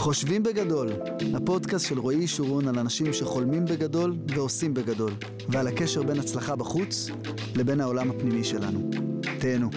[0.00, 0.88] חושבים בגדול,
[1.34, 5.12] הפודקאסט של רועי שורון על אנשים שחולמים בגדול ועושים בגדול,
[5.48, 7.08] ועל הקשר בין הצלחה בחוץ
[7.56, 8.90] לבין העולם הפנימי שלנו.
[9.40, 9.70] תהנו.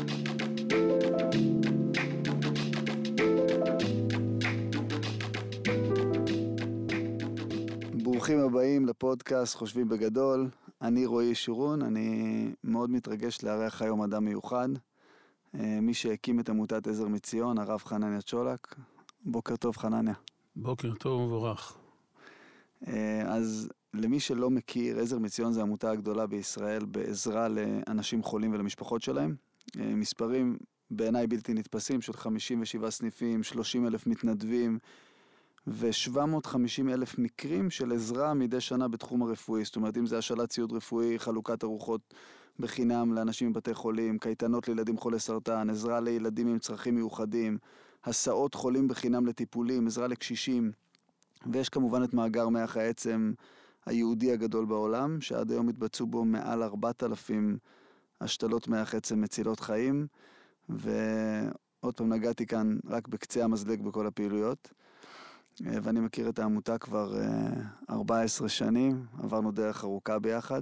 [8.04, 10.50] ברוכים הבאים לפודקאסט חושבים בגדול.
[10.82, 14.70] אני רועי שורון, אני מאוד מתרגש לארח היום אדם מיוחד.
[15.60, 18.76] אה, מי שהקים את עמותת עזר מציון, הרב חנניה צ'ולק.
[19.26, 20.14] בוקר טוב חנניה.
[20.56, 21.78] בוקר טוב ומבורך.
[22.88, 29.02] אה, אז למי שלא מכיר, עזר מציון זה העמותה הגדולה בישראל בעזרה לאנשים חולים ולמשפחות
[29.02, 29.36] שלהם.
[29.80, 30.58] אה, מספרים
[30.92, 34.80] בעיניי בלתי נתפסים של 57 סניפים, 30 אלף מתנדבים
[35.68, 39.66] ו-750 אלף מקרים של עזרה מדי שנה בתחום הרפואי.
[39.66, 42.14] זאת אומרת, אם זה השאלת ציוד רפואי, חלוקת ארוחות
[42.60, 47.58] בחינם לאנשים בבתי חולים, קייטנות לילדים חולי סרטן, עזרה לילדים עם צרכים מיוחדים,
[48.06, 50.72] הסעות חולים בחינם לטיפולים, עזרה לקשישים,
[51.52, 53.34] ויש כמובן את מאגר מח העצם
[53.86, 57.58] היהודי הגדול בעולם, שעד היום התבצעו בו מעל 4,000
[58.22, 60.08] השתלות מח עצם מצילות חיים,
[60.70, 64.74] ועוד פעם נגעתי כאן רק בקצה המזלג בכל הפעילויות.
[65.60, 67.16] ואני מכיר את העמותה כבר
[67.90, 70.62] 14 שנים, עברנו דרך ארוכה ביחד.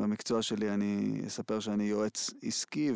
[0.00, 2.92] במקצוע שלי אני אספר שאני יועץ עסקי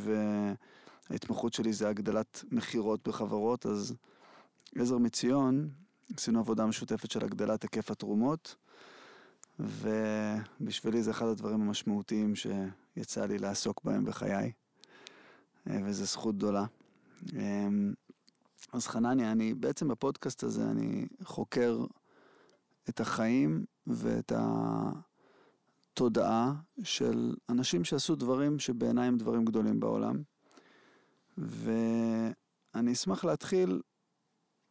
[1.10, 3.94] וההתמחות שלי זה הגדלת מכירות בחברות, אז
[4.74, 5.70] עזר מציון,
[6.16, 8.56] עשינו עבודה משותפת של הגדלת היקף התרומות,
[9.58, 14.52] ובשבילי זה אחד הדברים המשמעותיים שיצא לי לעסוק בהם בחיי,
[15.66, 16.64] וזו זכות גדולה.
[18.72, 21.84] אז חנניה, אני בעצם בפודקאסט הזה אני חוקר
[22.88, 24.32] את החיים ואת
[25.94, 30.22] התודעה של אנשים שעשו דברים שבעיניי הם דברים גדולים בעולם.
[31.38, 33.80] ואני אשמח להתחיל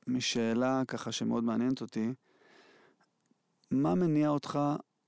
[0.08, 2.14] משאלה ככה שמאוד מעניינת אותי,
[3.72, 4.60] מה מניע אותך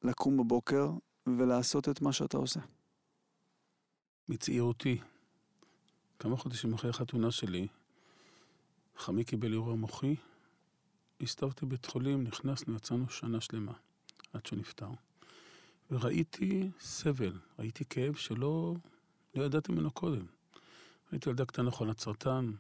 [0.04, 0.92] לקום בבוקר
[1.28, 2.60] ולעשות את מה שאתה עושה?
[4.30, 4.98] מצעירותי,
[6.20, 7.68] כמה חודשים אחרי החתונה שלי,
[8.98, 10.16] חמי קיבל אירוע מוחי,
[11.22, 13.74] הסתובבתי בבית חולים, נכנסנו, יצאנו שנה שלמה,
[14.34, 14.90] עד שהוא נפטר.
[15.92, 18.76] וראיתי סבל, ראיתי כאב שלא
[19.36, 20.26] לא ידעתי ממנו קודם.
[21.12, 22.52] ראיתי ילדה קטנה חולת סרטן,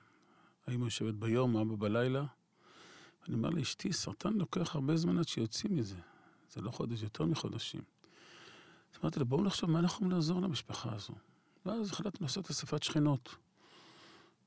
[0.68, 2.26] האמא יושבת ביום, אבא בלילה.
[3.28, 5.96] אני אומר לאשתי, סרטן לוקח הרבה זמן עד שיוצאים מזה.
[6.52, 7.82] זה לא חודש, יותר מחודשים.
[8.94, 11.14] אז אמרתי לה, בואו נחשוב מה אנחנו יכולים לעזור למשפחה הזו.
[11.66, 13.36] ואז החלטנו לעשות אספת שכנות.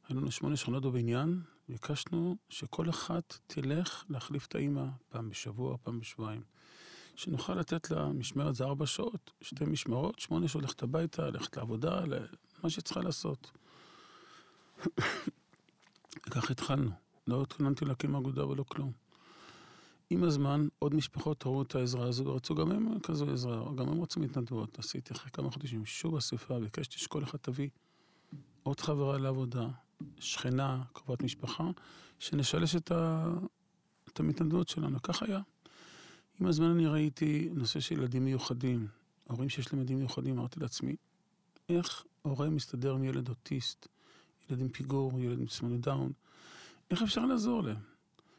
[0.09, 6.01] היו לנו שמונה שכונות בבניין, ביקשנו שכל אחת תלך להחליף את האימא פעם בשבוע, פעם
[6.01, 6.43] בשבועיים.
[7.17, 12.01] שנוכל לתת לה משמרת זה ארבע שעות, שתי משמרות, שמונה שעות ללכת הביתה, ללכת לעבודה,
[12.63, 13.62] מה שצריכה לעשות.
[16.27, 16.91] וכך התחלנו.
[17.27, 18.93] לא התכוננתי להקים אגודה ולא כלום.
[20.11, 24.03] עם הזמן, עוד משפחות ראו את העזרה הזו ורצו גם הם כזו עזרה, גם הם
[24.03, 24.79] רצו מתנדבות.
[24.79, 27.69] עשיתי אחרי כמה חודשים שוב אספה, ביקשתי שכל אחד תביא
[28.63, 29.69] עוד חברה לעבודה,
[30.19, 31.71] שכנה, קרובת משפחה,
[32.19, 33.29] שנשלש את, ה...
[34.13, 35.03] את המתנדבות שלנו.
[35.03, 35.41] כך היה.
[36.41, 38.87] עם הזמן אני ראיתי נושא של ילדים מיוחדים,
[39.25, 40.97] הורים שיש להם ילדים מיוחדים, אמרתי לעצמי,
[41.69, 43.89] איך הורה מסתדר עם ילד אוטיסט,
[44.51, 46.13] ילד עם פיגור, ילד עם תסמונת דאון,
[46.91, 47.77] איך אפשר לעזור להם?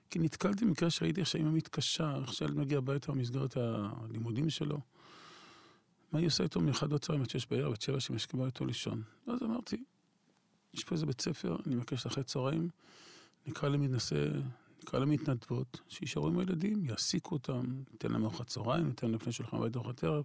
[0.09, 4.79] כי נתקלתי במקרה שראיתי איך שהאמא מתקשה, איך שהילד מגיע הביתה במסגרת הלימודים שלו.
[6.11, 9.01] מה היא עושה איתו מאחד בצהריים עד שש בערב, עד שבע שמשכבה איתו לישון?
[9.27, 9.83] אז אמרתי,
[10.73, 12.69] יש פה איזה בית ספר, אני מבקש אחרי צהריים,
[13.47, 14.29] נקרא למתנשא,
[14.81, 19.57] נקרא למתנדבות, שישארו עם הילדים, יעסיקו אותם, ניתן להם ארוחת צהריים, ניתן להם לפני שולחן
[19.57, 20.23] הביתה ארוחת ערב,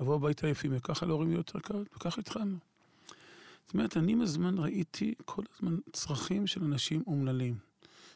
[0.00, 2.56] יבואו הביתה יפים, וככה להורים יהיו יותר קל, וככה התחלנו.
[3.66, 7.58] זאת אומרת, אני עם הזמן ראיתי כל הזמן צרכים של אנשים אומללים.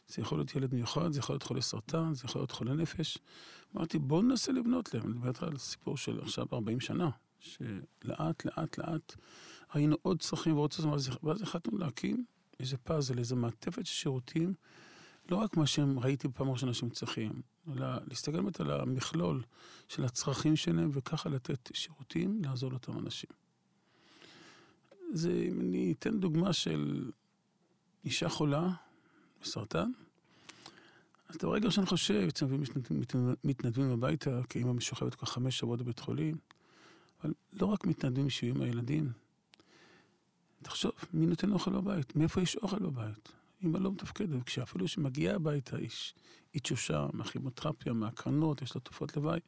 [0.08, 3.18] זה יכול להיות ילד מיוחד, זה יכול להיות חולה סרטן, זה יכול להיות חולה נפש.
[3.76, 5.02] אמרתי, בואו ננסה לבנות להם.
[5.06, 9.16] אני מדבר על סיפור של עכשיו 40 שנה, שלאט, לאט, לאט
[9.74, 12.24] ראינו עוד צרכים ועוד צרכים, ואז החלטנו להקים
[12.60, 14.54] איזה פאזל, איזה מעטפת של שירותים,
[15.30, 17.42] לא רק מה שהם ראיתי בפעם הראשונה שהם צריכים,
[17.72, 19.42] אלא להסתכל באמת על המכלול
[19.88, 23.30] של הצרכים שלהם, וככה לתת שירותים, לעזור לאותם אנשים.
[25.14, 27.10] זה, אם אני אתן דוגמה של
[28.04, 28.70] אישה חולה
[29.42, 29.90] בסרטן,
[31.28, 32.62] אז את הרגע שאני חושב, בעצם
[33.44, 36.36] מתנדבים, הביתה, כי אימא משוכבת כבר חמש שבועות בבית חולים,
[37.22, 39.12] אבל לא רק מתנדבים שיהיו עם הילדים.
[40.62, 42.16] תחשוב, מי נותן אוכל בבית?
[42.16, 43.32] מאיפה יש אוכל בבית?
[43.62, 46.14] אימא לא מתפקדת, כשאפילו שמגיעה הביתה, איש,
[46.52, 49.40] היא תשושה מהכימותרפיה, מהקרנות, יש לה תופעות לוואי.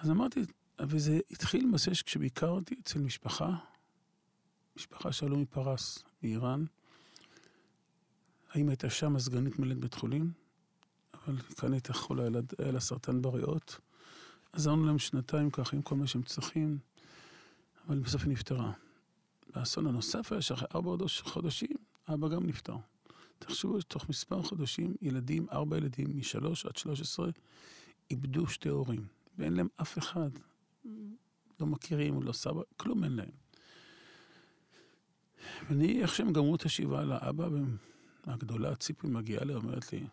[0.00, 0.40] אז אמרתי,
[0.80, 3.56] וזה התחיל למעשה כשביקרתי אצל משפחה,
[4.76, 6.64] משפחה שעלו מפרס, מאיראן,
[8.50, 10.32] האם הייתה שם הסגנית מלאת בית חולים,
[11.14, 12.22] אבל כאן הייתה חולה,
[12.58, 13.80] היה לה סרטן בריאות.
[14.52, 16.78] עזרנו להם שנתיים ככה עם כל מה שהם צריכים,
[17.88, 18.72] אבל בסוף היא נפטרה.
[19.54, 21.76] והאסון הנוסף היה שאחרי ארבע חודשים,
[22.08, 22.76] אבא גם נפטר.
[23.38, 27.28] תחשבו, תוך מספר חודשים, ילדים, ארבע ילדים, משלוש עד שלוש עשרה,
[28.10, 29.06] איבדו שתי הורים,
[29.38, 30.30] ואין להם אף אחד.
[31.60, 33.43] לא מכירים, לא סבא, כלום אין להם.
[35.68, 37.48] ואני, איך שהם גמרו את השבעה לאבא,
[38.24, 40.06] הגדולה, ציפי מגיעה אליי, אומרת לי,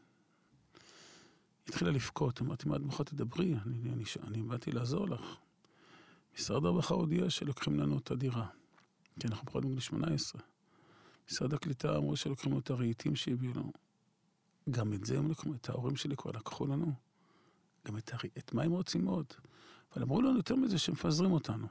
[1.67, 3.45] התחילה לבכות, אמרתי, מה את בוכה תדברי?
[3.45, 5.21] אני, אני, אני, אני באתי לעזור לך.
[6.39, 8.47] משרד הרווחה הודיע שלוקחים לנו את הדירה,
[9.19, 10.41] כי אנחנו פחות מגיל 18.
[11.31, 13.71] משרד הקליטה אמרו שלוקחים לנו את הרהיטים שהביאו לנו.
[14.69, 16.93] גם את זה הם לקחו, את ההורים שלי כבר לקחו לנו.
[17.87, 18.19] גם את, הר...
[18.37, 19.25] את מה הם רוצים עוד.
[19.93, 21.67] אבל אמרו לנו יותר מזה שמפזרים אותנו.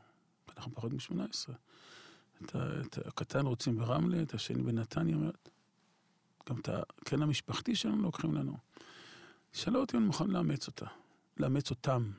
[0.57, 1.53] אנחנו פחות מ-18.
[2.45, 5.17] את, את הקטן רוצים ברמלה, את השני בנתניה,
[6.49, 8.57] גם את הקן המשפחתי שלנו לוקחים לנו.
[9.53, 10.87] שאלה אותי אם אני מוכן לאמץ אותה,
[11.37, 12.11] לאמץ אותם.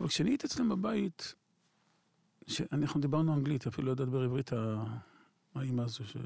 [0.00, 1.34] אבל כשאני הייתי אצלם בבית,
[2.72, 4.50] אנחנו דיברנו אנגלית, אפילו לא יודעת לדבר עברית
[5.54, 6.16] האימא הזו ש...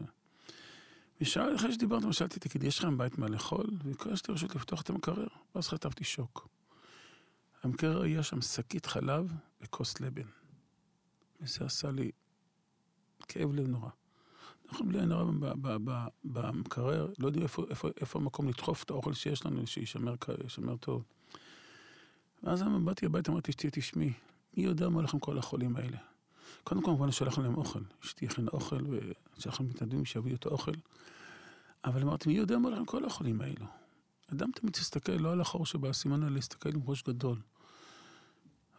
[1.20, 3.66] ושאל, אחרי שדיברנו, שאלתי, תגיד, יש לכם בית מה לאכול?
[3.84, 6.48] וביקשתי רשות לפתוח את המקרר, ואז חטפתי שוק.
[7.62, 10.28] המקרר היה שם שקית חלב וכוס לבן.
[11.40, 12.10] וזה עשה לי
[13.28, 13.88] כאב לב נורא.
[14.68, 15.30] אנחנו בלי עין הרע
[16.24, 21.04] במקרר, לא יודעים איפה, איפה, איפה המקום לדחוף את האוכל שיש לנו, שישמר טוב.
[22.42, 24.12] ואז באתי הביתה, אמרתי, אשתי, תשמעי,
[24.56, 25.96] מי יודע מה הולך עם כל החולים האלה?
[26.64, 27.80] קודם כל, כמובן, שלחנו להם אוכל.
[28.04, 28.84] אשתי הכינה אוכל,
[29.38, 30.72] ושלחנו מתנדבים שיביאו את האוכל.
[31.84, 33.66] אבל אמרתי, מי יודע מה הולך עם כל החולים האלו?
[34.32, 37.38] אדם תמיד תסתכל לא על החור שבאסימן, אלא להסתכל עם ראש גדול.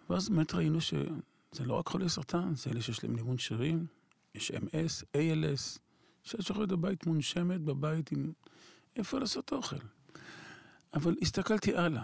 [0.09, 3.85] ואז באמת ראינו שזה לא רק חולי סרטן, זה אלה שיש להם נימון שרירים,
[4.35, 5.79] יש MS, ALS,
[6.23, 8.31] שיש לך בבית מונשמת, בבית עם...
[8.95, 9.75] איפה לעשות אוכל?
[10.93, 12.03] אבל הסתכלתי הלאה.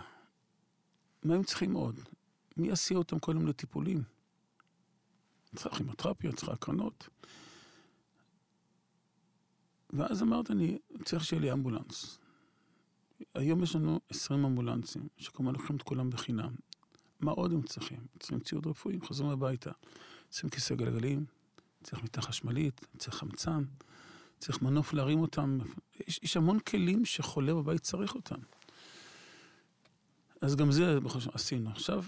[1.23, 1.99] מה הם צריכים עוד?
[2.57, 4.03] מי יסיע אותם כל יום לטיפולים?
[5.55, 7.09] צריך כימותרפיה, צריך הקרנות.
[9.89, 12.19] ואז אמרת, אני צריך שיהיה לי אמבולנס.
[13.35, 16.55] היום יש לנו 20 אמבולנסים, שכמובן לוקחים את כולם בחינם.
[17.19, 17.99] מה עוד הם צריכים?
[18.19, 19.71] צריכים ציוד רפואי, חוזרים הביתה.
[20.29, 21.25] צריכים כיסא גלגלים,
[21.83, 23.63] צריך מיטה חשמלית, צריך חמצן,
[24.39, 25.59] צריך מנוף להרים אותם.
[26.07, 28.39] יש, יש המון כלים שחולה בבית צריך אותם.
[30.41, 30.97] אז גם זה
[31.33, 31.69] עשינו.
[31.69, 32.03] עכשיו,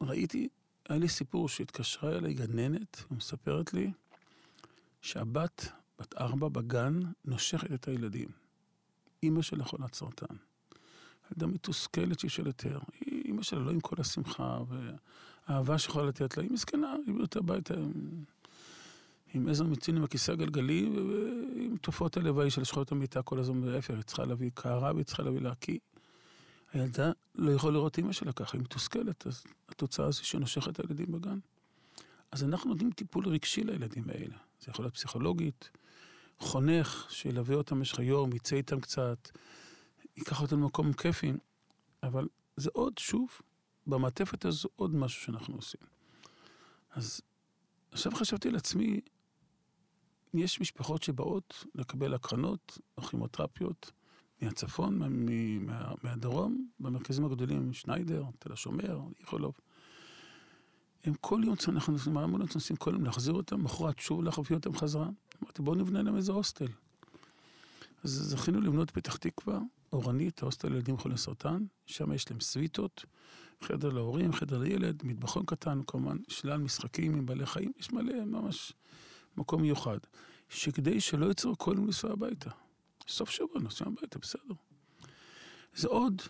[0.00, 0.48] ראיתי,
[0.88, 3.92] היה לי סיפור שהתקשרה אליי גננת ומספרת לי
[5.02, 5.68] שהבת,
[5.98, 8.28] בת ארבע בגן, נושכת את הילדים.
[9.22, 10.36] אימא שלה חולת סרטן.
[11.32, 12.78] ילדה מתוסכלת שהיא של יותר.
[13.02, 17.74] אימא שלה לא עם כל השמחה והאהבה שיכולה לתת לה, היא מסכנה, היא הביאה הביתה
[19.34, 23.94] עם עזר מציון עם הכיסא הגלגלי, ועם תופעות הלוואי של שכונות המיטה כל הזמן להפך,
[23.94, 25.78] היא צריכה להביא קערה והיא צריכה להביא להקיא.
[26.72, 30.80] הילדה לא יכולה לראות אימא שלה ככה, היא מתוסכלת, אז התוצאה זה שהיא נושכת את
[30.80, 31.38] הילדים בגן.
[32.32, 34.36] אז אנחנו נותנים טיפול רגשי לילדים האלה.
[34.60, 35.70] זה יכול להיות פסיכולוגית,
[36.38, 39.28] חונך שילווה אותם במשך היום, יצא איתם קצת,
[40.16, 41.32] ייקח אותם למקום כיפי,
[42.02, 43.28] אבל זה עוד, שוב,
[43.86, 45.80] במעטפת הזו עוד משהו שאנחנו עושים.
[46.90, 47.20] אז
[47.92, 49.00] עכשיו חשבתי לעצמי,
[50.34, 53.92] יש משפחות שבאות לקבל הקרנות או כימותרפיות
[54.42, 55.08] מהצפון, מה,
[55.60, 59.54] מה, מהדרום, במרכזים הגדולים, שניידר, תל השומר, איכולוב.
[61.04, 64.76] הם כל יום, אנחנו נוסעים, האמבולנס נוסעים כל יום להחזיר אותם, מחרת שוב להביא אותם
[64.76, 65.08] חזרה.
[65.42, 66.68] אמרתי, בואו נבנה להם איזה הוסטל.
[68.04, 69.58] אז זכינו לבנות פתח תקווה,
[69.92, 73.04] אורנית, ההוסטל לילדים חולי סרטן, שם יש להם סוויטות,
[73.62, 78.72] חדר להורים, חדר לילד, מטבחון קטן, כמובן, שלל משחקים עם בעלי חיים, יש מלא, ממש
[79.36, 79.98] מקום מיוחד.
[80.48, 82.50] שכדי שלא יצאו יום לנסוע הביתה.
[83.08, 84.54] סוף שבוע נוסעים הביתה, בסדר.
[85.74, 86.22] זה עוד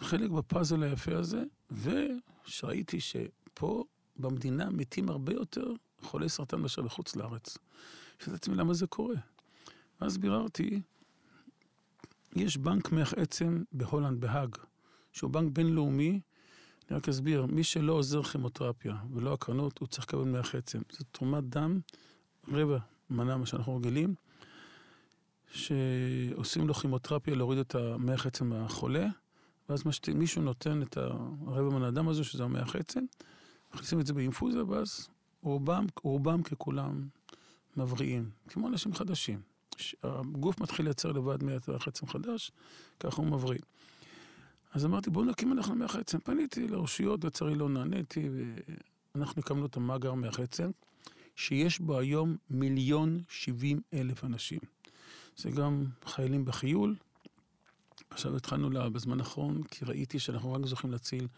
[0.00, 3.84] חלק בפאזל היפה הזה, ושראיתי שפה
[4.16, 7.58] במדינה מתים הרבה יותר חולי סרטן מאשר בחוץ לארץ.
[8.18, 9.16] שאלתי לעצמי למה זה קורה.
[10.00, 10.80] ואז ביררתי,
[12.36, 14.56] יש בנק מח עצם בהולנד, בהאג,
[15.12, 16.20] שהוא בנק בינלאומי,
[16.90, 20.80] אני רק אסביר, מי שלא עוזר כימותרפיה ולא הקרנות, הוא צריך לקבל מח עצם.
[20.92, 21.80] זו תרומת דם,
[22.52, 22.78] רבע
[23.10, 24.14] מנה מה שאנחנו רגילים,
[25.52, 29.06] שעושים לו כימותרפיה להוריד את המח עצם מהחולה,
[29.68, 30.08] ואז משת...
[30.08, 33.04] מישהו נותן את הרבע מנה דם הזו, שזה המח עצם,
[33.74, 35.08] מכניסים את זה באינפוזיה, ואז
[35.42, 37.08] רובם, רובם ככולם
[37.76, 39.40] מבריאים, כמו אנשים חדשים.
[40.02, 42.52] הגוף מתחיל לייצר לבד מח עצם חדש,
[43.00, 43.58] ככה הוא מבריא.
[44.72, 46.18] אז אמרתי, בואו נקים אנחנו מח עצם.
[46.18, 48.28] פניתי לרשויות, לצערי לא נעניתי,
[49.14, 50.70] ואנחנו הקמנו את המאגר מח עצם,
[51.38, 54.58] שיש בו היום מיליון שבעים אלף אנשים.
[55.36, 56.96] זה גם חיילים בחיול.
[58.10, 61.28] עכשיו התחלנו לה, בזמן האחרון, כי ראיתי שאנחנו רק זוכים להציל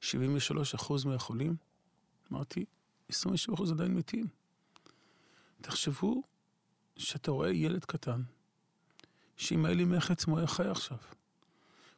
[0.00, 1.56] 73 אחוז מהחולים.
[2.32, 2.64] אמרתי,
[3.08, 4.26] 27 אחוז עדיין מתים.
[5.60, 6.22] תחשבו
[6.96, 8.22] שאתה רואה ילד קטן,
[9.36, 10.98] שאם היה לי מח עצמו היה חי עכשיו.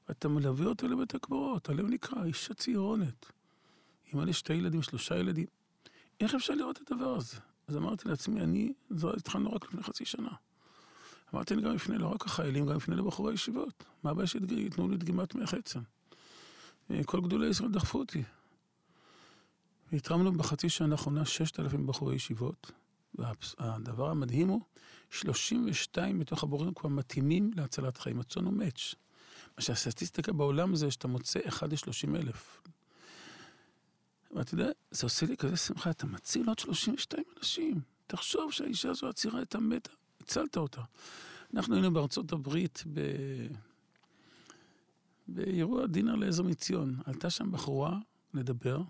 [0.08, 3.26] ואתה מלווה אותו לבית הקברות, הלב נקרע, אישה צעירונת.
[4.14, 5.46] אמא לי שתי ילדים, שלושה ילדים.
[6.20, 7.51] איך אפשר לראות את הדבר הזה?
[7.68, 10.30] אז אמרתי לעצמי, אני, זה התחלנו רק לפני חצי שנה.
[11.34, 13.84] אמרתי אני גם לפני לא רק החיילים, גם לפני לבחורי הישיבות.
[14.02, 15.80] מה הבעיה שיתנו לי דגימת מח עצם?
[17.04, 18.22] כל גדולי ישראל דחפו אותי.
[19.92, 22.70] והתרמנו בחצי שנה האחרונה 6,000 בחורי ישיבות,
[23.14, 24.60] והדבר המדהים הוא,
[25.10, 28.20] 32 מתוך הבוחרים כבר מתאימים להצלת חיים.
[28.20, 28.94] הצאן הוא מאץ'.
[29.58, 32.62] מה שהסטטיסטיקה בעולם זה שאתה מוצא 1 ל-30 אלף.
[34.32, 37.80] ואתה יודע, זה עושה לי כזה שמחה, אתה מציל עוד 32 אנשים.
[38.06, 40.82] תחשוב שהאישה הזו עצירה הייתה מתה, הצלת אותה.
[41.54, 43.00] אנחנו היינו בארצות הברית ב...
[45.28, 46.96] באירוע דינר לעזר מציון.
[47.04, 47.98] עלתה שם בחורה
[48.34, 48.82] לדבר,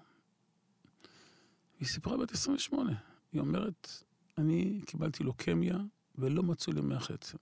[1.81, 2.93] היא סיפרה בת 28.
[3.33, 4.03] היא אומרת,
[4.39, 5.79] אני קיבלתי לוקמיה
[6.15, 6.81] ולא מצאו לי
[7.15, 7.39] עצם.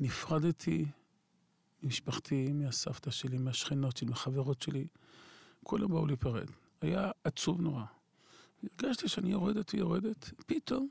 [0.00, 0.86] נפרדתי
[1.82, 4.86] ממשפחתי, מהסבתא שלי, מהשכנות שלי, מהחברות שלי.
[5.64, 6.48] כולם באו להיפרד.
[6.80, 7.84] היה עצוב נורא.
[8.62, 10.88] הרגשתי שאני יורדת ויורדת, פתאום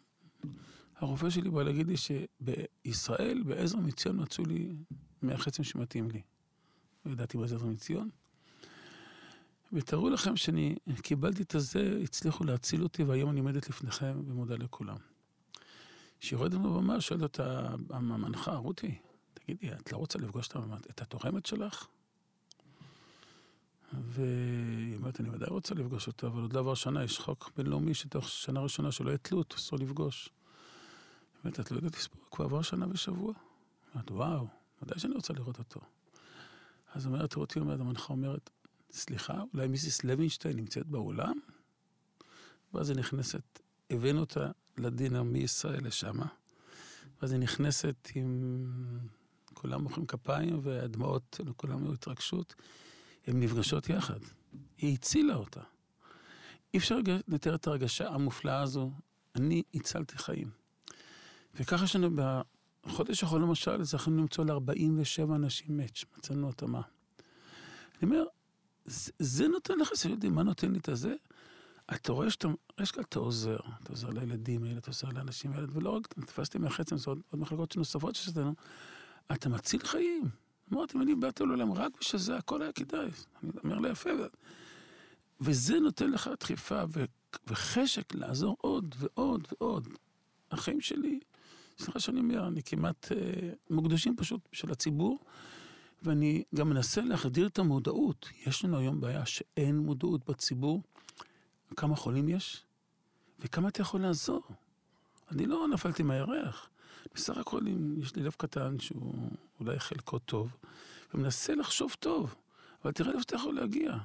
[0.96, 4.76] הרופא שלי בא להגיד לי שבישראל, בעזר מציון, מצאו לי
[5.22, 6.22] מח עצם שמתאים לי.
[7.06, 8.10] לא ידעתי מה זה עזר מציון.
[9.74, 14.98] ותארו לכם שאני קיבלתי את הזה, הצליחו להציל אותי, והיום אני עומדת לפניכם ומודה לכולם.
[16.20, 18.96] כשיורדת בבמה, שואלת אותה המנחה, רותי,
[19.34, 20.50] תגידי, את לא רוצה לפגוש
[20.90, 21.88] את התורמת שלך?
[23.94, 27.94] והיא אומרת, אני ודאי רוצה לפגוש אותה, אבל עוד לא עבר שנה, יש חוק בינלאומי
[27.94, 30.26] שתוך שנה ראשונה שלא יהיה תלות, אסור לפגוש.
[30.26, 33.34] היא אומרת, את לא יודעת לספור, כבר עבר שנה ושבוע.
[33.34, 34.48] היא אומרת, וואו,
[34.82, 35.80] ודאי שאני רוצה לראות אותו.
[36.94, 38.50] אז אומרת רותי, אומרת, המנחה אומרת,
[38.92, 41.40] סליחה, אולי מיסיס לוינשטיין נמצאת באולם?
[42.74, 46.26] ואז היא נכנסת, הבאנו אותה לדינר מישראל לשמה,
[47.22, 48.66] ואז היא נכנסת עם...
[49.54, 52.56] כולם מוחאים כפיים והדמעות, לכולם היו התרגשות.
[53.28, 54.20] הן נפגשות יחד.
[54.78, 55.62] היא הצילה אותה.
[56.74, 58.92] אי אפשר לתאר את הרגשה המופלאה הזו.
[59.36, 60.50] אני הצלתי חיים.
[61.56, 62.10] וככה לנו
[62.86, 66.82] בחודש האחרון למשל, זכינו למצוא ל-47 אנשים מאץ', מצאנו התאמה.
[68.02, 68.24] אני אומר,
[68.86, 71.16] זה, זה נותן לך, אתם יודעים, מה נותן לי את הזה?
[71.96, 72.48] אתה רואה שאתה,
[72.80, 76.58] יש כאן, אתה עוזר, אתה עוזר לילדים האלה, אתה עוזר לאנשים האלה, ולא רק, תפסתי
[76.58, 78.54] מהחצם, זה עוד, עוד מחלקות נוספות שיש לנו,
[79.32, 80.30] אתה מציל חיים.
[80.74, 83.10] אמרתי, אני באתי לעולם רק בשביל זה, הכל היה כדאי.
[83.44, 84.10] אני אומר לה יפה.
[85.42, 86.84] וזה נותן לך דחיפה
[87.48, 89.88] וחשק לעזור עוד ועוד ועוד.
[90.52, 91.20] החיים שלי,
[91.80, 95.20] סליחה שאני אומר, אני כמעט אה, מוקדשים פשוט של הציבור,
[96.04, 98.30] ואני גם מנסה להחדיר את המודעות.
[98.46, 100.82] יש לנו היום בעיה שאין מודעות בציבור.
[101.76, 102.64] כמה חולים יש?
[103.40, 104.42] וכמה אתה יכול לעזור?
[105.32, 106.70] אני לא נפלתי מהירח.
[107.16, 107.62] בסך הכל,
[107.98, 110.58] יש לי לב קטן שהוא אולי חלקו טוב,
[111.14, 112.36] ומנסה לחשוב טוב,
[112.84, 113.98] אבל תראה לאיפה אתה יכול להגיע.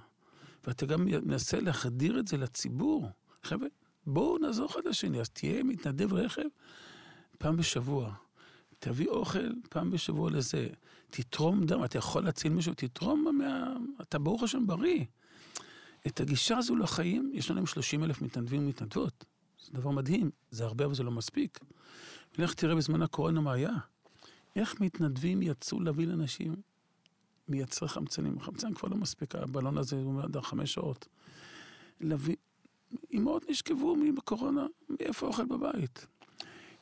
[0.67, 3.09] ואתה גם מנסה להחדיר את זה לציבור.
[3.43, 3.69] חבר'ה,
[4.07, 6.43] בואו נעזור אחד לשני, אז תהיה מתנדב רכב
[7.39, 8.15] פעם בשבוע.
[8.79, 10.69] תביא אוכל פעם בשבוע לזה.
[11.11, 13.75] תתרום דם, אתה יכול להציל מישהו, תתרום מה...
[14.03, 15.05] אתה ברוך השם בריא.
[16.07, 19.25] את הגישה הזו לחיים, יש לנו 30 אלף מתנדבים ומתנדבות.
[19.63, 21.59] זה דבר מדהים, זה הרבה אבל זה לא מספיק.
[22.39, 23.73] ולך תראה בזמן הקורונה מה היה.
[24.57, 26.57] איך מתנדבים יצאו להביא לאנשים
[27.49, 28.41] מייצרי חמצנים.
[28.41, 31.09] חמצן כבר לא מספיק, הבלון הזה הוא עד חמש שעות.
[32.01, 32.37] להביא...
[33.13, 36.07] אמהות נשכבו בקורונה, מאיפה אוכל בבית?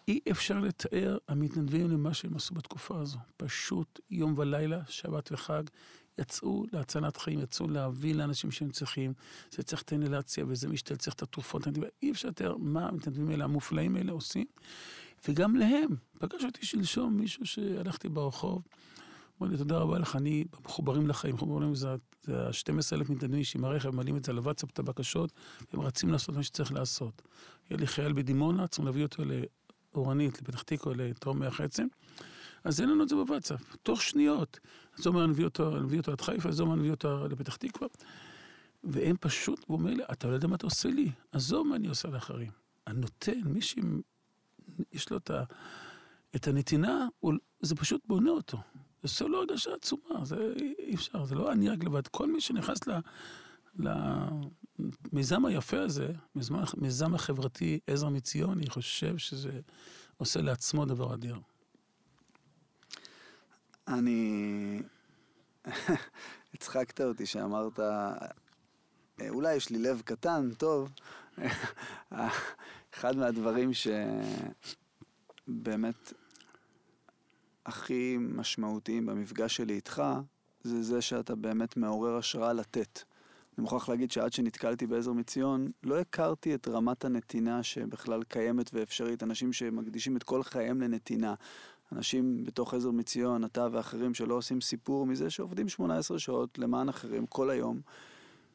[0.09, 3.19] אי אפשר לתאר המתנדבים למה שהם עשו בתקופה הזו.
[3.37, 5.63] פשוט יום ולילה, שבת וחג,
[6.19, 9.13] יצאו להצלת חיים, יצאו להביא לאנשים שהם צריכים.
[9.51, 11.63] זה צריך את האינלציה וזה משתל, צריך את התרופות.
[12.03, 14.47] אי אפשר לתאר מה המתנדבים האלה, המופלאים האלה עושים.
[15.29, 15.97] וגם להם.
[16.19, 18.63] פגש אותי שלשום מישהו שהלכתי ברחוב,
[19.43, 24.17] אמר לי, תודה רבה לך, אני מחוברים לחיים, מחוברים זה ה-12,000 מתנדבים שעם הרכב מעלים
[24.17, 25.33] את זה לוואטסאפ, את הבקשות,
[25.73, 27.23] והם רצים לעשות מה שצריך לעשות.
[27.71, 29.23] היה לי חייל בדימונה, צריכים להביא אותו
[29.95, 31.61] לאורנית, לפתח תקווה, לתרום מח.
[32.65, 34.59] אז אין לנו את זה בוואטסאפ, תוך שניות.
[34.99, 37.57] אז הוא אומר, נביא אותו, נביא אותו עד חיפה, אז הוא אומר, נביא אותו לפתח
[37.57, 37.89] תקווה.
[38.85, 41.89] והם פשוט, הוא אומר לי, אתה לא יודע מה אתה עושה לי, עזוב מה אני
[41.89, 42.51] עושה לאחרים.
[42.87, 45.43] הנותן, מי שיש לו את, ה,
[46.37, 48.59] את הנתינה, הוא, זה פשוט בונה אותו.
[48.77, 52.07] זה עושה לו הרגשה עצומה, זה אי אפשר, זה לא אני רק לבד.
[52.07, 52.79] כל מי שנכנס
[55.13, 56.13] למיזם היפה הזה,
[56.77, 59.61] מיזם החברתי עזר מציון, אני חושב שזה
[60.17, 61.37] עושה לעצמו דבר אדיר.
[63.89, 64.83] אני...
[66.55, 67.81] הצחקת אותי שאמרת,
[69.29, 70.93] אולי יש לי לב קטן, טוב.
[72.95, 73.71] אחד מהדברים
[75.49, 76.13] שבאמת
[77.67, 80.03] הכי משמעותיים במפגש שלי איתך,
[80.63, 83.03] זה זה שאתה באמת מעורר השראה לתת.
[83.59, 89.23] אני מוכרח להגיד שעד שנתקלתי בעזר מציון, לא הכרתי את רמת הנתינה שבכלל קיימת ואפשרית.
[89.23, 91.35] אנשים שמקדישים את כל חייהם לנתינה.
[91.93, 97.27] אנשים בתוך עזר מציון, אתה ואחרים, שלא עושים סיפור מזה שעובדים 18 שעות למען אחרים
[97.27, 97.81] כל היום.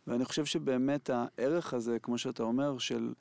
[0.08, 3.14] ואני חושב שבאמת הערך הזה, כמו שאתה אומר, של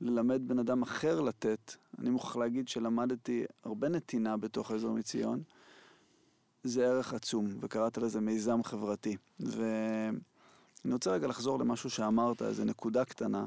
[0.00, 5.42] ללמד בן אדם אחר לתת, אני מוכרח להגיד שלמדתי הרבה נתינה בתוך עזר מציון,
[6.62, 9.16] זה ערך עצום, וקראת לזה מיזם חברתי.
[9.40, 13.46] ואני רוצה רגע לחזור למשהו שאמרת, איזו נקודה קטנה.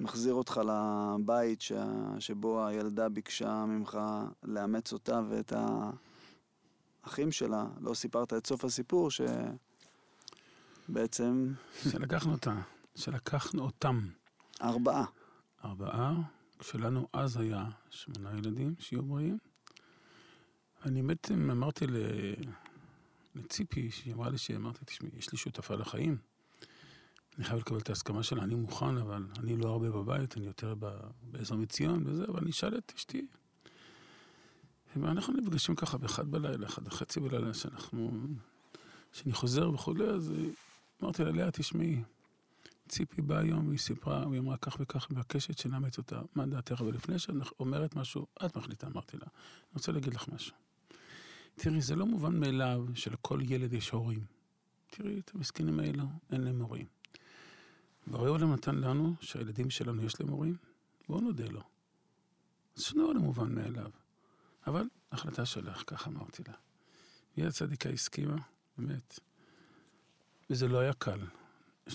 [0.00, 1.72] מחזיר אותך לבית ש...
[2.18, 3.98] שבו הילדה ביקשה ממך
[4.42, 5.52] לאמץ אותה ואת
[7.04, 7.64] האחים שלה.
[7.80, 9.08] לא סיפרת את סוף הסיפור,
[10.88, 11.52] שבעצם...
[11.90, 12.60] שלקחנו אותה,
[12.94, 14.08] שלקחנו אותם.
[14.62, 15.04] ארבעה.
[15.64, 16.14] ארבעה,
[16.58, 19.38] כשלנו אז היה שמונה ילדים שיהיו בריאים.
[20.84, 21.86] אני בעצם אמרתי
[23.34, 26.18] לציפי, שהיא אמרה לי, שאמרתי, תשמעי, יש לי שותפה לחיים.
[27.36, 30.74] אני חייב לקבל את ההסכמה שלה, אני מוכן, אבל אני לא הרבה בבית, אני יותר
[31.22, 33.26] בעזר מציון וזה, אבל אני אשאל את אשתי.
[34.96, 38.10] ואנחנו נפגשים ככה באחד בלילה, אחד וחצי בלילה, שאנחנו...
[39.12, 40.32] שאני חוזר וכולי, אז
[41.02, 42.02] אמרתי לה, לאה, תשמעי,
[42.88, 46.80] ציפי באה היום, היא סיפרה, היא אמרה כך וכך, מבקשת שנאמץ אותה, מה דעתך?
[46.80, 49.26] ולפני שאת אומרת משהו, את מחליטה, אמרתי לה.
[49.26, 50.56] אני רוצה להגיד לך משהו.
[51.54, 54.24] תראי, זה לא מובן מאליו שלכל ילד יש הורים.
[54.90, 56.86] תראי, את המסכנים האלו, אין להם הורים.
[58.06, 60.56] בורא עולם נתן לנו, שהילדים שלנו יש להם הורים,
[61.08, 61.60] בואו נודה לו.
[62.74, 63.90] זה שנו לא מובן מאליו.
[64.66, 66.54] אבל החלטה שלך, כך אמרתי לה.
[67.36, 68.36] היא הצדיקה הסכימה,
[68.78, 69.18] באמת.
[70.50, 71.20] וזה לא היה קל.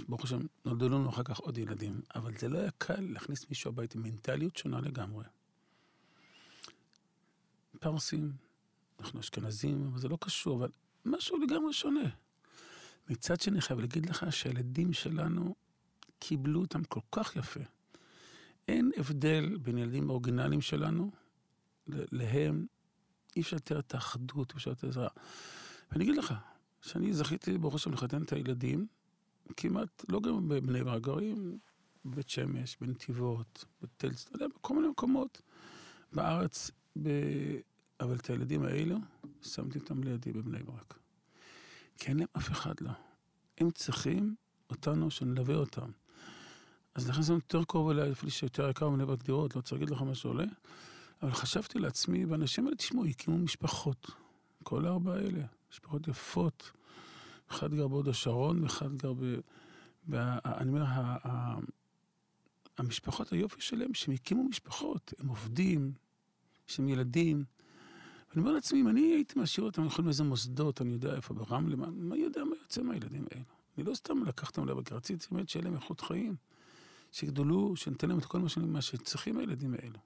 [0.08, 3.70] ברוך השם, נולדו לנו אחר כך עוד ילדים, אבל זה לא היה קל להכניס מישהו
[3.70, 5.26] הביתה מנטליות שונה לגמרי.
[7.80, 8.34] פרסים,
[9.00, 10.72] אנחנו אשכנזים, אבל זה לא קשור, אבל
[11.06, 12.10] משהו לגמרי שונה.
[13.10, 15.56] מצד שני, חייב להגיד לך שהילדים שלנו
[16.22, 17.60] קיבלו אותם כל כך יפה.
[18.68, 21.12] אין הבדל בין ילדים אורגינליים שלנו
[21.88, 22.66] להם.
[23.36, 25.10] אי אפשר לתאר את האחדות, אי אפשר לתאר את העזרה.
[25.92, 26.34] ואני אגיד לך,
[26.82, 28.88] שאני זכיתי ברוך השם לחתן את הילדים,
[29.58, 31.58] כמעט, לא גם בבני ברק, גרים
[32.06, 35.42] בבית שמש, בנתיבות, אתה יודע, בכל מיני מקומות
[36.14, 37.10] בארץ, ב...
[38.00, 38.98] אבל את הילדים האלו,
[39.42, 41.00] שמתי אותם לידי בבני ברק.
[41.98, 42.92] כי אין להם אף אחד לא.
[43.58, 44.36] הם צריכים
[44.70, 45.92] אותנו שנלווה אותם.
[46.96, 50.02] אז לכן זה יותר קרוב אליי, אפילו שיותר יקר ברק דירות, לא רוצה להגיד לך
[50.02, 50.46] מה שעולה.
[51.22, 54.12] אבל חשבתי לעצמי, והאנשים האלה, תשמעו, הקימו משפחות.
[54.64, 56.72] כל הארבעה האלה, משפחות יפות.
[57.48, 59.40] אחד גר בהוד השרון, ואחד גר ב...
[60.46, 60.86] אני אומר,
[62.78, 65.94] המשפחות, היופי שלהם, שהם הקימו משפחות, הם עובדים,
[66.70, 67.44] יש להם ילדים.
[68.30, 71.76] ואני אומר לעצמי, אם אני הייתי משאיר אותם, יכולים לאיזה מוסדות, אני יודע איפה, ברמלה,
[71.76, 73.44] מה, יודע מה יוצא מהילדים האלו?
[73.78, 76.36] אני לא סתם לקח אותם כי רציתי באמת שיהיה להם איכות חיים.
[77.12, 80.00] שיגדלו, שניתן להם את כל מה, שצריכים הילדים האלו.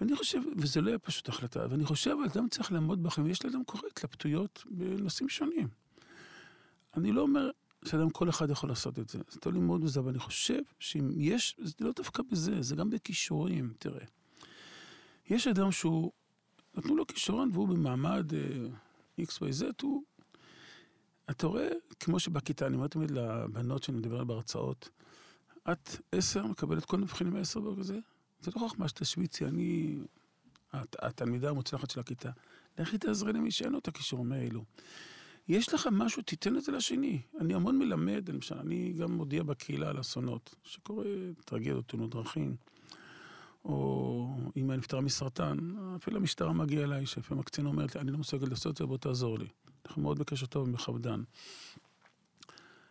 [0.00, 3.64] ואני חושב, וזה לא היה פשוט החלטה, ואני חושב, אדם צריך לעמוד בכם, יש לאדם
[3.64, 5.68] קורא התלבטויות בנושאים שונים.
[6.96, 7.50] אני לא אומר
[7.84, 11.10] שאדם כל אחד יכול לעשות את זה, זה תלוי מאוד בזה, אבל אני חושב שאם
[11.16, 14.04] יש, זה לא דווקא בזה, זה גם בכישורים, תראה.
[15.30, 16.12] יש אדם שהוא,
[16.74, 20.02] נתנו לו כישרון והוא במעמד uh, XYZ, הוא...
[21.30, 21.68] אתה רואה,
[22.00, 24.88] כמו שבכיתה, אני אומר תמיד לבנות שאני מדבר בהרצאות,
[25.72, 27.98] את עשר, מקבלת כל מבחינים עשר וכזה,
[28.40, 29.98] זה לא חוכמה שתשוויצי, אני
[30.72, 32.30] התלמידה המוצלחת של הכיתה.
[32.78, 34.64] לכי תעזרי למי שאין לו את הכישורים האלו.
[35.48, 37.22] יש לך משהו, תיתן את זה לשני.
[37.40, 41.04] אני המון מלמד, למשל, אני גם מודיע בקהילה על אסונות, שקורה
[41.44, 42.56] טרגדיות, תאונות דרכים,
[43.64, 45.58] או אם אני נפטרה מסרטן,
[45.96, 48.98] אפילו המשטרה מגיעה אליי, שלפעמים הקצין אומרת לי, אני לא מסוגל לעשות את זה, בוא
[48.98, 49.46] תעזור לי.
[49.86, 51.22] אנחנו מאוד בקשר טוב ומכבדן.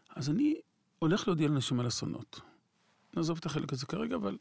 [0.10, 0.56] אז אני
[1.00, 2.42] הולך להודיע לאנשים על אסונות.
[3.16, 4.38] נעזוב את החלק הזה כרגע, אבל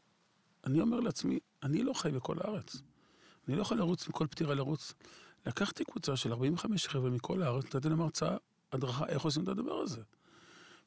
[0.65, 2.77] אני אומר לעצמי, אני לא חי בכל הארץ.
[3.49, 4.95] אני לא יכול לרוץ מכל פטירה לרוץ.
[5.47, 8.37] לקחתי קבוצה של 45 חבר'ה מכל הארץ, נתתי להם הרצאה,
[8.73, 10.03] הדרכה, איך עושים את הדבר הזה.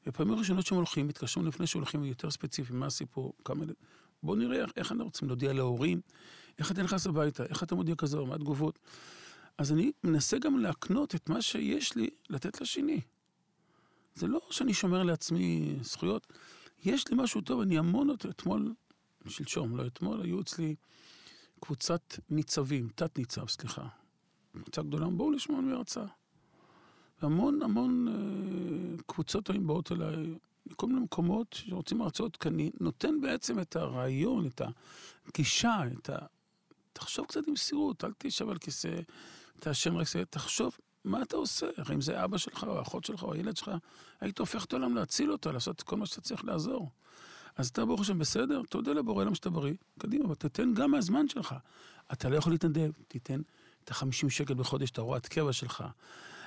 [0.06, 3.64] בפעמים ראשונות שהם הולכים, מתקשרים לפני שהולכים יותר ספציפיים, מה הסיפור, כמה...
[4.22, 6.00] בואו נראה איך, איך אנחנו רוצים להודיע להורים,
[6.58, 8.78] איך אתה נכנס הביתה, איך אתה מודיע כזה, מה התגובות.
[9.58, 13.00] אז אני מנסה גם להקנות את מה שיש לי, לתת לשני.
[14.14, 16.26] זה לא שאני שומר לעצמי זכויות,
[16.84, 18.74] יש לי משהו טוב, אני המון, אתמול,
[19.28, 20.74] שלשום, לא אתמול, היו אצלי
[21.60, 23.88] קבוצת ניצבים, תת-ניצב, סליחה.
[24.52, 26.06] קבוצה גדולה, בואו לשמוע מי הרצאה.
[27.22, 30.34] והמון המון אה, קבוצות היום באות אליי,
[30.66, 34.62] מכל מיני מקומות שרוצים הרצאות, כי אני נותן בעצם את הרעיון, את
[35.28, 36.18] הגישה, את ה...
[36.92, 39.00] תחשוב קצת עם סירות, אל תשב על כיסא,
[39.60, 41.66] תעשן רק תחשוב מה אתה עושה?
[41.94, 43.70] אם זה אבא שלך, או אחות שלך, או הילד שלך,
[44.20, 46.90] היית הופך את העולם להציל אותו, לעשות כל מה שאתה צריך לעזור.
[47.56, 51.28] אז אתה ברוך השם בסדר, תודה לבורא למה שאתה בריא, קדימה, אבל תתן גם מהזמן
[51.28, 51.54] שלך.
[52.12, 53.40] אתה לא יכול להתנדב, תיתן
[53.84, 55.84] את ה-50 שקל בחודש, את ההוראת קבע שלך,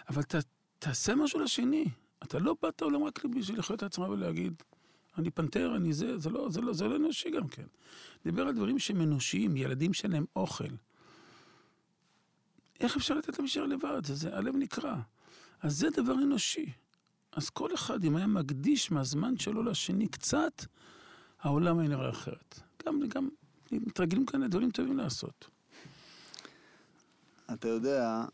[0.10, 0.36] אבל ת,
[0.80, 1.86] תעשה משהו לשני.
[2.24, 4.64] אתה לא באת לעולם רק בשביל לחיות את עצמך ולהגיד,
[5.18, 7.66] אני פנתר, אני זה, זה לא, זה לא, זה לא אנושי גם כן.
[8.24, 10.74] דיבר על דברים שהם אנושיים, ילדים שלהם אוכל.
[12.80, 14.06] איך אפשר לתת להישאר לבד?
[14.06, 14.96] זה, זה, הלב נקרע.
[15.62, 16.72] אז זה דבר אנושי.
[17.32, 20.66] אז כל אחד, אם היה מקדיש מהזמן שלו לשני קצת,
[21.42, 22.60] העולם היה נראה אחרת.
[22.86, 23.30] גם, גם
[23.72, 25.50] מתרגלים כאן לדברים טובים לעשות.
[27.54, 28.26] אתה יודע,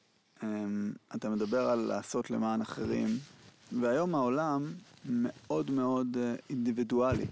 [0.44, 3.18] אמ, אתה מדבר על לעשות למען אחרים,
[3.72, 4.74] והיום העולם
[5.06, 7.26] מאוד מאוד אה, אינדיבידואלי.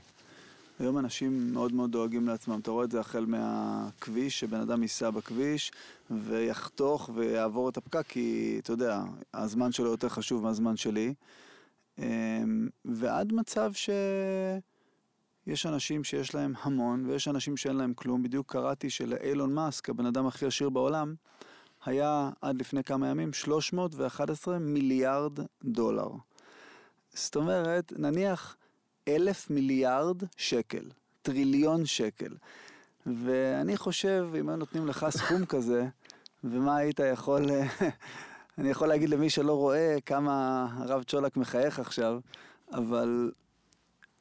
[0.81, 2.59] היום אנשים מאוד מאוד דואגים לעצמם.
[2.59, 5.71] אתה רואה את זה החל מהכביש, שבן אדם ייסע בכביש
[6.11, 9.01] ויחתוך ויעבור את הפקק, כי אתה יודע,
[9.33, 11.13] הזמן שלו יותר חשוב מהזמן שלי.
[11.99, 18.23] אמ, ועד מצב שיש אנשים שיש להם המון ויש אנשים שאין להם כלום.
[18.23, 21.15] בדיוק קראתי שלאילון מאסק, הבן אדם הכי עשיר בעולם,
[21.85, 26.09] היה עד לפני כמה ימים 311 מיליארד דולר.
[27.13, 28.55] זאת אומרת, נניח
[29.07, 30.83] אלף מיליארד שקל,
[31.21, 32.35] טריליון שקל.
[33.05, 35.87] ואני חושב, אם היו נותנים לך סכום כזה,
[36.43, 37.45] ומה היית יכול...
[38.57, 42.19] אני יכול להגיד למי שלא רואה כמה הרב צ'ולק מחייך עכשיו,
[42.73, 43.31] אבל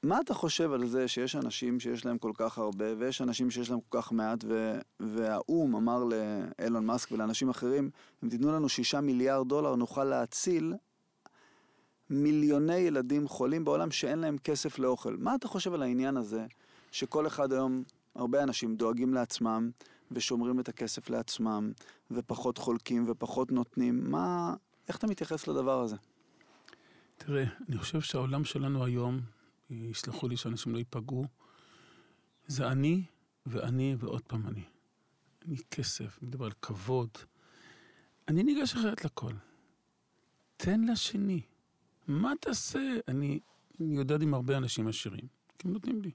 [0.02, 3.70] מה אתה חושב על זה שיש אנשים שיש להם כל כך הרבה, ויש אנשים שיש
[3.70, 4.78] להם כל כך מעט, ו...
[5.00, 7.90] והאו"ם אמר לאילון מאסק ולאנשים אחרים,
[8.24, 10.74] אם תיתנו לנו שישה מיליארד דולר, נוכל להציל
[12.11, 15.16] מיליוני ילדים חולים בעולם שאין להם כסף לאוכל.
[15.16, 16.46] מה אתה חושב על העניין הזה,
[16.92, 17.83] שכל אחד היום,
[18.14, 19.70] הרבה אנשים דואגים לעצמם
[20.11, 21.73] ושומרים את הכסף לעצמם,
[22.11, 24.11] ופחות חולקים ופחות נותנים?
[24.11, 24.55] מה,
[24.88, 25.96] איך אתה מתייחס לדבר הזה?
[27.16, 29.20] תראה, אני חושב שהעולם שלנו היום,
[29.70, 31.25] יסלחו לי שאנשים לא ייפגעו,
[32.46, 33.03] זה אני
[33.46, 34.62] ואני ועוד פעם אני.
[35.49, 37.09] אני כסף, אני מדבר על כבוד.
[38.29, 39.33] אני ניגש אחרת לכל.
[40.57, 41.42] תן לשני.
[42.11, 42.81] מה תעשה?
[43.09, 43.40] אני
[43.81, 45.27] מיודד עם הרבה אנשים עשירים,
[45.59, 46.11] כי הם נותנים לי.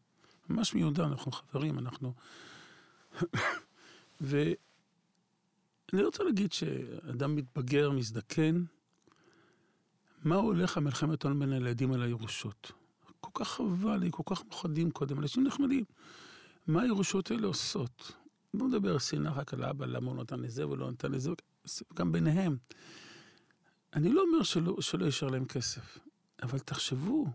[0.50, 2.14] ממש מיודד, אנחנו חברים, אנחנו...
[4.22, 4.56] ואני
[5.94, 8.64] רוצה להגיד שאדם מתבגר, מזדקן,
[10.24, 12.72] מה הולך המלחמת הון בין הילדים על הירושות?
[13.20, 15.84] כל כך חבל כל כך מוחדים קודם, אנשים נחמדים.
[16.68, 18.12] מה הירושות האלה עושות?
[18.54, 21.32] בואו נדבר על שנאה רק על אבא, למה הוא נתן לזה ולא נתן לזה,
[21.94, 22.58] גם ביניהם.
[23.96, 26.00] אני לא אומר שלא, שלא יישאר להם כסף,
[26.44, 27.26] אבל תחשבו,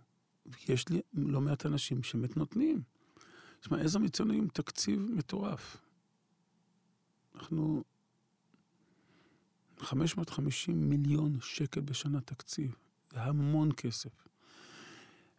[0.69, 2.83] יש לי לא מעט אנשים שבאמת נותנים.
[3.61, 5.77] תשמע, מציון עם תקציב מטורף.
[7.35, 7.85] אנחנו
[9.79, 12.77] 550 מיליון שקל בשנה תקציב.
[13.11, 14.29] זה המון כסף.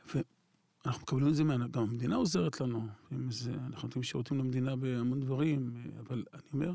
[0.05, 2.87] ואנחנו מקבלים את זה, גם המדינה עוזרת לנו.
[3.29, 6.73] זה, אנחנו נותנים שירותים למדינה בהמון דברים, אבל אני אומר,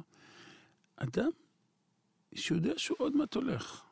[0.97, 1.31] אדם
[2.35, 3.83] שיודע שהוא עוד מעט הולך,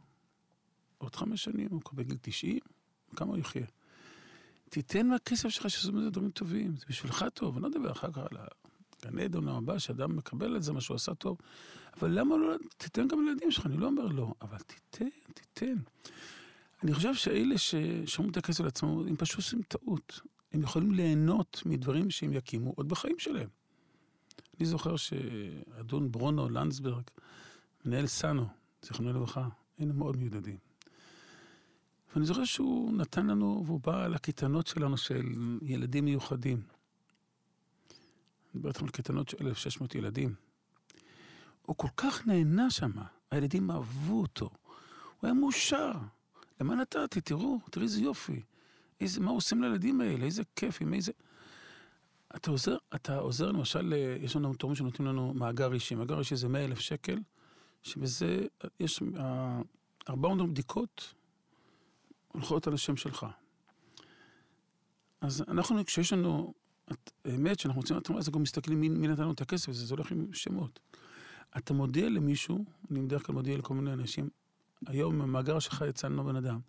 [0.99, 2.59] עוד חמש שנים, הוא מקבל גיל 90,
[3.17, 3.67] כמה הוא יחיה.
[4.69, 8.19] תיתן מהכסף שלך שעושים בזה דברים טובים, זה בשבילך טוב, אני לא אדבר אחר כך
[8.19, 8.39] על
[9.03, 11.39] הגן עדן הבא, שאדם מקבל את זה, מה שהוא עשה טוב,
[11.97, 15.77] אבל למה לא, תיתן גם לילדים שלך, אני לא אומר לא, אבל תיתן, תיתן.
[16.83, 20.21] אני חושב שאלה ששומעים את הכסף לעצמם, הם פשוט עושים טעות.
[20.53, 23.49] הם יכולים ליהנות מדברים שהם יקימו עוד בחיים שלהם.
[24.59, 27.03] אני זוכר שאדון ברונו לנדסברג,
[27.85, 28.47] מנהל סאנו,
[28.83, 30.57] זיכרונו לברכה, היינו מאוד מיודדים.
[32.15, 35.27] ואני זוכר שהוא נתן לנו, והוא בא לקייטנות שלנו של
[35.63, 36.57] ילדים מיוחדים.
[36.59, 36.67] אני
[38.55, 40.35] מדבר איתכם על קייטנות של 1,600 ילדים.
[41.63, 42.91] הוא כל כך נהנה שם,
[43.31, 44.45] הילדים אהבו אותו.
[44.45, 45.93] הוא היה מאושר.
[46.61, 47.21] למה נתתי?
[47.21, 48.43] תראו, תראי איזה יופי.
[49.01, 50.25] איזה, מה עושים לילדים האלה?
[50.25, 51.13] איזה כיף, עם איזה...
[52.37, 55.95] אתה עוזר, אתה עוזר למשל, יש לנו תורמים שנותנים לנו מאגר אישי.
[55.95, 57.19] מאגר אישי זה 100 אלף שקל,
[57.83, 58.47] שבזה
[58.81, 59.03] יש
[60.09, 61.15] 400 בדיקות
[62.35, 63.27] הולכות על השם שלך.
[65.21, 66.55] אז אנחנו, כשיש לנו,
[67.25, 69.95] האמת שאנחנו רוצים, אומר, אז גם מסתכלים מי, מי נתן לנו את הכסף הזה, זה
[69.95, 70.81] הולך עם שמות.
[71.57, 74.29] אתה מודיע למישהו, אני בדרך כלל מודיע לכל מיני אנשים,
[74.87, 76.61] היום המאגר שלך יצא לנו בן אדם.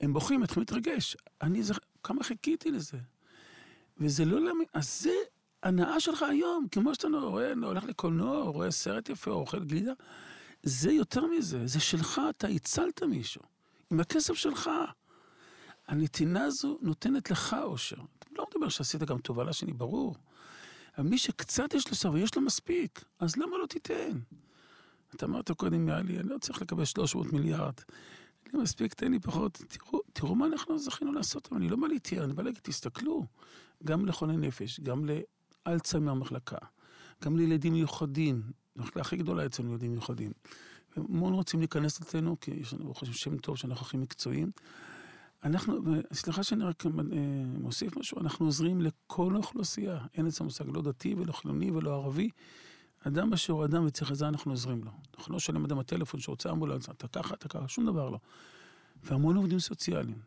[0.00, 1.16] הם בוכים, מתחילים להתרגש.
[1.42, 2.98] אני, זה, כמה חיכיתי לזה.
[3.98, 5.14] וזה לא להאמין, אז זה
[5.62, 9.92] הנאה שלך היום, כמו שאתה רואה, הולך לקולנוע, רואה סרט יפה, או אוכל גלידה.
[10.62, 13.42] זה יותר מזה, זה שלך, אתה הצלת מישהו.
[13.90, 14.70] עם הכסף שלך.
[15.86, 17.96] הנתינה הזו נותנת לך אושר.
[18.18, 20.14] אתה לא מדבר שעשית גם טובה לשני, ברור.
[20.98, 24.18] אבל מי שקצת יש לו סבא, יש לו מספיק, אז למה לא תיתן?
[25.14, 27.74] אתה אמרת קודם, היה לי, אני לא צריך לקבל 300 מיליארד.
[28.52, 29.62] לי מספיק, תן לי פחות.
[29.68, 33.26] תראו, תראו מה אנחנו זכינו לעשות, אני לא בא להתייער, אני בא להגיד, תסתכלו.
[33.84, 35.04] גם לחולי נפש, גם
[35.66, 36.56] לאלצהיימר המחלקה,
[37.24, 38.42] גם לילדים מיוחדים.
[38.76, 40.32] המחלקה הכי גדולה אצלנו ילדים מיוחדים.
[41.08, 44.50] המון רוצים להיכנס אצלנו, כי יש לנו, ברוך השם, שם טוב שאנחנו הכי מקצועיים.
[45.44, 45.74] אנחנו,
[46.12, 46.90] סליחה שאני רק אה,
[47.60, 49.98] מוסיף משהו, אנחנו עוזרים לכל האוכלוסייה.
[50.14, 52.30] אין אצל מושג לא דתי ולא חילוני ולא ערבי.
[53.06, 54.90] אדם באשר הוא אדם וצריך עזרה, אנחנו עוזרים לו.
[55.18, 58.18] אנחנו לא שואלים אדם בטלפון שרוצה אמבולנס, אתה ככה, אתה ככה, שום דבר לא.
[59.02, 60.18] והמון עובדים סוציאליים.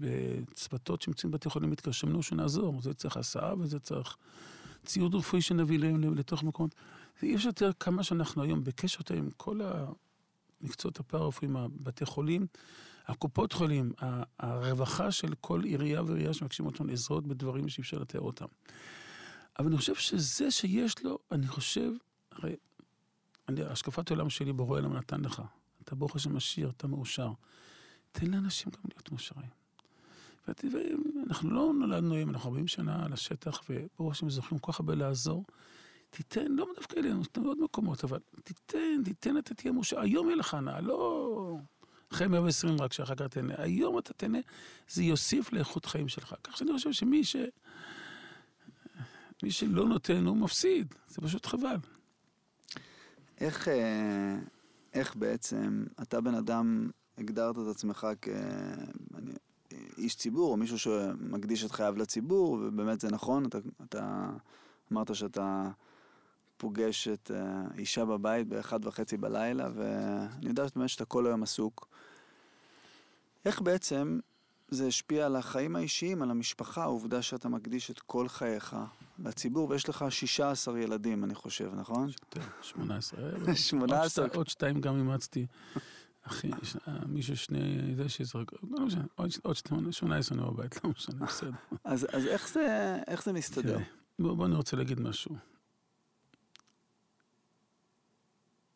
[0.00, 4.16] וצוותות שנמצאים בבתי חולים מתקשרנו שנעזור, זה צריך הסעה וזה צריך
[4.84, 6.74] ציוד רפואי שנביא להם לתוך מקומות.
[7.22, 9.60] אי אפשר יותר כמה שאנחנו היום בקשר עם כל
[10.60, 12.46] המקצועות הפארה-רפואיים, הבתי חולים,
[13.06, 13.92] הקופות חולים,
[14.38, 18.46] הרווחה של כל עירייה ועירייה שמקשים אותנו לעזרות בדברים שאי אפשר לתאר אותם.
[19.58, 21.92] אבל אני חושב שזה שיש לו, אני חושב,
[22.32, 22.56] הרי
[23.48, 25.42] אני, השקפת העולם שלי בורא למה נתן לך.
[25.82, 27.32] אתה ברוך השם עשיר, אתה מאושר.
[28.12, 29.48] תן לאנשים גם להיות מאושרים.
[30.48, 34.94] ואנחנו לא נולדנו היום, אנחנו 40 שנה על השטח, וברוך השם זוכרים כל כך הרבה
[34.94, 35.44] לעזור.
[36.10, 40.00] תיתן, לא דווקא אלינו, תיתן בעוד מקומות, אבל תיתן, תיתן, אתה תהיה מאושר.
[40.00, 41.58] היום יהיה לך הנאה, לא
[42.12, 43.54] אחרי 120 רק שאחר כך תהנה.
[43.58, 44.38] היום אתה תהנה,
[44.88, 46.34] זה יוסיף לאיכות חיים שלך.
[46.44, 47.36] כך שאני חושב שמי ש...
[49.42, 50.94] מי שלא נותן, הוא מפסיד.
[51.08, 51.76] זה פשוט חבל.
[53.40, 54.36] איך, אה,
[54.94, 58.06] איך בעצם אתה בן אדם, הגדרת את עצמך
[59.68, 64.30] כאיש ציבור, או מישהו שמקדיש את חייו לציבור, ובאמת זה נכון, אתה, אתה
[64.92, 65.70] אמרת שאתה
[66.58, 71.88] פוגש את אה, אישה בבית באחד וחצי בלילה, ואני יודע באמת שאתה כל היום עסוק.
[73.44, 74.18] איך בעצם
[74.68, 78.76] זה השפיע על החיים האישיים, על המשפחה, העובדה שאתה מקדיש את כל חייך
[79.18, 82.10] לציבור, ויש לך 16 ילדים, אני חושב, נכון?
[82.62, 83.20] 18.
[83.54, 84.26] 18.
[84.34, 85.46] עוד שתיים גם אימצתי.
[86.22, 86.50] אחי,
[87.06, 89.02] מישהו שני, זה שזרק, לא משנה,
[89.42, 89.56] עוד
[89.92, 91.50] 18 אני בבית, לא משנה, בסדר.
[91.84, 92.06] אז
[93.06, 93.78] איך זה מסתדר?
[94.18, 95.36] בוא אני רוצה להגיד משהו.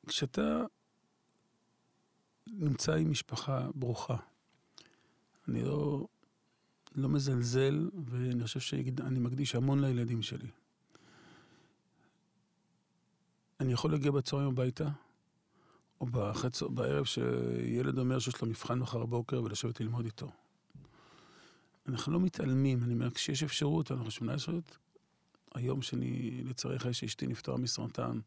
[0.06, 0.64] כשאתה
[2.46, 4.16] נמצא עם משפחה ברוכה,
[5.48, 6.06] אני לא,
[6.94, 10.48] לא מזלזל, ואני חושב שאני מקדיש המון לילדים שלי.
[13.60, 14.88] אני יכול להגיע בצהריים הביתה,
[16.00, 16.62] או בחצ...
[16.62, 20.30] בערב שילד אומר שיש לו מבחן מחר בבוקר ולשבת ללמוד איתו.
[21.88, 24.54] אנחנו לא מתעלמים, אני אומר, כשיש אפשרות, אנחנו 18,
[25.54, 28.20] היום שאני, לצערי חיי שאשתי נפטרה מסרטן,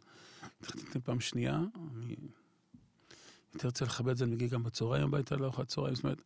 [0.62, 2.16] התחתנתי פעם שנייה, אני
[3.54, 6.22] יותר רוצה לכבד את זה, אני מגיע גם בצהריים הביתה לארוחת צהריים, זאת אומרת,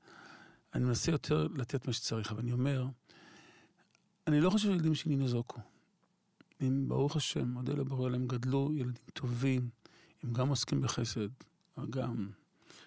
[0.73, 2.85] אני מנסה יותר לתת מה שצריך, אבל אני אומר,
[4.27, 5.61] אני לא חושב שילדים שלי נזוקו.
[6.61, 9.69] אם ברוך השם, מודה לבורא, הם גדלו ילדים טובים,
[10.23, 11.29] הם גם עוסקים בחסד,
[11.89, 12.29] גם,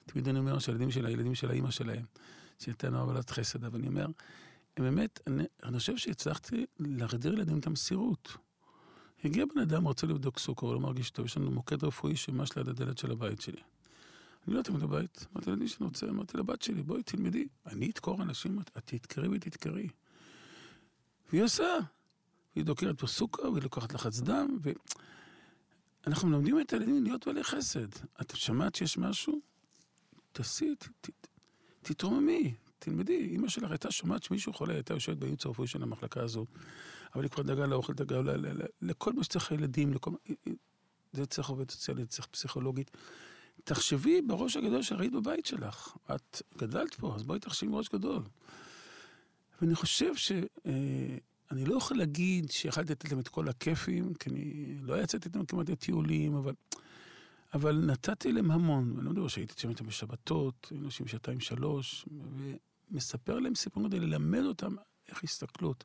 [0.07, 2.05] תמיד אני אומר שהילדים של הילדים של האימא שלהם,
[2.59, 4.13] שניתן עבודת חסד, אבל אני אומר, הם
[4.79, 8.37] באמת, אני, אני חושב שהצלחתי להחדיר ילדים את המסירות.
[9.25, 12.57] הגיע בן אדם, רוצה לבדוק סוכר, הוא לא מרגיש טוב, יש לנו מוקד רפואי שממש
[12.57, 13.61] ליד הדלת של הבית שלי.
[14.49, 17.49] אני לא תמיד בבית, אמרתי לילדים שאני רוצה, אמרתי לבת שלי, בואי תלמדי.
[17.67, 19.89] אני אדקור אנשים, את תתקרי ותתקרי.
[21.31, 21.79] והיא עושה.
[22.55, 24.59] והיא דוקרת פה סוכר, והיא לוקחת לחץ דם,
[26.07, 27.89] ואנחנו מלמדים את הילדים להיות בעלי חסד.
[28.21, 29.41] את שמעת שיש משהו?
[30.33, 30.75] תעשי,
[31.83, 32.55] תתרוממי,
[32.85, 33.37] תלמדי.
[33.37, 36.47] אמא שלך הייתה שומעת שמישהו חולה, הייתה יושבת בייעוץ הרפואי של המחלקה הזו,
[37.15, 38.21] אבל היא כבר דאגה לאוכל, דאגה
[38.83, 40.11] לכל מה שצריך הילדים, לכל...
[41.13, 42.91] זה צריך עובדת סוציאלית, צריך פסיכולוגית.
[43.65, 45.97] תחשבי בראש הגדול שראית בבית שלך.
[46.15, 48.23] את גדלת פה, אז בואי תחשבי בראש גדול.
[49.61, 50.33] ואני חושב ש...
[50.67, 51.17] אה,
[51.51, 55.45] אני לא יכול להגיד שיכלתי לתת להם את כל הכיפים, כי אני לא יצאתי איתם
[55.45, 56.55] כמעט לטיולים, אבל,
[57.55, 58.95] אבל נתתי להם המון.
[58.97, 62.07] אני לא מדבר שהייתי איתם בשבתות, היינו יושבים שעתיים שלוש,
[62.93, 64.75] ומספר להם סיפורים כדי ללמד אותם
[65.09, 65.85] איך הסתכלות.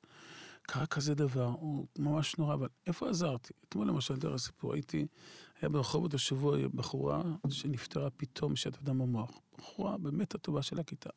[0.61, 3.53] קרה כזה דבר, הוא ממש נורא, אבל איפה עזרתי?
[3.69, 5.07] אתמול למשל, דרך הסיפור, הייתי,
[5.61, 9.39] היה ברחובות השבוע בחורה שנפטרה פתאום משטף דם במוח.
[9.57, 11.09] בחורה באמת הטובה של הכיתה.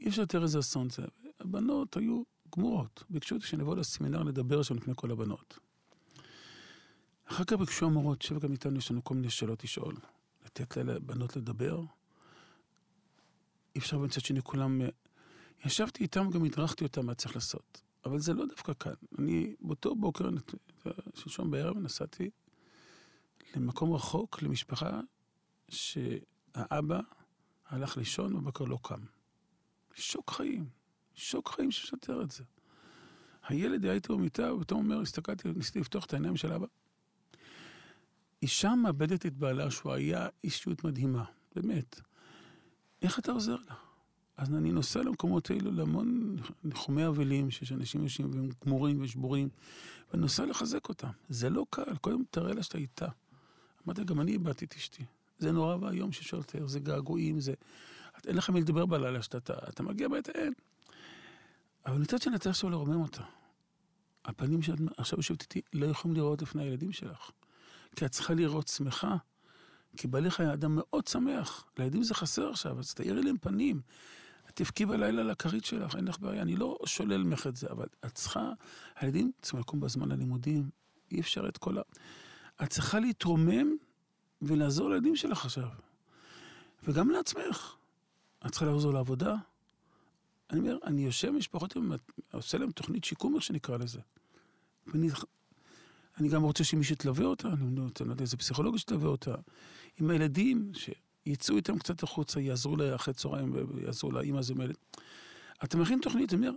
[0.00, 1.02] אי אפשר לתאר איזה אסון זה.
[1.40, 2.22] הבנות היו
[2.56, 5.58] גמורות, ביקשו אותי שאני אבוא לסמינר לדבר שם לפני כל הבנות.
[7.24, 9.94] אחר כך ביקשו המורות, שב גם איתנו, יש לנו כל מיני שאלות לשאול.
[10.44, 11.82] לתת לבנות לדבר.
[13.76, 14.80] אי אפשר מצד שני כולם...
[15.64, 17.82] ישבתי איתם, גם הדרכתי אותם מה צריך לעשות.
[18.04, 18.92] אבל זה לא דווקא כאן.
[19.18, 20.30] אני באותו בוקר,
[21.14, 22.30] שלשום בערב, נסעתי
[23.56, 25.00] למקום רחוק, למשפחה
[25.68, 27.00] שהאבא
[27.66, 29.00] הלך לישון בבוקר לא קם.
[29.94, 30.68] שוק חיים,
[31.14, 32.44] שוק חיים ששוטר את זה.
[33.48, 36.66] הילד היה איתו במיטה, ופתאום אומר, הסתכלתי, ניסיתי לפתוח את העיניים של אבא.
[38.42, 42.00] אישה מאבדת את בעלה, שהוא היה אישיות מדהימה, באמת.
[43.02, 43.74] איך אתה עוזר לה?
[44.36, 49.48] אז אני נוסע למקומות האלו להמון ניחומי אבלים, שיש אנשים יושבים והם גמורים ושבורים,
[50.10, 51.08] ואני נוסע לחזק אותם.
[51.28, 53.06] זה לא קל, קודם תראה לה שאתה איתה.
[53.86, 55.04] אמרתי, גם אני איבדתי את אשתי.
[55.38, 57.54] זה נורא ואיום שאפשר לתאר, זה געגועים, זה...
[58.26, 60.52] אין לך מי לדבר בלילה שאתה אתה, מגיע בעת אין.
[61.86, 63.22] אבל מצד שני, אתה עכשיו לרומם אותה.
[64.24, 67.30] הפנים שאת עכשיו יושבת איתי לא יכולים לראות לפני הילדים שלך.
[67.96, 69.16] כי את צריכה לראות שמחה.
[69.96, 71.64] כי בעליך היה אדם מאוד שמח.
[71.78, 73.80] לילדים זה חסר עכשיו, אז תאירי להם פנים.
[74.54, 76.42] תבכי בלילה לכרית שלך, אין לך בעיה.
[76.42, 78.52] אני לא שולל ממך את זה, אבל את צריכה...
[78.96, 80.70] הילדים צריכים לקום בזמן ללימודים,
[81.10, 81.82] אי אפשר את כל ה...
[82.62, 83.76] את צריכה להתרומם
[84.42, 85.68] ולעזור לילדים שלך עכשיו.
[86.82, 87.76] וגם לעצמך.
[88.46, 89.34] את צריכה לעזור לעבודה.
[90.50, 91.76] אני אומר, אני יושב עם משפחות,
[92.32, 94.00] עושה להם תוכנית שיקום, איך שנקרא לזה.
[94.86, 95.08] ואני
[96.20, 99.34] אני גם רוצה שמישהו תלווה אותה, אני רוצה לדעת איזה פסיכולוגיה שתלווה אותה.
[100.00, 104.76] עם הילדים, שיצאו איתם קצת החוצה, יעזרו לה אחרי צהריים ויעזרו לאמא הזו מילד.
[105.64, 106.56] אתה מכין תוכנית, אני אומר,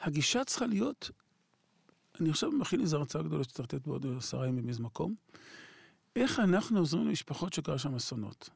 [0.00, 1.10] הגישה צריכה להיות,
[2.20, 5.14] אני עכשיו מכין איזו הרצאה גדולה שצריך לתת בעוד עשרה ימים באיזה מקום,
[6.16, 8.50] איך אנחנו עוזרים למשפחות שקרה שם אסונות.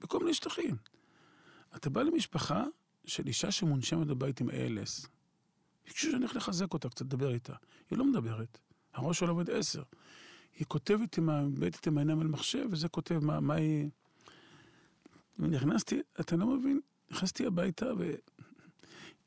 [0.00, 0.76] בכל מיני שטחים.
[1.76, 2.64] אתה בא למשפחה
[3.06, 5.08] של אישה שמונשמת בבית עם ALS.
[5.86, 7.54] ביקשו שאני הולך לחזק אותה, קצת לדבר איתה.
[7.90, 8.58] היא לא מדברת.
[8.98, 9.82] הראש שלה עובד עשר.
[10.58, 13.88] היא כותבת עם, הבטת עם העיניים על מחשב, וזה כותב מה, מה היא...
[15.38, 16.80] ונכנסתי, אתה לא מבין,
[17.10, 18.14] נכנסתי הביתה, ו...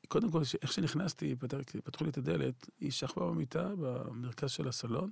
[0.08, 1.36] קודם כל, איך שנכנסתי,
[1.84, 5.12] פתחו לי את הדלת, היא שכבה במיטה, במרכז של הסלון,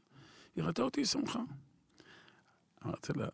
[0.56, 1.39] היא ראתה אותי, שמחה.
[2.86, 3.28] אמרתי לה,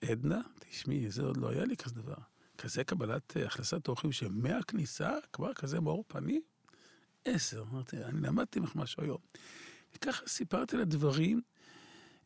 [0.00, 2.14] עדנה, תשמעי, זה עוד לא היה לי כזה דבר.
[2.58, 6.42] כזה קבלת אה, הכנסת אורחים שמהכניסה כבר כזה מאור פנים?
[7.24, 7.64] עשר.
[7.72, 9.18] אמרתי, אני למדתי ממך משהו היום.
[9.96, 11.40] וככה סיפרתי לה דברים,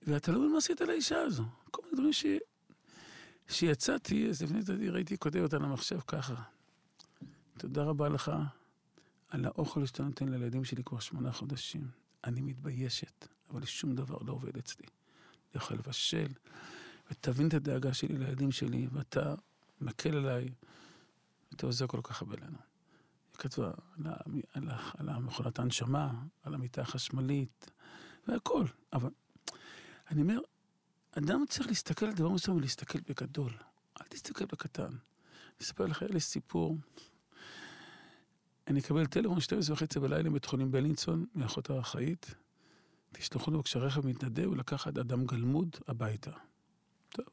[0.06, 1.44] ואתה לא מבין מה עשית לאישה הזו.
[1.70, 2.26] כל מיני דברים ש...
[3.48, 6.34] שיצאתי, אז לפני זה ראיתי כותב אותה למחשב ככה.
[7.58, 8.32] תודה רבה לך
[9.28, 11.88] על האוכל שאתה נותן לילדים שלי כבר שמונה חודשים.
[12.24, 14.86] אני מתביישת, אבל שום דבר לא עובד אצלי.
[14.86, 16.28] אני יכול לבשל,
[17.10, 19.34] ותבין את הדאגה שלי לילדים שלי, ואתה
[19.80, 20.48] מקל עליי,
[21.50, 22.58] ואתה עוזר כל כך הרבה לנו.
[23.36, 23.70] כתבה
[24.94, 27.70] על, המכונת ההנשמה, על המיטה החשמלית,
[28.28, 28.64] והכל.
[28.92, 29.10] אבל
[30.10, 30.38] אני אומר,
[31.18, 33.52] אדם צריך להסתכל על דבר מסוים ולהסתכל בגדול.
[34.00, 34.82] אל תסתכל בקטן.
[34.86, 36.78] אני אספר לך, לי סיפור.
[38.66, 42.34] אני אקבל טלפון 12 וחצי בלילה מבית חולים בלינסון, מאחות האחראית.
[43.12, 46.30] תשלחו לו בבקשה רכב מתנדב ולקחת אדם גלמוד הביתה.
[47.08, 47.26] טוב.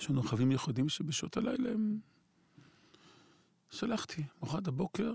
[0.00, 1.98] יש לנו רכבים ייחודיים שבשעות הלילה הם...
[3.70, 5.12] שלחתי, מחרת הבוקר,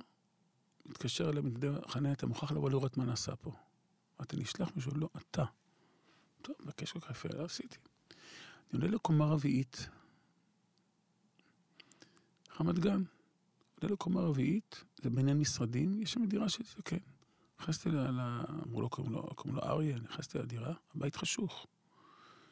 [0.86, 3.52] מתקשר אליי מתנדב חניה, אתה מוכרח לבוא לראות מה נעשה פה.
[4.20, 4.92] אמרתי, נשלח מישהו?
[4.96, 5.46] לא, אתה.
[6.42, 7.78] טוב, מבקש כל כך יפה, לא עשיתי.
[8.74, 9.88] אני עולה לקומה רביעית,
[12.60, 13.04] רמת גן.
[13.82, 16.98] עולה לקומה רביעית, זה בניין משרדים, יש שם דירה זה כן.
[17.60, 17.98] נכנסתי ל...
[18.66, 21.68] אמרו לו, קוראים לו, קוראים לו אריה, נכנסתי לדירה, הבית חשוך.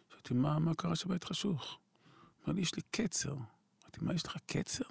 [0.10, 1.80] שאלתי, מה, מה קרה שהבית חשוך?
[2.46, 3.34] אמר לי, יש לי קצר.
[3.34, 4.84] אמרתי, מה, יש לך קצר?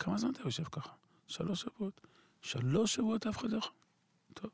[0.00, 0.92] כמה זמן אתה יושב ככה?
[1.26, 2.00] שלוש שבועות.
[2.42, 3.72] שלוש שבועות אף אחד לא יכול.
[4.34, 4.50] טוב.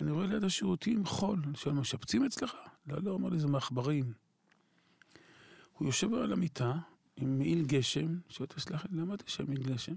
[0.00, 1.42] אני רואה ליד השירותים חול.
[1.44, 2.54] אני שואל, משפצים אצלך?
[2.86, 4.12] לא, לא, אמר לי, זה מעכברים.
[5.72, 6.74] הוא יושב על המיטה
[7.16, 9.94] עם מעיל גשם, שואל, תסלח לי, למה אתה יושב מעיל גשם?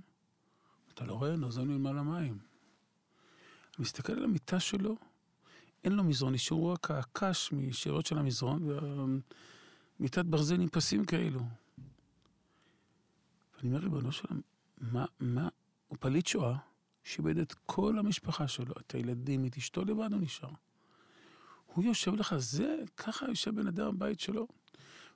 [0.93, 2.37] אתה לא רואה, נוזלנו למעלה מים.
[2.37, 4.95] אני מסתכל על המיטה שלו,
[5.83, 8.69] אין לו מזרון, נשארו רק הקש משאריות של המזרון,
[9.99, 11.39] ומיטת ברזל עם פסים כאלו.
[13.57, 14.41] ואני אומר, ריבונו שלום,
[14.77, 15.49] מה, מה,
[15.87, 16.57] הוא פליט שואה,
[17.03, 20.49] שאיבד את כל המשפחה שלו, את הילדים, את אשתו לבד הוא נשאר.
[21.65, 24.47] הוא יושב לך, זה, ככה יושב בן אדם בבית שלו.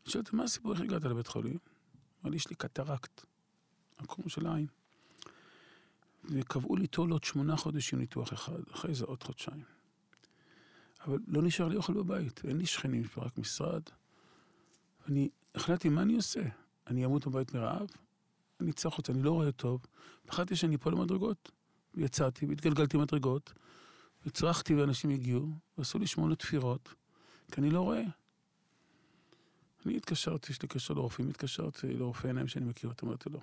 [0.03, 1.57] אני שואל אותו, מה הסיפור, איך הגעת לבית חולים?
[2.22, 3.26] אמר לי, יש לי קטרקט,
[4.01, 4.68] מקום של עין.
[6.24, 9.64] וקבעו לי תור לעוד שמונה חודשים ניתוח אחד, אחרי זה עוד חודשיים.
[11.05, 13.82] אבל לא נשאר לי אוכל בבית, אין לי שכנים, יש רק משרד.
[15.05, 16.41] ואני החלטתי, מה אני עושה?
[16.88, 17.88] אני אמות בבית מרעב?
[18.62, 19.86] אני אצא החוצה, אני לא רואה טוב.
[20.26, 21.51] פחדתי שאני אפול למדרגות.
[21.95, 23.53] יצאתי והתגלגלתי מדרגות,
[24.26, 25.47] וצרחתי ואנשים הגיעו,
[25.78, 26.93] ועשו לי שמונה תפירות,
[27.51, 28.03] כי אני לא רואה.
[29.86, 33.39] אני התקשרתי, יש לי קשר לרופאים, התקשרתי לרופא עיניים שאני מכיר, אתה אמרתי לו,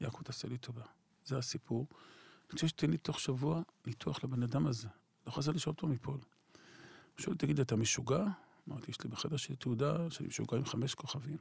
[0.00, 0.82] יעקב, תעשה לי טובה.
[1.24, 1.86] זה הסיפור.
[1.90, 4.88] אני רוצה שתתן לי תוך שבוע ניתוח לבן אדם הזה.
[5.26, 6.14] לא חזר לשאול אותו מפול.
[6.14, 8.24] הוא שואל, תגיד, אתה משוגע?
[8.68, 11.36] אמרתי, יש לי בחדר שלי תעודה שאני משוגע עם חמש כוכבים.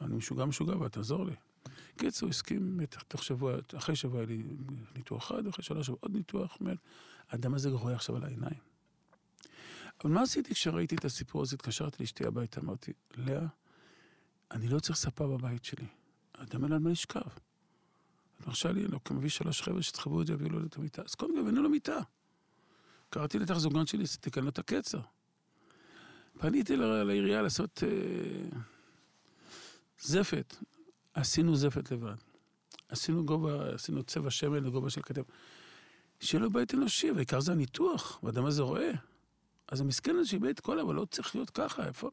[0.00, 1.34] אני משוגע משוגע, ותעזור לי.
[1.96, 4.42] קיצור, הסכים, תוך שבוע, אחרי שבוע היה לי
[4.96, 6.58] ניתוח אחד, אחרי שלוש שבוע עוד ניתוח,
[7.28, 8.60] האדם הזה רואה עכשיו על העיניים.
[10.04, 11.56] אבל מה עשיתי כשראיתי את הסיפור הזה?
[11.56, 13.46] התקשרתי לאשתי הביתה, אמרתי, לאה,
[14.50, 15.86] אני לא צריך ספה בבית שלי.
[16.34, 17.20] האדם אין על מה לשכב.
[17.20, 21.02] את מרשה לי, לא, מביא שלוש חבר'ה שתחברו את זה ויביאו לו את המיטה.
[21.02, 21.98] אז קודם כל הבאנו לו מיטה.
[23.10, 25.00] קראתי לתחזוגן שלי, תקן לו את הקצר.
[26.38, 28.58] פניתי לעירייה לעשות אה,
[30.00, 30.56] זפת.
[31.14, 32.14] עשינו זפת לבד.
[32.88, 35.22] עשינו גובה, עשינו צבע שמן לגובה של כתב.
[36.20, 38.90] שיהיה לו בית אנושי, והעיקר זה הניתוח, והאדם הזה רואה.
[39.68, 42.10] אז המסכן הזה שאיבד את כל, אבל לא צריך להיות ככה, איפה...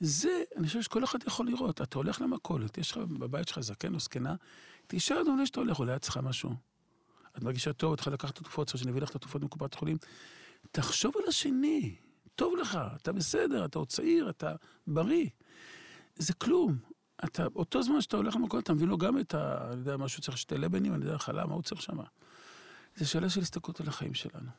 [0.00, 1.80] זה, אני חושב שכל אחד יכול לראות.
[1.80, 4.34] אתה הולך למכולת, יש לך בבית שלך זקן או זקנה,
[4.86, 6.54] תשאל אדוני שאתה הולך, אולי את צריכה משהו.
[7.36, 9.74] את מרגישה טוב, את צריכה לקחת את התרופות, צריך שאני אביא לך את התרופות מקופת
[9.74, 9.96] חולים.
[10.72, 11.96] תחשוב על השני,
[12.34, 14.54] טוב לך, אתה בסדר, אתה עוד צעיר, אתה
[14.86, 15.28] בריא.
[16.16, 16.78] זה כלום.
[17.24, 19.68] אתה, אותו זמן שאתה הולך למכולת, אתה מביא לו גם את ה...
[19.72, 22.04] אני יודע, משהו צריך שתי לבנים, אני יודע, חלה, מה הוא צריך שמה.
[22.96, 24.50] זו שאלה של הסתכלות על החיים שלנו.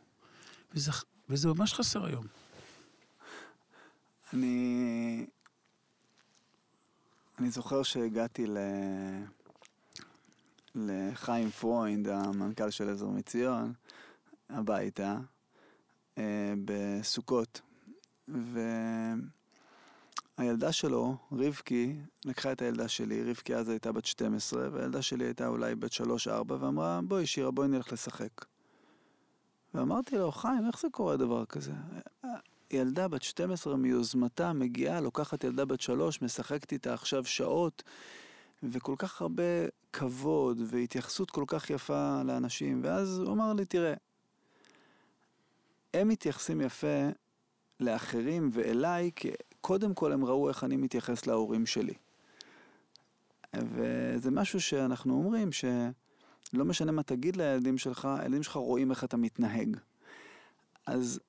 [0.73, 0.91] וזה,
[1.29, 2.25] וזה ממש חסר היום.
[4.33, 5.27] אני...
[7.39, 8.57] אני זוכר שהגעתי ל...
[10.75, 13.73] לחיים פרוינד, המנכ"ל של עזר מציון,
[14.49, 15.17] הביתה,
[16.17, 17.61] אה, בסוכות.
[20.39, 25.47] והילדה שלו, רבקי, לקחה את הילדה שלי, רבקי אז הייתה בת 12, והילדה שלי הייתה
[25.47, 26.01] אולי בת 3-4,
[26.47, 28.45] ואמרה, בואי שירה, בואי נלך לשחק.
[29.73, 31.71] ואמרתי לו, חיים, איך זה קורה דבר כזה?
[32.71, 37.83] ילדה בת 12 מיוזמתה מגיעה, לוקחת ילדה בת 3, משחקת איתה עכשיו שעות,
[38.63, 39.43] וכל כך הרבה
[39.93, 42.81] כבוד והתייחסות כל כך יפה לאנשים.
[42.83, 43.93] ואז הוא אמר לי, תראה,
[45.93, 47.09] הם מתייחסים יפה
[47.79, 49.31] לאחרים ואליי, כי
[49.61, 51.93] קודם כל הם ראו איך אני מתייחס להורים שלי.
[53.55, 59.17] וזה משהו שאנחנו אומרים שלא משנה מה תגיד לילדים שלך, הילדים שלך רואים איך אתה
[59.17, 59.77] מתנהג.
[60.85, 61.19] אז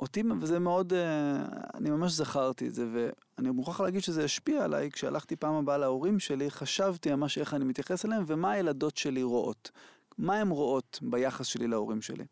[0.00, 1.44] אותי, וזה מאוד, אה,
[1.74, 6.18] אני ממש זכרתי את זה, ואני מוכרח להגיד שזה השפיע עליי, כשהלכתי פעם הבאה להורים
[6.18, 9.70] שלי, חשבתי ממש איך אני מתייחס אליהם, ומה הילדות שלי רואות.
[10.18, 12.24] מה הן רואות ביחס שלי להורים שלי.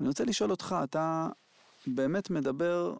[0.00, 1.28] אני רוצה לשאול אותך, אתה
[1.86, 2.96] באמת מדבר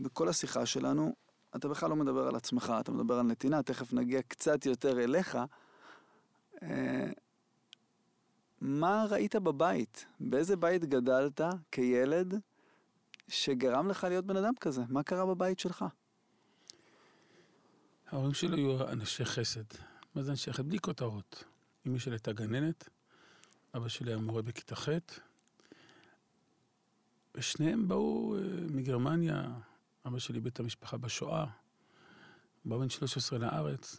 [0.00, 1.14] בכל השיחה שלנו,
[1.56, 5.38] אתה בכלל לא מדבר על עצמך, אתה מדבר על נתינה, תכף נגיע קצת יותר אליך.
[6.62, 7.10] אה,
[8.60, 10.06] מה ראית בבית?
[10.20, 11.40] באיזה בית גדלת
[11.72, 12.34] כילד
[13.28, 14.82] שגרם לך להיות בן אדם כזה?
[14.88, 15.84] מה קרה בבית שלך?
[18.10, 19.64] ההורים שלי היו אנשי חסד.
[20.14, 20.68] מה זה אנשי חסד?
[20.68, 21.44] בלי כותרות.
[21.86, 22.88] אמי שלי הייתה גננת,
[23.76, 24.88] אבא שלי היה מורה בכיתה ח',
[27.34, 28.40] ושניהם באו אה,
[28.70, 29.48] מגרמניה,
[30.08, 31.46] אבא שלי בית המשפחה בשואה,
[32.64, 33.96] באו בן 13 לארץ,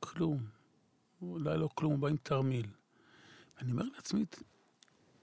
[0.00, 0.46] כלום.
[1.22, 2.66] אולי לא כלום, הוא בא עם תרמיל.
[3.58, 4.24] אני אומר לעצמי,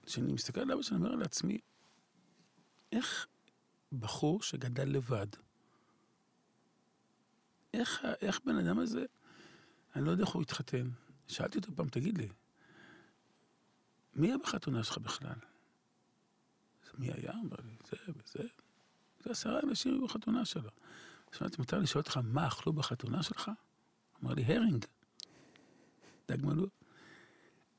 [0.06, 1.58] כשאני מסתכל על אבא שלי, אני אומר לעצמי,
[2.92, 3.26] איך
[3.92, 5.26] בחור שגדל לבד,
[7.74, 9.04] איך, איך בן אדם הזה,
[9.96, 10.90] אני לא יודע איך הוא התחתן.
[11.28, 12.28] שאלתי אותו פעם, תגיד לי,
[14.14, 15.38] מי היה בחתונה שלך בכלל?
[16.98, 17.32] מי היה?
[17.32, 18.48] אמר לי, זה וזה.
[19.30, 20.70] עשרה אנשים בחתונה שלו.
[21.32, 23.50] שמעתי, מותר לשאול אותך, מה אכלו בחתונה שלך?
[24.22, 24.84] אמר לי, הרינג.
[26.28, 26.66] דג מלוא.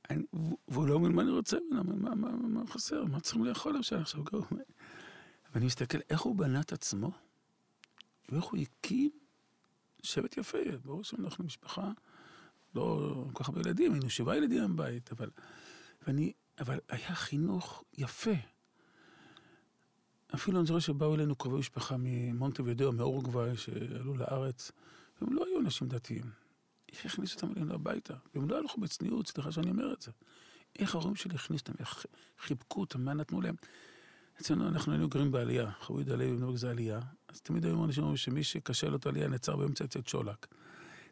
[0.09, 0.23] אני,
[0.67, 3.77] והוא לא אומר מה אני רוצה ממנו, מה, מה, מה, מה חסר, מה צריכים לאכול
[3.77, 4.23] עכשיו עכשיו.
[5.53, 7.11] ואני מסתכל איך הוא בנה את עצמו,
[8.29, 9.09] ואיך הוא הקים
[10.03, 10.57] שבט יפה.
[10.83, 11.91] ברור שאנחנו משפחה,
[12.75, 15.29] לא כל כך הרבה ילדים, היינו שבעה ילדים בבית, אבל,
[16.07, 18.35] ואני, אבל היה חינוך יפה.
[20.35, 24.71] אפילו אני זוכר שבאו אלינו קרובי משפחה ממונטה וידאו, מאורוגוואי, שעלו לארץ,
[25.21, 26.31] והם לא היו אנשים דתיים.
[26.93, 28.13] איך הכניסו אותם אלינו הביתה?
[28.35, 30.11] והם לא הלכו בצניעות, סליחה שאני אומר את זה.
[30.79, 32.05] איך ההורים שלי הכניסו אותם, איך
[32.39, 33.55] חיבקו אותם, מה נתנו להם?
[34.41, 38.03] אצלנו אנחנו היינו גרים בעלייה, חווי דלי בבני ברק זה עלייה, אז תמיד היו אנשים
[38.03, 40.47] אומרים שמי שקשה לו את העלייה נעצר באמצע אצל שולק.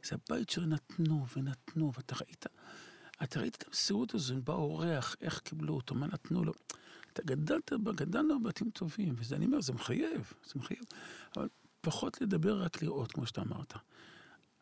[0.03, 2.45] זה הבית שנתנו ונתנו, ואתה ראית,
[3.23, 6.53] אתה ראית את המסירות הזו, באו אורח, איך קיבלו אותו, מה נתנו לו.
[7.15, 10.83] אתה גדלת, גדלנו בבתים טובים, וזה, אני אומר, זה מחייב, זה מחייב.
[11.37, 11.47] אבל
[11.81, 13.73] פחות לדבר, רק לראות, כמו שאתה אמרת.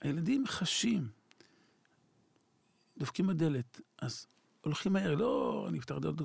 [0.02, 1.08] הילדים חשים,
[2.98, 4.28] דופקים בדלת, אז
[4.62, 6.16] הולכים מהר, לא, אני אפתח דלת,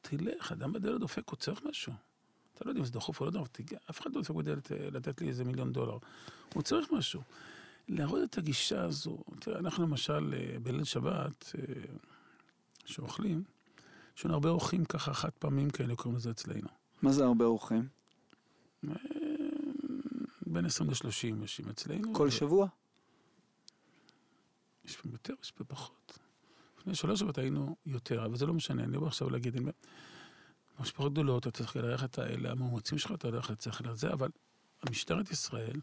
[0.00, 1.92] תלך, אדם בדלת דופק, הוא צריך משהו.
[2.54, 3.48] אתה לא יודע אם זה דחוף או לא דחוף,
[3.90, 5.98] אף אחד לא דופק בדלת אה, לתת לי איזה מיליון דולר.
[6.54, 7.22] הוא צריך משהו.
[7.88, 11.74] להראות את הגישה הזו, תראה, אנחנו למשל אה, בליל שבת, אה,
[12.84, 13.44] שאוכלים,
[14.16, 16.68] יש לנו הרבה אורחים ככה חד פעמים כאלה, קוראים לזה אצלנו.
[17.02, 17.88] מה זה הרבה אורחים?
[20.46, 22.14] בין 20 ל-30 אנשים אצלנו.
[22.14, 22.66] כל שבוע?
[24.84, 26.18] יש פעמים יותר, יש פעמים פחות.
[26.78, 29.68] לפני שלוש שבועות היינו יותר, אבל זה לא משנה, אני לא בא עכשיו להגיד, אם
[30.80, 34.28] משפחות גדולות, אתה צריך ללכת אל המאומצים שלך, אתה הולך לצריך לזה, אבל
[34.90, 35.80] משטרת ישראל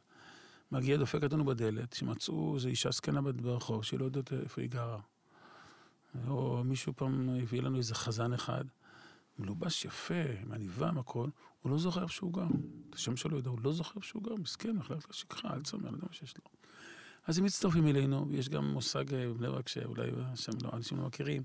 [0.71, 4.99] מגיעה, דופקת לנו בדלת, שמצאו איזו אישה זקנה ברחוב, שהיא לא יודעת איפה היא גרה.
[6.27, 8.65] או מישהו פעם הביא לנו איזה חזן אחד,
[9.39, 11.29] מלובש יפה, עם עניבה, עם הכל,
[11.61, 12.47] הוא לא זוכר איפה שהוא גר.
[12.89, 15.87] את השם שלו יודע, הוא לא זוכר איפה שהוא גר, מסכן, מחלקת לשכחה, אל תסמר,
[15.89, 16.43] אני יודע מה שיש לו.
[17.27, 21.43] אז הם מצטרפים אלינו, ויש גם מושג בבני ברק שאולי שם לא, אנשים לא מכירים.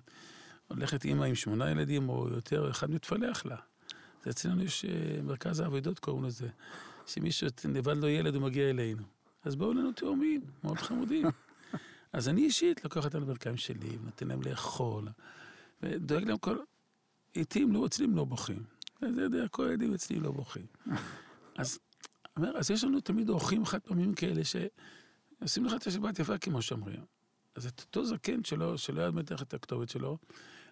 [0.68, 3.56] הולכת אימא עם שמונה ילדים או יותר, אחד מתפלח לה.
[4.24, 4.84] זה אצלנו יש
[5.22, 6.48] מרכז האבדות קוראים לזה,
[7.06, 9.02] שמישהו נבד לו ילד ומגיע אלינו.
[9.44, 11.26] אז באו לנו תאומים, מאוד חמודים.
[12.16, 15.08] אז אני אישית לוקח אותם לברכיים שלי, ונותן להם לאכול,
[15.82, 16.56] ודואג להם כל...
[17.36, 18.62] לעיתים לא, אצלי הם לא בוכים.
[19.00, 20.66] זה יודע, כל הילדים אצלי לא בוכים.
[21.56, 21.78] אז,
[22.36, 26.62] אומר, אז יש לנו תמיד אורחים חד פעמים כאלה שעושים לך את השבת יפה כמו
[26.62, 27.00] שאומרים.
[27.54, 30.18] אז את אותו זקן שלו, שלא היה מתח את הכתובת שלו,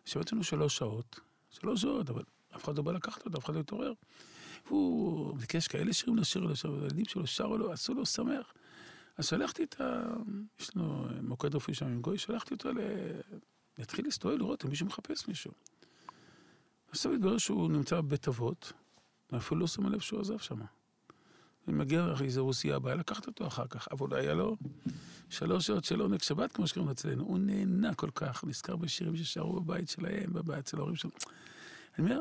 [0.05, 1.20] שבת לנו שלוש שעות,
[1.51, 2.22] שלוש שעות, אבל
[2.57, 3.92] אף אחד לא בא לקחת אותו, אף אחד לא התעורר.
[4.66, 8.55] והוא ביקש כאלה שירים לשיר לו, הילדים שלו שרו לו, עשו לו שמח.
[9.16, 10.14] אז שלחתי את ה...
[10.60, 12.78] יש לנו מוקד רפואי שם עם גוי, שלחתי אותו ל...
[13.78, 15.52] להתחיל להסתובב לראות אם מישהו מחפש מישהו.
[16.92, 18.72] בסוף התברר שהוא נמצא בבית אבות,
[19.32, 20.58] ואפילו לא שם לב שהוא עזב שם.
[21.68, 24.56] ומגיע איזה רוסיה, בא לקחת אותו אחר כך, אבל היה לו
[25.30, 27.24] שלוש שעות של עונג שבת, כמו שקוראים אצלנו.
[27.24, 31.10] הוא נהנה כל כך, נזכר בשירים ששרו בבית שלהם, בבית של ההורים שלו.
[31.98, 32.20] אני אומר,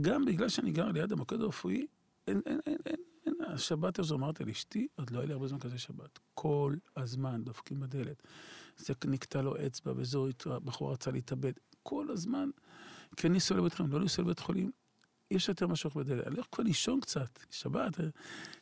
[0.00, 1.86] גם בגלל שאני גר ליד המוקד הרפואי,
[2.26, 2.96] אין, אין, אין, אין,
[3.46, 6.18] השבת הזו אמרתי לאשתי, עוד לא היה לי הרבה זמן כזה שבת.
[6.34, 8.22] כל הזמן דופקים בדלת.
[8.76, 11.52] זה נקטע לו אצבע, וזו בחור רצה להתאבד.
[11.82, 12.50] כל הזמן,
[13.16, 14.70] כן לנסוע לבית חולים, לא לנסוע לבית חולים.
[15.30, 16.26] אי אפשר יותר משהו בדלת.
[16.26, 17.92] אני הולך כבר לישון קצת, שבת,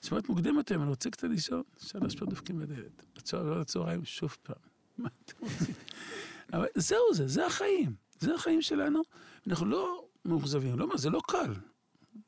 [0.02, 3.04] שבת מוקדמת היום, אני רוצה קצת לישון, שלוש פעם דופקים בדלת.
[3.16, 4.56] בצהריים שוב פעם.
[4.98, 5.74] מה אתם רוצים?
[6.52, 7.94] אבל זהו זה, זה החיים.
[8.20, 9.02] זה החיים שלנו.
[9.46, 11.52] אנחנו לא מאוכזבים, לא מה, זה לא קל.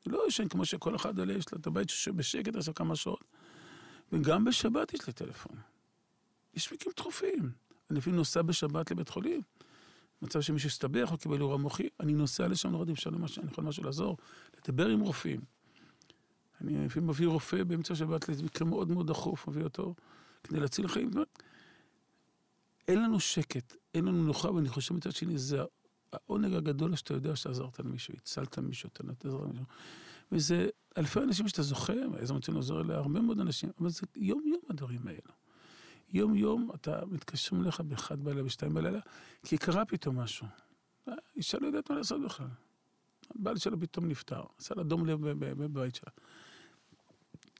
[0.05, 3.23] לא ישן כמו שכל אחד עולה, יש לו את הבית בשקט עשר כמה שעות.
[4.11, 5.55] וגם בשבת יש לי טלפון.
[6.53, 7.51] יש מקרים דחופים.
[7.89, 9.41] אני לפעמים נוסע בשבת לבית חולים.
[10.21, 13.63] מצב שמישהו הסתבך או קיבל אירוע מוחי, אני נוסע לשם לראות אם אפשר אני יכול
[13.63, 14.17] משהו לעזור,
[14.63, 15.41] לדבר עם רופאים.
[16.61, 19.95] אני לפעמים מביא רופא באמצע השבת למקרה מאוד מאוד דחוף, מביא אותו
[20.43, 21.11] כדי להציל חיים.
[22.87, 25.63] אין לנו שקט, אין לנו נוחה, ואני חושב מצד שני, זה
[26.15, 29.65] העונג הגדול שאתה יודע שעזרת למישהו, הצלת מישהו, אתה נותן עזרה למישהו.
[30.31, 35.07] וזה אלפי אנשים שאתה זוכר, איזה מצוין עוזר להרבה מאוד אנשים, אבל זה יום-יום הדברים
[35.07, 35.33] האלו.
[36.09, 38.99] יום-יום אתה מתקשרים אליך באחד בלילה, בשתיים בלילה,
[39.43, 40.47] כי קרה פתאום משהו.
[41.35, 42.47] אישה לא יודעת מה לעשות בכלל.
[43.35, 46.11] הבעל שלה פתאום נפטר, עשה לה דום לב בבית שלה.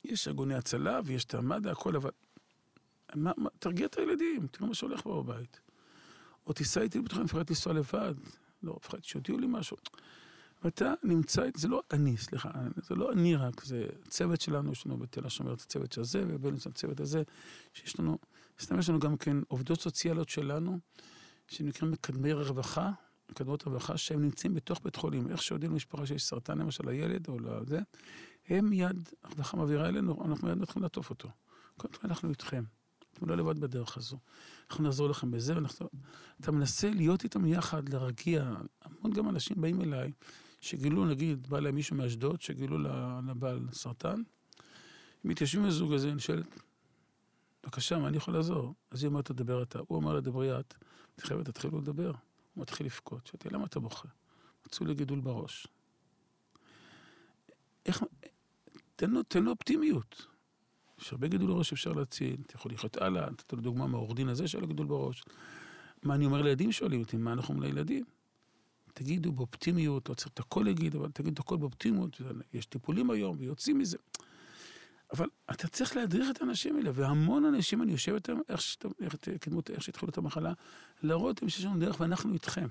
[0.04, 2.10] יש ארגוני הצלה ויש את המד"א, הכל, אבל...
[3.14, 5.60] מה, מה, תרגיע את הילדים, תראה מה שהולך פה בבית.
[6.46, 8.14] או תיסע איתי לבטחון, מפחד לנסוע לבד.
[8.66, 9.76] לא, מפחד שיודיעו לי משהו.
[10.64, 14.96] ואתה נמצא, זה לא אני, סליחה, זה לא אני רק, זה צוות שלנו, יש לנו
[14.96, 17.22] בתל השומר את הצוות של זה, ובין הצוות הזה,
[17.72, 18.18] שיש לנו,
[18.60, 20.78] סתם יש לנו גם כן עובדות סוציאליות שלנו,
[21.48, 22.90] שנקראים מקדמי רווחה,
[23.30, 25.28] מקדמות רווחה, שהם נמצאים בתוך בית חולים.
[25.28, 27.80] איך שיודעים למשפחה שיש סרטן למשל לילד או לזה,
[28.48, 31.28] הם מיד, הרווחה מעבירה אלינו, אנחנו מיד מתחילים לעטוף אותו.
[31.76, 32.64] קודם כל אנחנו איתכם.
[33.16, 34.18] אתם לא לבד בדרך הזו.
[34.70, 35.88] אנחנו נעזור לכם בזה, ואנחנו...
[36.40, 38.54] אתה מנסה להיות איתם יחד, להרגיע.
[38.82, 40.12] המון גם אנשים באים אליי,
[40.60, 42.78] שגילו, נגיד, בא להם מישהו מאשדוד, שגילו
[43.28, 44.22] לבעל סרטן,
[45.24, 46.42] מתיישבים בזוג הזה, אני שואל,
[47.64, 48.74] בבקשה, מה אני יכול לעזור?
[48.90, 49.78] אז היא אומרת, תדבר אתה.
[49.78, 50.74] הוא אומר לה, דברי את.
[51.20, 52.12] חבר'ה, תתחילו לדבר.
[52.54, 53.26] הוא מתחיל לבכות.
[53.26, 54.08] שאלתי, למה אתה בוכה?
[54.66, 55.66] מצאו לי גידול בראש.
[57.86, 58.04] איך...
[58.96, 60.26] תן לו, תן לו אופטימיות.
[61.00, 64.48] יש הרבה גידול בראש שאפשר להציל, אתה יכול לחיות הלאה, נתת דוגמה מהעורך דין הזה
[64.48, 65.22] שהיה לו גידול בראש.
[66.02, 68.04] מה אני אומר לילדים שואלים אותי, מה אנחנו אומרים לילדים?
[68.94, 72.20] תגידו באופטימיות, לא צריך את הכל להגיד, אבל תגידו את הכל באופטימיות,
[72.52, 73.96] יש טיפולים היום ויוצאים מזה.
[75.12, 79.82] אבל אתה צריך להדריך את האנשים האלה, והמון אנשים, אני יושב איתם, איך שתקדמו, איך
[79.82, 80.52] שהתחילו את המחלה,
[81.02, 82.66] להראות להם שיש לנו דרך ואנחנו איתכם.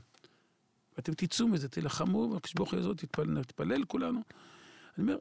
[0.98, 2.40] ואתם תצאו מזה, תילחמו, הוא
[2.74, 4.22] הזאת, נתפלל כולנו.
[4.98, 5.18] אני אומר,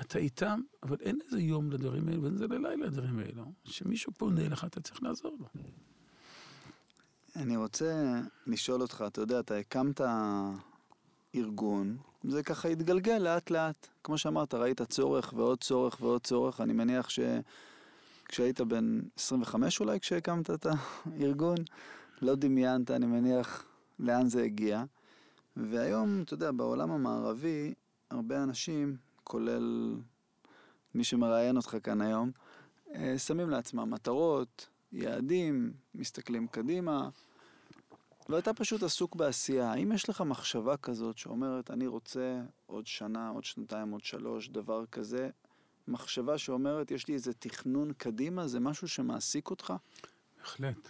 [0.00, 3.44] אתה איתם, אבל אין איזה יום לדברים האלו, ואין איזה לילה לדברים האלו.
[3.64, 5.46] שמישהו פונה אליך, אתה צריך לעזור לו.
[7.36, 10.00] אני רוצה לשאול אותך, אתה יודע, אתה הקמת
[11.34, 13.86] ארגון, זה ככה התגלגל לאט לאט.
[14.04, 16.60] כמו שאמרת, ראית צורך ועוד צורך ועוד צורך.
[16.60, 21.56] אני מניח שכשהיית בן 25 אולי, כשהקמת את הארגון,
[22.22, 23.64] לא דמיינת, אני מניח,
[23.98, 24.84] לאן זה הגיע.
[25.56, 27.74] והיום, אתה יודע, בעולם המערבי,
[28.10, 28.96] הרבה אנשים,
[29.28, 29.96] כולל
[30.94, 32.30] מי שמראיין אותך כאן היום,
[32.94, 37.08] אה, שמים לעצמם מטרות, יעדים, מסתכלים קדימה,
[38.28, 39.72] ואתה פשוט עסוק בעשייה.
[39.72, 44.86] האם יש לך מחשבה כזאת שאומרת, אני רוצה עוד שנה, עוד שנתיים, עוד שלוש, דבר
[44.86, 45.30] כזה?
[45.88, 49.72] מחשבה שאומרת, יש לי איזה תכנון קדימה, זה משהו שמעסיק אותך?
[50.38, 50.88] בהחלט.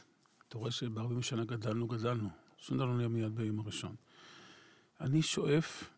[0.48, 2.28] אתה רואה שבארבעים שנה גדלנו, גדלנו.
[2.58, 3.94] שום דבר לא מיד ביום הראשון.
[5.00, 5.90] אני שואף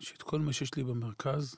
[0.00, 1.56] שאת כל מה שיש לי במרכז,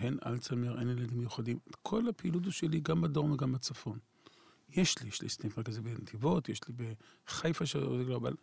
[0.00, 3.98] הן אלצהיימר, הן ילדים מיוחדים, כל הפעילות שלי, גם בדרום וגם בצפון.
[4.68, 6.74] יש לי, יש לי סניף מרכזי בנתיבות, יש לי
[7.26, 8.34] בחיפה שעוד לא, אבל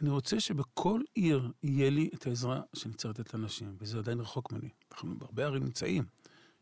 [0.00, 4.52] אני רוצה שבכל עיר יהיה לי את העזרה שאני צריך לתת לאנשים, וזה עדיין רחוק
[4.52, 4.68] ממני.
[4.92, 6.04] אנחנו בהרבה ערים נמצאים.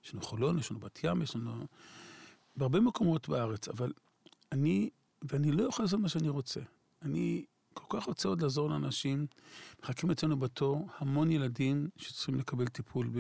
[0.05, 1.66] יש לנו חולון, יש לנו בת ים, יש לנו...
[2.57, 3.93] בהרבה מקומות בארץ, אבל
[4.53, 4.91] אני,
[5.22, 6.61] ואני לא יכול לעשות מה שאני רוצה.
[7.03, 7.45] אני
[7.75, 9.27] כל כך רוצה עוד לעזור לאנשים.
[9.83, 13.18] מחכים אצלנו בתור המון ילדים שצריכים לקבל טיפול, ב...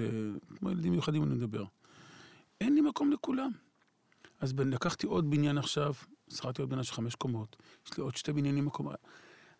[0.58, 1.64] כמו ילדים מיוחדים אני מדבר.
[2.60, 3.50] אין לי מקום לכולם.
[4.40, 5.94] אז לקחתי עוד בניין עכשיו,
[6.30, 8.96] שכרתי עוד בניין של חמש קומות, יש לי עוד שתי בניינים מקומות.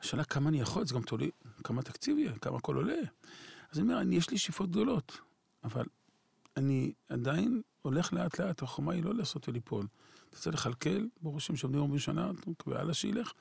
[0.01, 1.31] השאלה כמה אני יכול, זה גם תולי,
[1.65, 3.01] כמה תקציב יהיה, כמה הכל עולה.
[3.71, 5.19] אז אני אומר, אני, יש לי שאיפות גדולות,
[5.65, 5.85] אבל
[6.57, 9.87] אני עדיין הולך לאט לאט, החומה היא לא לעשות וליפול.
[10.29, 13.33] אתה רוצה לכלכל, ברור שהם שעומדים הרבה שנה, אתה מקבל הלאה שילך.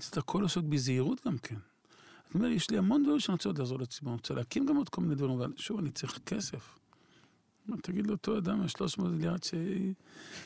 [0.00, 1.56] צריך הכל לעשות בזהירות גם כן.
[2.26, 4.76] זאת אומרת, יש לי המון דברים שאני רוצה עוד לעזור לציבור, אני רוצה להקים גם
[4.76, 6.78] עוד כל מיני דברים, אבל שוב, אני צריך כסף.
[7.82, 9.54] תגיד לאותו אדם, ה-300 מיליארד ש...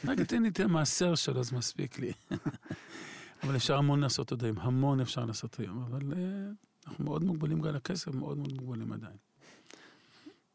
[0.05, 2.13] רק תן לי את המעשר שלו, אז מספיק לי.
[3.43, 7.61] אבל אפשר המון לעשות עוד היום, המון אפשר לעשות היום, אבל uh, אנחנו מאוד מוגבלים
[7.61, 9.17] גם לכסף, מאוד מאוד מוגבלים עדיין.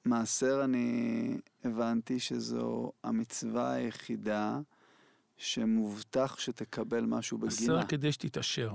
[0.05, 4.59] מעשר אני הבנתי שזו המצווה היחידה
[5.37, 7.73] שמובטח שתקבל משהו בגינה.
[7.73, 8.73] מעשר כדי שתתעשר.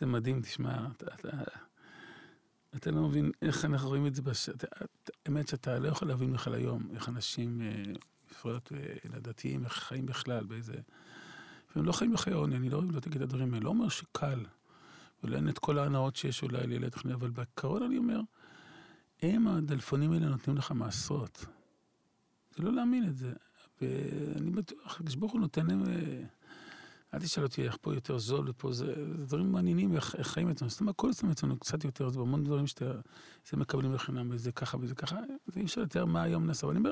[0.00, 1.30] זה מדהים, תשמע, אתה, אתה,
[2.76, 4.48] אתה לא מבין איך אנחנו רואים את זה, בש...
[5.26, 7.82] האמת שאתה לא יכול להבין בכלל היום איך אנשים, אה,
[8.30, 10.74] בפרט אה, לדתיים, איך חיים בכלל, באיזה...
[11.76, 14.44] והם לא חיים בחיי עוני, אני לא לא תגיד את הדברים האלה, לא אומר שקל,
[15.24, 18.20] ולא אין את כל ההנאות שיש אולי לילד אבל בעיקרון אני אומר,
[19.22, 21.44] הם הדלפונים האלה נותנים לך מעשרות.
[22.56, 23.32] זה לא להאמין את זה.
[23.80, 25.84] ואני בטוח, הקדוש ברוך הוא נותן להם...
[25.86, 26.24] אה,
[27.14, 30.70] אל תשאל אותי איך פה יותר זול ופה זה, זה דברים מעניינים, איך, חיים אצלנו.
[30.70, 32.92] זאת אומרת, כל הזמן אצלנו קצת יותר, זה המון דברים שאתה,
[33.50, 35.16] זה מקבלים לחינם, וזה ככה וזה ככה,
[35.46, 36.66] זה אי אפשר לתאר מה היום נעשה.
[36.66, 36.90] אבל אני אומר,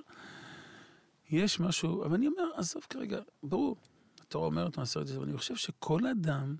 [1.31, 3.76] יש משהו, אבל אני אומר, עזוב כרגע, ברור,
[4.20, 6.57] התורה אומרת מעשרת זה, אבל אני חושב שכל אדם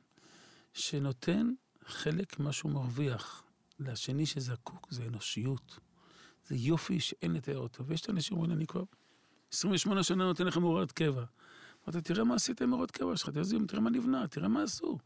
[0.73, 1.53] שנותן
[1.87, 3.43] חלק ממה שהוא מרוויח
[3.81, 5.79] לשני שזקוק, זה אנושיות.
[6.47, 7.87] זה יופי שאין לתאר אותו.
[7.87, 8.85] ויש את האנשים שאומרים, אני כבר
[9.53, 11.25] 28 שנה נותן לכם הוראת קבע.
[11.89, 13.31] אמרת, תראה מה עשית עם הוראות קבע שלך,
[13.69, 14.99] תראה מה נבנה, תראה מה עשו.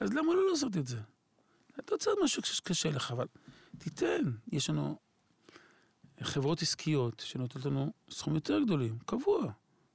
[0.00, 1.00] אז למה לא לעשות את זה?
[1.78, 3.26] אתה רוצה משהו שקשה לך, אבל
[3.78, 4.22] תיתן.
[4.52, 4.98] יש לנו
[6.20, 9.42] חברות עסקיות שנותנות לנו סכומים יותר גדולים, קבוע.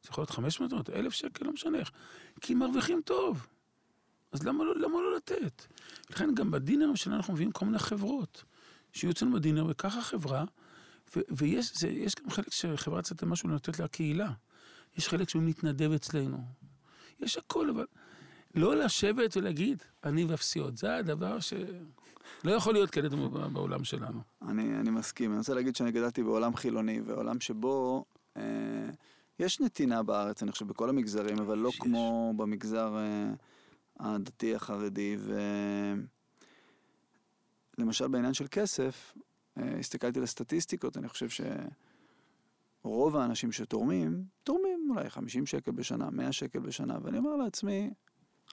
[0.03, 1.91] זה יכול להיות 500, 1,000 שקל, לא משנה איך.
[2.41, 3.47] כי מרוויחים טוב.
[4.37, 5.65] אז למה לא, למה לא לתת?
[6.09, 8.43] לכן גם בדינר שלנו אנחנו מביאים כל מיני חברות.
[8.93, 10.45] שיהיו אצלנו בדינר, וככה חברה,
[11.15, 11.87] ו- ויש זה,
[12.23, 14.31] גם חלק שחברה צריכה משהו לתת לקהילה.
[14.97, 16.37] יש חלק שהוא מתנדב אצלנו.
[17.19, 17.85] יש הכל, אבל
[18.55, 20.77] לא לשבת ולהגיד, אני ואפסיות.
[20.77, 23.09] זה הדבר שלא יכול להיות כאלה
[23.53, 24.21] בעולם שלנו.
[24.41, 25.31] אני, אני מסכים.
[25.31, 28.05] אני רוצה להגיד שאני גדלתי בעולם חילוני, ועולם שבו
[28.37, 28.43] אה,
[29.39, 31.79] יש נתינה בארץ, אני חושב, בכל המגזרים, אבל לא שיש.
[31.79, 33.33] כמו במגזר אה,
[33.99, 35.17] הדתי החרדי.
[37.77, 39.13] ולמשל, בעניין של כסף,
[39.57, 41.41] אה, הסתכלתי על הסטטיסטיקות, אני חושב ש...
[42.87, 47.89] רוב האנשים שתורמים, תורמים אולי 50 שקל בשנה, 100 שקל בשנה, ואני אומר לעצמי,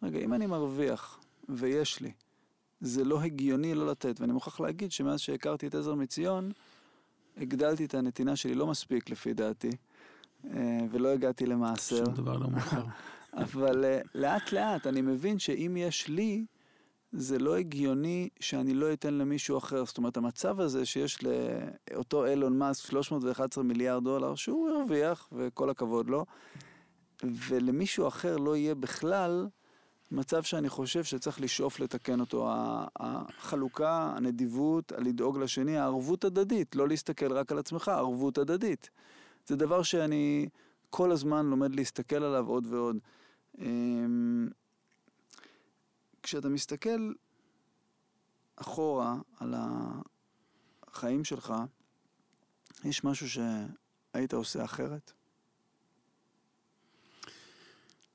[0.03, 2.13] רגע, אם אני מרוויח ויש לי,
[2.81, 6.53] זה לא הגיוני לא לתת, ואני מוכרח להגיד שמאז שהכרתי את עזר מציון,
[7.37, 9.71] הגדלתי את הנתינה שלי לא מספיק לפי דעתי,
[10.45, 12.05] אה, ולא הגעתי למעשר.
[12.05, 12.85] שום דבר לא מאוחר.
[13.37, 16.45] אבל אה, לאט לאט אני מבין שאם יש לי,
[17.13, 19.85] זה לא הגיוני שאני לא אתן למישהו אחר.
[19.85, 21.19] זאת אומרת, המצב הזה שיש
[21.93, 26.27] לאותו אילון מאסק 311 מיליארד דולר, שהוא הרוויח, וכל הכבוד לו,
[27.23, 29.49] ולמישהו אחר לא יהיה בכלל
[30.11, 32.49] מצב שאני חושב שצריך לשאוף לתקן אותו.
[32.97, 38.91] החלוקה, הנדיבות, הלדאוג לשני, הערבות הדדית, לא להסתכל רק על עצמך, ערבות הדדית.
[39.47, 40.49] זה דבר שאני
[40.91, 42.99] כל הזמן לומד להסתכל עליו עוד ועוד.
[43.59, 44.49] אמ,
[46.23, 47.13] כשאתה מסתכל
[48.57, 49.55] אחורה על
[50.83, 51.55] החיים שלך,
[52.85, 55.13] יש משהו שהיית עושה אחרת?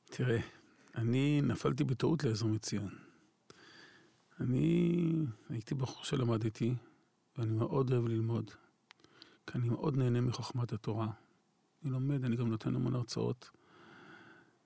[0.06, 0.40] תראה,
[0.96, 2.96] אני נפלתי בטעות לעזר מציון.
[4.40, 5.06] אני
[5.50, 6.76] הייתי בחור שלמד איתי,
[7.38, 8.52] ואני מאוד אוהב ללמוד,
[9.48, 11.08] כי אני מאוד נהנה מחוכמת התורה.
[11.84, 13.50] אני לומד, אני גם נותן המון הרצאות.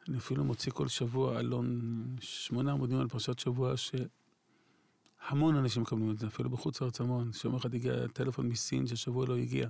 [0.10, 1.82] אני אפילו מוציא כל שבוע אלון,
[2.20, 7.34] שמונה עמודים על פרשת שבוע, שהמון אנשים מקבלים את זה, אפילו בחוץ לארץ המון.
[7.34, 9.68] שיום אחד הגיע טלפון מסין ששבוע לא הגיע.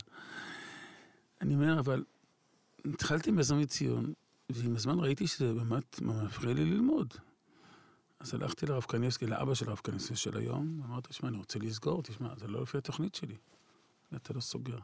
[1.41, 2.03] אני אומר, אבל
[2.85, 4.13] התחלתי עם בעזר מציון,
[4.49, 7.13] ועם הזמן ראיתי שזה באמת מפריע לי ללמוד.
[8.19, 12.03] אז הלכתי לרב קניבסקי, לאבא של הרב קניבסקי של היום, אמרתי, תשמע, אני רוצה לסגור,
[12.03, 13.35] תשמע, זה לא לפי התוכנית שלי.
[14.15, 14.77] אתה לא סוגר.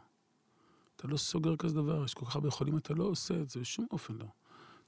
[0.95, 3.59] אתה לא סוגר כזה דבר, יש כל כך הרבה חולים, אתה לא עושה את זה,
[3.59, 4.25] בשום אופן לא.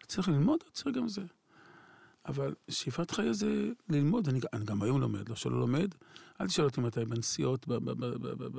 [0.07, 1.21] צריך ללמוד, צריך גם זה.
[2.25, 5.95] אבל שאיפת חיי זה ללמוד, אני, אני גם היום לומד, לא שלא לומד,
[6.41, 7.65] אל תשאל אותי מתי בנסיעות,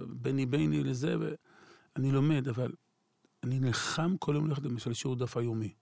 [0.09, 1.16] ביני ביני לזה,
[1.97, 2.72] אני לומד, אבל
[3.43, 5.72] אני נלחם כל יום ללכת למשל שיעור דף היומי.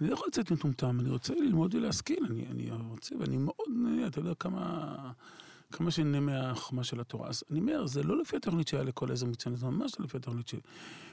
[0.00, 3.68] אני לא יכול לצאת מטומטם, אני רוצה ללמוד ולהשכיל, אני, אני רוצה, ואני מאוד,
[4.06, 4.94] אתה יודע כמה,
[5.72, 7.28] כמה שאני מהחומה של התורה.
[7.28, 10.16] אז אני אומר, זה לא לפי התוכנית שהיה לכל איזה מצוין, זה ממש לא לפי
[10.16, 10.60] התוכנית שלי.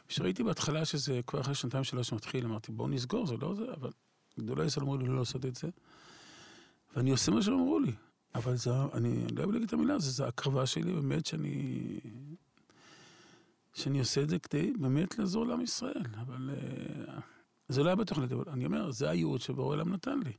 [0.08, 3.90] כשראיתי בהתחלה שזה כבר אחרי שנתיים שלוש מתחיל, אמרתי, בואו נסגור, זה לא זה, אבל
[4.40, 5.68] גדולי ישראל אמרו לי לא לעשות את זה.
[6.96, 7.92] ואני עושה מה שהם אמרו לי.
[8.36, 12.00] אבל זה, אני לא אוהב להגיד את המילה, זו הקרבה שלי, באמת, שאני...
[13.74, 16.06] שאני עושה את זה כדי באמת לעזור לעם ישראל.
[16.22, 16.50] אבל...
[16.50, 17.12] Uh,
[17.68, 20.32] זה לא היה בתוכנית, אבל אני אומר, זה הייעוד שבורא העולם נתן לי.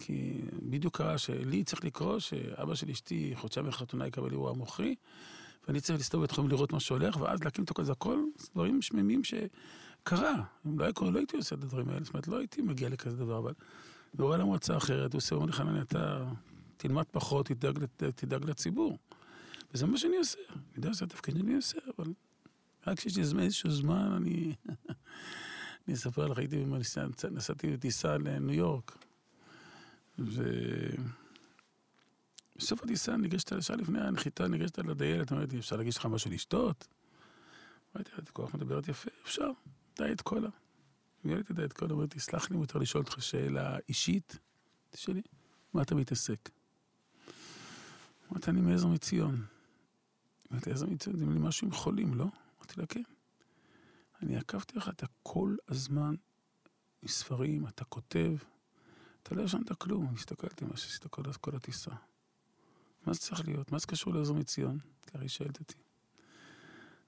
[0.00, 4.94] כי בדיוק קרה שלי צריך לקרוא שאבא של אשתי חודשיים לחתונה יקבל אירוע מוחי,
[5.68, 8.18] ואני צריך להסתובב בתחום לראות מה שהולך, ואז להקים את הכל, זה הכל
[8.54, 10.42] דברים שמימים שקרה.
[10.66, 12.88] אם לא היה קורה, לא הייתי עושה את הדברים האלה, זאת אומרת, לא הייתי מגיע
[12.88, 13.52] לכזה דבר, אבל
[14.18, 16.24] העולם רצה אחרת, הוא עושה, אומר לי, חנן, אתה
[16.76, 18.98] תלמד פחות, תדאג, תדאג לציבור.
[19.74, 22.12] וזה מה שאני עושה, אני יודע שזה התפקיד שאני עושה, אבל
[22.86, 24.54] רק כשיש לי איזשהו זמן, אני...
[25.88, 26.64] אני אספר לך, הייתי,
[27.30, 29.05] נסעתי בטיסה לניו יורק,
[30.18, 31.02] ובסוף
[32.82, 36.88] הטיסה ניגשת, שעה לפני הנחיתה, ניגשת לדיילת, אמרתי, לי, אפשר להגיש לך משהו לשתות?
[37.96, 39.50] אמרתי לה, כל כך מדברת יפה, אפשר,
[39.96, 40.48] דיאט קולה.
[41.24, 44.38] הגיעה לי את הדיאט קולה, אמרתי, סלח לי, מותר לשאול אותך שאלה אישית?
[44.90, 45.22] תשאלי,
[45.74, 46.50] מה אתה מתעסק?
[48.32, 49.44] אמרתי, אני מעזר מציון.
[50.52, 52.26] אמרתי, עזר מציון, זה משהו עם חולים, לא?
[52.58, 53.02] אמרתי לה, כן.
[54.22, 56.14] אני עקבתי לך, אתה כל הזמן
[57.02, 58.36] עם ספרים, אתה כותב,
[59.26, 61.90] אתה לא ישנת כלום, הסתכלתי מה שעשית כל, הטיסה.
[63.06, 63.72] מה זה צריך להיות?
[63.72, 64.78] מה זה קשור לעזר מציון?
[65.02, 65.74] כי הרי שאלת אותי.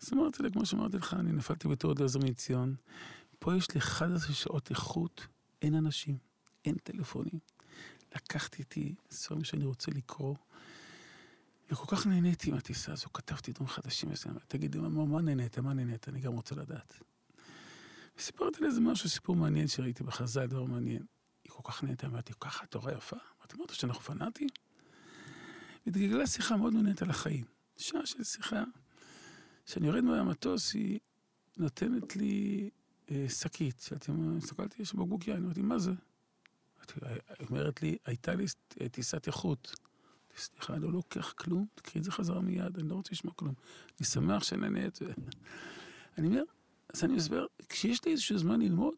[0.02, 2.74] אז אמרתי לה, כמו שאמרתי לך, אני נפלתי בתור לעזר מציון.
[3.38, 5.26] פה יש לי 11 שעות איכות,
[5.62, 6.18] אין אנשים,
[6.64, 7.38] אין טלפונים.
[8.14, 10.34] לקחתי איתי ספרים שאני רוצה לקרוא,
[11.70, 15.58] וכל כך נהניתי מהטיסה הזו, כתבתי דברים חדשים וזה, תגידי, מה, מה נהנית?
[15.58, 16.08] מה נהנית?
[16.08, 17.02] אני גם רוצה לדעת.
[18.18, 21.02] וסיפרתי לאיזה משהו, סיפור מעניין שראיתי בחז"ל, דבר מעניין.
[21.62, 23.16] כל כך נהנתה, אמרתי, ככה התורה יפה?
[23.38, 24.48] אמרתי, אמרת שאנחנו פנאטים?
[25.86, 27.44] והתגלגלה שיחה מאוד מעניינת על החיים.
[27.76, 28.64] שעה של שיחה,
[29.66, 30.98] כשאני יורד מהמטוס, היא
[31.56, 32.70] נותנת לי
[33.10, 33.80] אה, שקית.
[33.80, 35.92] שאלתי, הסתכלתי, יש בקבוק יין, אמרתי, מה זה?
[37.02, 38.44] היא אומרת לי, הייתה לי
[38.90, 39.74] טיסת איכות.
[40.36, 43.54] סליחה, אני לא לוקח כלום, תקחי את זה חזרה מיד, אני לא רוצה לשמוע כלום.
[43.98, 44.98] אני שמח שנהנית.
[46.18, 46.42] אני אומר,
[46.94, 48.94] אז אני מסבר, כשיש לי איזשהו זמן ללמוד,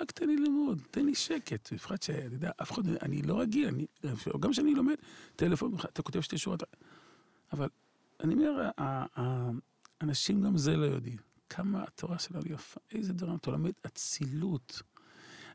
[0.00, 1.72] רק תן לי ללמוד, תן לי שקט.
[1.72, 3.86] בפרט שאני יודע, אף אחד, אני לא רגיל, אני,
[4.40, 4.94] גם כשאני לומד,
[5.36, 6.62] טלפון, אתה כותב שתי שורות.
[7.52, 7.68] אבל
[8.20, 8.70] אני אומר,
[10.00, 11.18] אנשים גם זה לא יודעים.
[11.48, 14.82] כמה התורה שלנו יפה, איזה דברים, אתה לומד אצילות.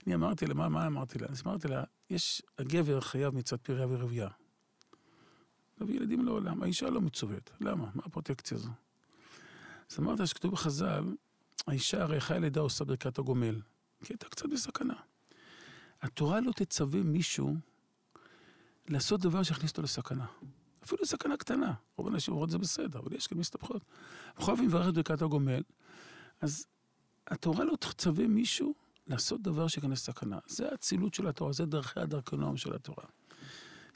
[0.05, 1.27] אני אמרתי לה, מה, מה אמרתי לה?
[1.27, 4.29] אז אמרתי לה, יש, הגבר חייב מצד פריה ורבייה.
[5.77, 6.63] להביא ילדים לעולם.
[6.63, 7.51] האישה לא מצוות.
[7.61, 7.89] למה?
[7.95, 8.69] מה הפרוטקציה הזו?
[9.91, 11.15] אז אמרת שכתוב בחז"ל,
[11.67, 13.61] האישה הרי חיה לידה עושה ברכת הגומל,
[14.05, 14.93] כי הייתה קצת בסכנה.
[16.01, 17.55] התורה לא תצווה מישהו
[18.87, 20.25] לעשות דבר שיכניס אותו לסכנה.
[20.83, 21.73] אפילו סכנה קטנה.
[21.97, 23.81] רוב האנשים אומרות זה בסדר, אבל יש כאלה מסתבכות.
[24.37, 25.61] בכל אופן מברך את ברכת הגומל,
[26.41, 26.67] אז
[27.27, 28.75] התורה לא תצווה מישהו
[29.07, 30.39] לעשות דבר שייכנס לסכנה.
[30.47, 33.05] זה האצילות של התורה, זה דרכי הדרכונום של התורה.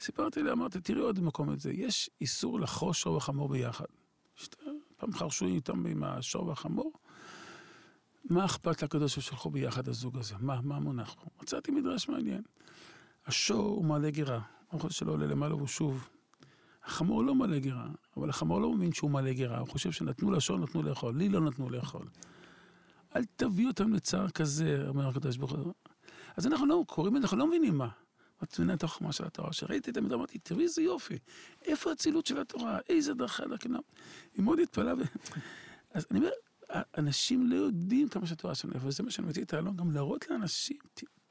[0.00, 3.84] סיפרתי לה, אמרתי, תראי עוד מקום את זה, יש איסור לחרוש שור וחמור ביחד.
[4.96, 6.92] פעם חרשו איתם עם השור והחמור,
[8.24, 10.34] מה אכפת לקדוש ששלחו ביחד הזוג הזה?
[10.38, 11.30] מה, מה המונח פה?
[11.42, 12.42] מצאתי מדרש מעניין.
[13.26, 14.40] השור הוא מעלה גירה,
[14.70, 16.08] הוא חושב שלא עולה למעלה והוא שוב.
[16.84, 20.58] החמור לא מלא גירה, אבל החמור לא מבין שהוא מלא גירה, הוא חושב שנתנו לשור,
[20.58, 22.06] נתנו לאכול, לי לא נתנו לאכול.
[23.16, 25.72] אל תביא אותם לצער כזה, אומר הקדוש ברוך הוא.
[26.36, 27.88] אז אנחנו לא קוראים, אנחנו לא מבינים מה.
[28.74, 29.50] את החוכמה של התורה.
[29.50, 31.18] כשראיתי את המדרש, אמרתי, תראי איזה יופי,
[31.64, 33.78] איפה האצילות של התורה, איזה דרכה דרכנה.
[34.34, 34.92] היא מאוד התפלאה.
[35.94, 36.30] אז אני אומר,
[36.98, 40.30] אנשים לא יודעים כמה שהתורה שלנו, אבל זה מה שאני מביא את האלון, גם להראות
[40.30, 40.76] לאנשים,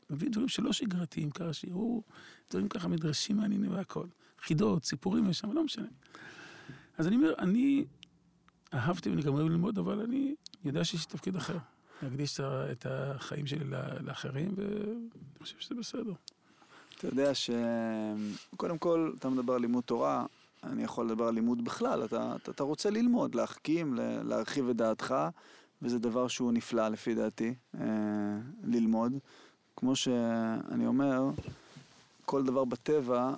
[0.10, 2.04] מביא דברים שלא שגרתיים, ככה שיראו
[2.50, 4.06] דברים ככה, מדרשים מעניינים והכל.
[4.42, 5.88] חידות, סיפורים יש שם, לא משנה.
[6.98, 7.86] אז אני אומר, אני
[8.74, 10.36] אהבתי ואני גם אוהב ללמוד, אבל אני
[10.66, 11.58] יודע שיש תפקיד אחר.
[12.04, 13.66] להקדיש את החיים שלי
[14.02, 15.10] לאחרים, ואני
[15.42, 16.14] חושב שזה בסדר.
[16.98, 20.26] אתה יודע שקודם כל, אתה מדבר על לימוד תורה,
[20.64, 23.94] אני יכול לדבר על לימוד בכלל, אתה, אתה, אתה רוצה ללמוד, להחכים,
[24.24, 25.16] להרחיב את דעתך,
[25.82, 27.86] וזה דבר שהוא נפלא לפי דעתי, אה,
[28.64, 29.14] ללמוד.
[29.76, 31.30] כמו שאני אומר,
[32.26, 33.34] כל דבר בטבע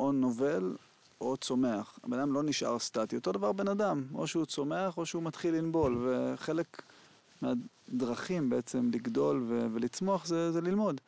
[0.00, 0.76] או נובל
[1.20, 1.98] או צומח.
[2.04, 5.54] הבן אדם לא נשאר סטטי, אותו דבר בן אדם, או שהוא צומח או שהוא מתחיל
[5.54, 6.82] לנבול, וחלק
[7.42, 11.00] מהדרכים בעצם לגדול ולצמוח זה, זה ללמוד.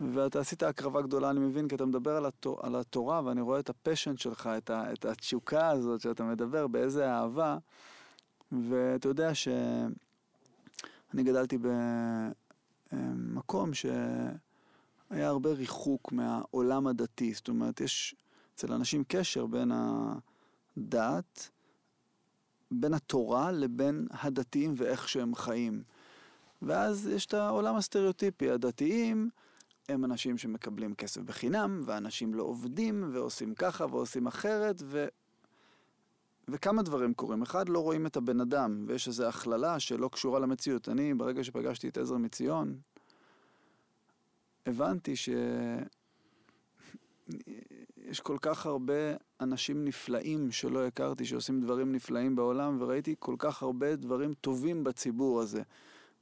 [0.00, 3.60] ואתה עשית הקרבה גדולה, אני מבין, כי אתה מדבר על, התור, על התורה, ואני רואה
[3.60, 7.58] את הפשן שלך, את, ה, את התשוקה הזאת שאתה מדבר, באיזה אהבה.
[8.52, 9.92] ואתה יודע שאני
[11.22, 11.58] גדלתי
[12.92, 14.36] במקום שהיה
[15.10, 17.34] הרבה ריחוק מהעולם הדתי.
[17.34, 18.14] זאת אומרת, יש
[18.54, 19.72] אצל אנשים קשר בין
[20.76, 21.50] הדת,
[22.70, 25.82] בין התורה לבין הדתיים ואיך שהם חיים.
[26.62, 29.30] ואז יש את העולם הסטריאוטיפי, הדתיים
[29.88, 35.06] הם אנשים שמקבלים כסף בחינם, ואנשים לא עובדים, ועושים ככה ועושים אחרת, ו...
[36.48, 37.42] וכמה דברים קורים.
[37.42, 40.88] אחד, לא רואים את הבן אדם, ויש איזו הכללה שלא קשורה למציאות.
[40.88, 42.76] אני, ברגע שפגשתי את עזר מציון,
[44.66, 45.28] הבנתי ש...
[47.96, 48.94] יש כל כך הרבה
[49.40, 55.40] אנשים נפלאים שלא הכרתי, שעושים דברים נפלאים בעולם, וראיתי כל כך הרבה דברים טובים בציבור
[55.40, 55.62] הזה.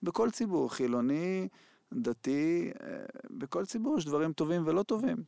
[0.03, 1.49] בכל ציבור, חילוני,
[1.93, 5.25] דתי, אה, בכל ציבור יש דברים טובים ולא טובים.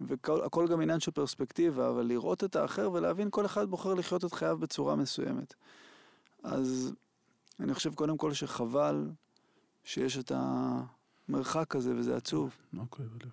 [0.00, 4.32] והכל גם עניין של פרספקטיבה, אבל לראות את האחר ולהבין כל אחד בוחר לחיות את
[4.32, 5.54] חייו בצורה מסוימת.
[6.42, 6.92] אז
[7.60, 9.10] אני חושב קודם כל שחבל
[9.84, 12.56] שיש את המרחק הזה, וזה עצוב.
[12.72, 13.32] מה כואב הלב.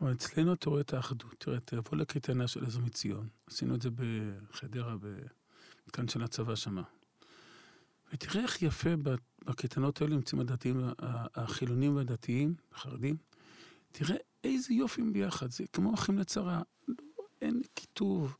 [0.00, 1.34] אבל אצלנו אתה רואה את האחדות.
[1.38, 3.28] תראה, תבוא לקייטנה של עזר מציון.
[3.46, 6.82] עשינו את זה בחדרה, במתקן של הצבא שמה.
[8.12, 8.90] ותראה איך יפה
[9.44, 10.80] בקייטנות האלה נמצאים הדתיים,
[11.34, 13.16] החילונים והדתיים, החרדים.
[13.92, 16.62] תראה איזה יופי הם ביחד, זה כמו אחים לצרה.
[16.88, 16.94] לא,
[17.42, 18.36] אין קיטוב,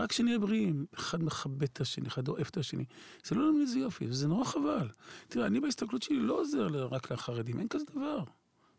[0.00, 0.86] רק שנהיה בריאים.
[0.94, 2.84] אחד מכבד את השני, אחד אוהב את השני.
[3.24, 4.88] זה לא למין איזה יופי, וזה נורא חבל.
[5.28, 8.24] תראה, אני בהסתכלות שלי לא עוזר רק לחרדים, אין כזה דבר.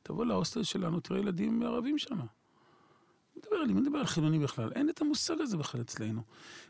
[0.03, 2.19] תבוא להוסטל שלנו, תראה ילדים ערבים שם.
[3.43, 6.21] מדבר אני מדבר על חילונים בכלל, אין את המושג הזה בכלל אצלנו.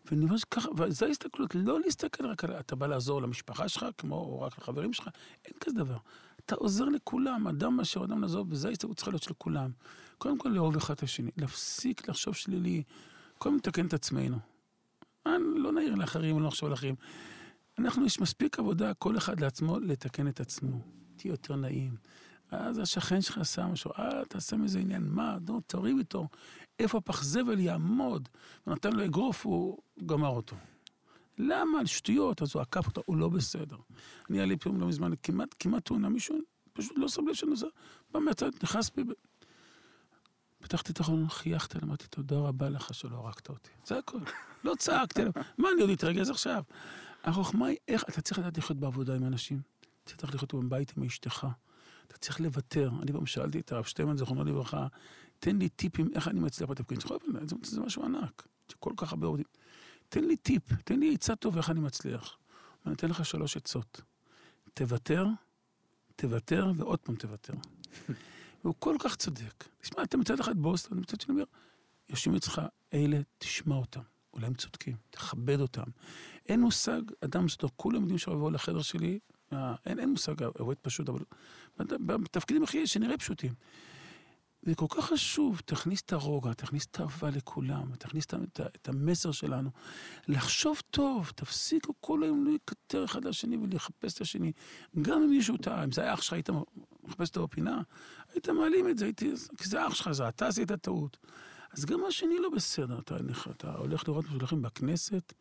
[0.06, 4.16] ואני אומר שככה, וזו ההסתכלות, לא להסתכל רק על, אתה בא לעזור למשפחה שלך, כמו
[4.16, 5.10] או רק לחברים שלך,
[5.46, 5.98] אין כזה דבר.
[6.46, 9.72] אתה עוזר לכולם, אדם אשר אדם לעזור, וזו ההסתכלות צריכה להיות של כולם.
[10.18, 12.84] קודם כל לאהוב אחד את השני, להפסיק לחשוב שלילי,
[13.38, 14.38] קודם לתקן את עצמנו.
[15.56, 16.96] לא נעיר לאחרים, לא נחשוב על אחרים.
[17.80, 20.80] אנחנו, יש מספיק עבודה, כל אחד לעצמו, לתקן את עצמו.
[21.16, 21.96] תהיה יותר נעים.
[22.54, 26.28] אז השכן שלך עשה משהו, אה, תעשה מזה עניין, מה, נו, תריב איתו,
[26.80, 28.30] איפה הפח זבל יעמוד?
[28.68, 30.56] ונתן לו אגרוף, הוא גמר אותו.
[31.38, 31.80] למה?
[31.80, 33.78] על שטויות, אז הוא עקף אותו, הוא לא בסדר.
[34.30, 36.38] אני היה לי פעם לא מזמן, כמעט, כמעט תאונה, מישהו
[36.74, 37.68] פשוט לא שם לב שאני עושה,
[38.12, 39.04] בא מהצד, נכנס בי,
[40.60, 43.70] פתחתי את החלון, חייכתי, אמרתי, תודה רבה לך שלא הרגת אותי.
[43.86, 44.20] זה הכל.
[44.64, 46.64] לא צעקתי עליו, מה, אני עוד אתרגז עכשיו?
[47.24, 49.62] החוכמה היא איך, אתה צריך לדעת לחיות בעבודה עם אנשים.
[50.04, 51.48] אתה צריך לחיות בבית עם אשתך.
[52.14, 52.92] אתה צריך לוותר.
[53.02, 54.88] אני פעם שאלתי את הרב שטיימן, זכרונו לברכה,
[55.40, 57.00] תן לי טיפים איך אני מצליח בתפקיד.
[57.64, 59.46] זה, משהו ענק, שכל כך הרבה עובדים.
[60.10, 62.38] תן לי טיפ, תן לי עצה טוב איך אני מצליח.
[62.86, 64.02] ואני אתן לך שלוש עצות.
[64.74, 65.28] תוותר,
[66.16, 67.54] תוותר ועוד פעם תוותר.
[68.64, 69.64] והוא כל כך צודק.
[69.82, 71.44] תשמע, אתה מצד אחד בוסטון, מצד שני אומר,
[72.10, 72.62] יושבים אצלך
[72.94, 74.02] אלה, תשמע אותם.
[74.34, 75.84] אולי הם צודקים, תכבד אותם.
[76.50, 79.20] אין מושג, אדם מסודר, כולם יודעים שיבואו לחדר שלי,
[79.86, 81.20] אין, אין מושג עובד פשוט, אבל
[82.06, 83.54] בתפקידים הכי שנראה פשוטים.
[84.66, 89.32] זה כל כך חשוב, תכניס את הרוגע, תכניס את האהבה לכולם, תכניס את, את המסר
[89.32, 89.70] שלנו.
[90.28, 94.52] לחשוב טוב, תפסיקו כל היום להיקטר אחד לשני ולחפש את השני.
[95.02, 96.50] גם אם מישהו טעה, אם זה היה אח שלך, היית
[97.04, 97.82] מחפש אותו בפינה,
[98.34, 101.18] היית מעלים את זה, הייתי, כי זה אח שלך, זה אתה עשית טעות.
[101.72, 103.18] אז גם השני לא בסדר, אתה,
[103.52, 105.34] אתה הולך לראות משהו בכנסת,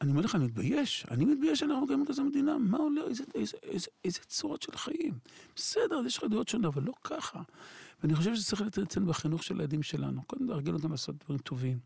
[0.00, 1.06] אני אומר לך, אני מתבייש.
[1.10, 2.58] אני מתבייש שאנחנו גרים בכזו מדינה.
[2.58, 5.18] מה עולה, איזה, איזה, איזה, איזה צורות של חיים.
[5.56, 7.42] בסדר, יש לך דעות שונות, אבל לא ככה.
[8.02, 10.22] ואני חושב שצריך לתת אצלנו בחינוך של הילדים שלנו.
[10.22, 11.78] קודם להרגיל אותם לעשות דברים טובים.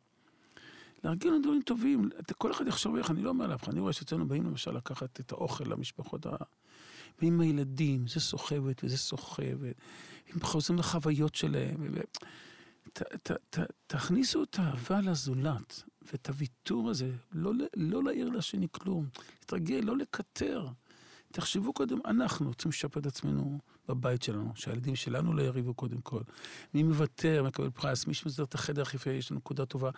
[1.05, 2.11] להרגיל אותם דברים טובים.
[2.39, 5.33] כל אחד יחשוב איך, אני לא אומר לך, אני רואה שאצלנו באים למשל לקחת את
[5.33, 6.37] האוכל למשפחות ה...
[7.23, 9.77] ועם הילדים, זה סוחבת וזה סוחבת.
[10.29, 11.77] הם חוזרים לחוויות שלהם.
[11.93, 12.01] ו...
[12.93, 15.83] ת, ת, ת, תכניסו את האהבה לזולת.
[16.13, 19.07] ואת הוויתור הזה, לא, לא להעיר לשני כלום,
[19.41, 20.69] להתרגל, לא לקטר.
[21.33, 26.21] תחשבו קודם, אנחנו רוצים לשפר את עצמנו בבית שלנו, שהילדים שלנו לא יריבו קודם כל.
[26.75, 29.91] מי מוותר, מקבל פרס, מי שמסדר את החדר הכי יש לנו נקודה טובה.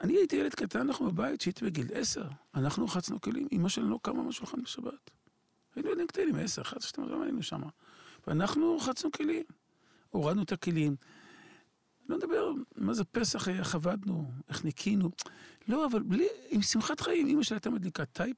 [0.00, 2.24] אני הייתי ילד קטן, אנחנו בבית, שהייתי בגיל עשר.
[2.54, 5.10] אנחנו רחצנו כלים, אמא שלנו לא קמה מהשולחן בשבת.
[5.76, 7.62] היינו ילדים קטנים, 10, 11, 12, היינו שם.
[8.26, 9.44] ואנחנו רחצנו כלים,
[10.10, 10.96] הורדנו את הכלים.
[12.08, 15.10] לא נדבר מה זה פסח, איך עבדנו, איך ניקינו.
[15.68, 18.36] לא, אבל בלי, עם שמחת חיים, אמא שלי הייתה מדליקה טייפ,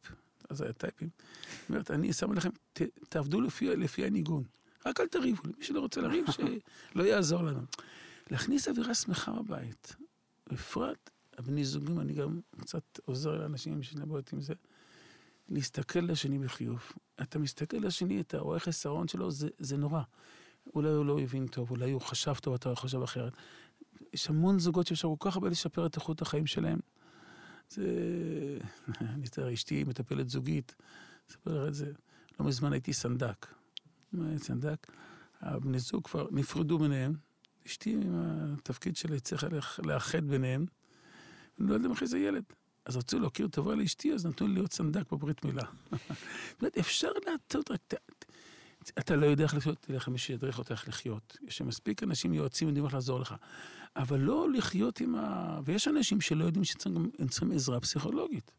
[0.51, 1.09] אז היה טייפים.
[1.51, 4.43] היא אומרת, אני שם לכם, ת, תעבדו לפי, לפי הניגון.
[4.87, 6.25] רק אל תריבו, מי שלא רוצה לריב,
[6.93, 7.61] שלא יעזור לנו.
[8.31, 9.97] להכניס אווירה שמחה בבית.
[10.53, 14.55] בפרט, הבני זוגים, אני גם קצת עוזר לאנשים שנבואות עם זה.
[15.49, 16.93] להסתכל לשני בחיוב.
[17.23, 20.03] אתה מסתכל לשני, אתה רואה חסרון שלו, זה, זה נורא.
[20.75, 23.33] אולי הוא לא הבין טוב, אולי הוא חשב טוב, אתה חושב אחרת.
[24.13, 26.79] יש המון זוגות שאפשר כל כך הרבה לשפר את איכות החיים שלהם.
[27.71, 27.83] זה...
[29.01, 30.75] אני יודע, אשתי מטפלת זוגית,
[31.31, 31.93] אספר לך את זה.
[32.41, 33.47] לא מזמן הייתי סנדק.
[34.37, 34.87] סנדק,
[35.41, 37.15] הבני זוג כבר נפרדו ביניהם.
[37.67, 39.47] אשתי עם התפקיד שלה צריכה
[39.79, 40.67] לאחד ביניהם.
[41.61, 42.45] אני לא יודע אחרי זה ילד.
[42.85, 45.63] אז רצו להכיר טובה לאשתי, אז נתנו לי להיות סנדק בברית מילה.
[46.61, 47.95] באמת, אפשר להטות, רק
[48.89, 51.37] אתה לא יודע איך לחיות, תלך למי שידריך אותך לחיות.
[51.43, 53.35] יש מספיק אנשים יועצים יודעים איך לעזור לך.
[53.97, 55.61] אבל לא לחיות עם ה...
[55.65, 58.53] ויש אנשים שלא יודעים שהם צריכים עזרה פסיכולוגית.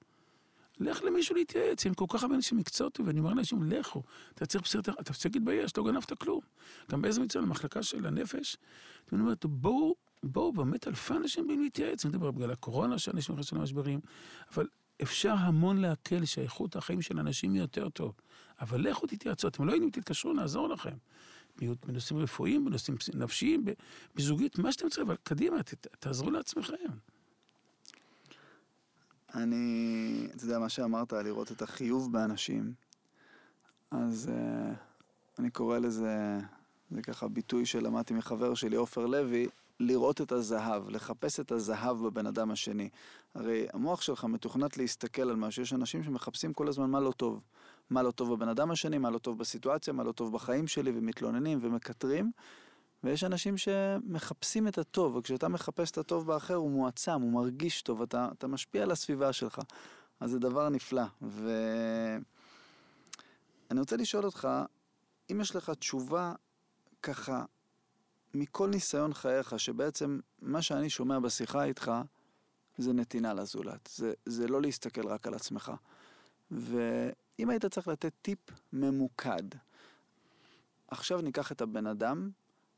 [0.79, 4.03] לך למישהו להתייעץ, עם כל כך הרבה אנשים מקצוע טוב, ואני אומר לאנשים, לכו,
[4.33, 6.41] אתה צריך פסיכולוגיה, אתה צריך להתבייש, לא גנבת כלום.
[6.91, 8.57] גם באיזה מצוין, המחלקה של הנפש,
[9.11, 13.57] ואני אומר, בואו, בואו, באמת אלפי אנשים באים להתייעץ, אני מדבר בגלל הקורונה, שאנשים נכנסים
[13.57, 13.99] למשברים,
[14.53, 14.67] אבל
[15.01, 18.13] אפשר המון להקל שאיכות החיים של אנשים היא יותר טוב.
[18.61, 20.95] אבל לכו תתייעצו, אתם לא יודעים, תתקשרו, נעזור לכם.
[21.87, 23.65] בנושאים רפואיים, בנושאים נפשיים,
[24.15, 26.75] בזוגית, מה שאתם צריכים, אבל קדימה, ת, תעזרו לעצמכם.
[29.35, 32.73] אני, אתה יודע, מה שאמרת, לראות את החיוב באנשים,
[33.91, 34.75] אז uh,
[35.39, 36.39] אני קורא לזה,
[36.91, 39.47] זה ככה ביטוי שלמדתי מחבר שלי, עופר לוי,
[39.79, 42.89] לראות את הזהב, לחפש את הזהב בבן אדם השני.
[43.35, 47.43] הרי המוח שלך מתוכנת להסתכל על משהו, יש אנשים שמחפשים כל הזמן מה לא טוב.
[47.91, 50.91] מה לא טוב בבן אדם השני, מה לא טוב בסיטואציה, מה לא טוב בחיים שלי,
[50.95, 52.31] ומתלוננים ומקטרים.
[53.03, 58.01] ויש אנשים שמחפשים את הטוב, וכשאתה מחפש את הטוב באחר הוא מועצם, הוא מרגיש טוב,
[58.01, 59.59] אתה, אתה משפיע על הסביבה שלך.
[60.19, 61.03] אז זה דבר נפלא.
[61.21, 62.19] ואני
[63.79, 64.47] רוצה לשאול אותך,
[65.31, 66.33] אם יש לך תשובה
[67.03, 67.43] ככה
[68.33, 71.91] מכל ניסיון חייך, שבעצם מה שאני שומע בשיחה איתך
[72.77, 75.71] זה נתינה לזולת, זה, זה לא להסתכל רק על עצמך.
[77.41, 78.39] ואם היית צריך לתת טיפ
[78.73, 79.43] ממוקד,
[80.87, 82.29] עכשיו ניקח את הבן אדם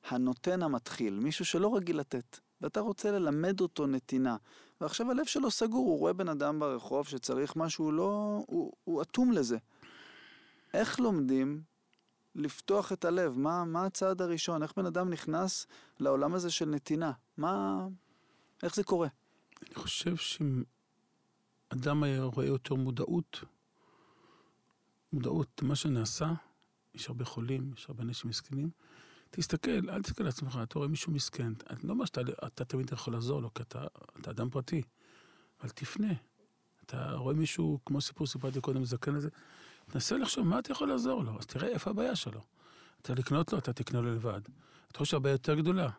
[0.09, 4.37] הנותן המתחיל, מישהו שלא רגיל לתת, ואתה רוצה ללמד אותו נתינה,
[4.81, 8.43] ועכשיו הלב שלו סגור, הוא רואה בן אדם ברחוב שצריך משהו, לא...
[8.47, 9.57] הוא, הוא אטום לזה.
[10.73, 11.61] איך לומדים
[12.35, 13.37] לפתוח את הלב?
[13.37, 14.63] מה, מה הצעד הראשון?
[14.63, 15.67] איך בן אדם נכנס
[15.99, 17.11] לעולם הזה של נתינה?
[17.37, 17.87] מה...
[18.63, 19.07] איך זה קורה?
[19.65, 20.63] אני חושב שאם
[21.69, 23.43] אדם היה רואה יותר מודעות,
[25.13, 26.33] מודעות למה שנעשה,
[26.93, 28.69] יש הרבה חולים, יש הרבה אנשים מסכנים,
[29.29, 33.13] תסתכל, אל תסתכל על עצמך, אתה רואה מישהו מסכן, אני לא אומר שאתה תמיד יכול
[33.13, 33.85] לעזור לו, כי אתה,
[34.21, 34.81] אתה אדם פרטי,
[35.61, 36.13] אבל תפנה.
[36.85, 39.29] אתה רואה מישהו, כמו סיפור סיפרתי קודם, זקן הזה,
[39.85, 42.41] תנסה לחשוב מה אתה יכול לעזור לו, אז תראה איפה הבעיה שלו.
[43.01, 44.41] אתה לקנות לו, אתה תקנה לו לבד.
[44.87, 45.89] אתה חושב שהבעיה יותר גדולה,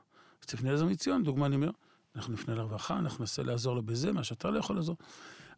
[0.41, 1.71] אז תפנה לזה מציון, דוגמה אני אומר,
[2.17, 4.97] אנחנו נפנה לרווחה, אנחנו ננסה לעזור לו בזה, מה שאתה לא יכול לעזור,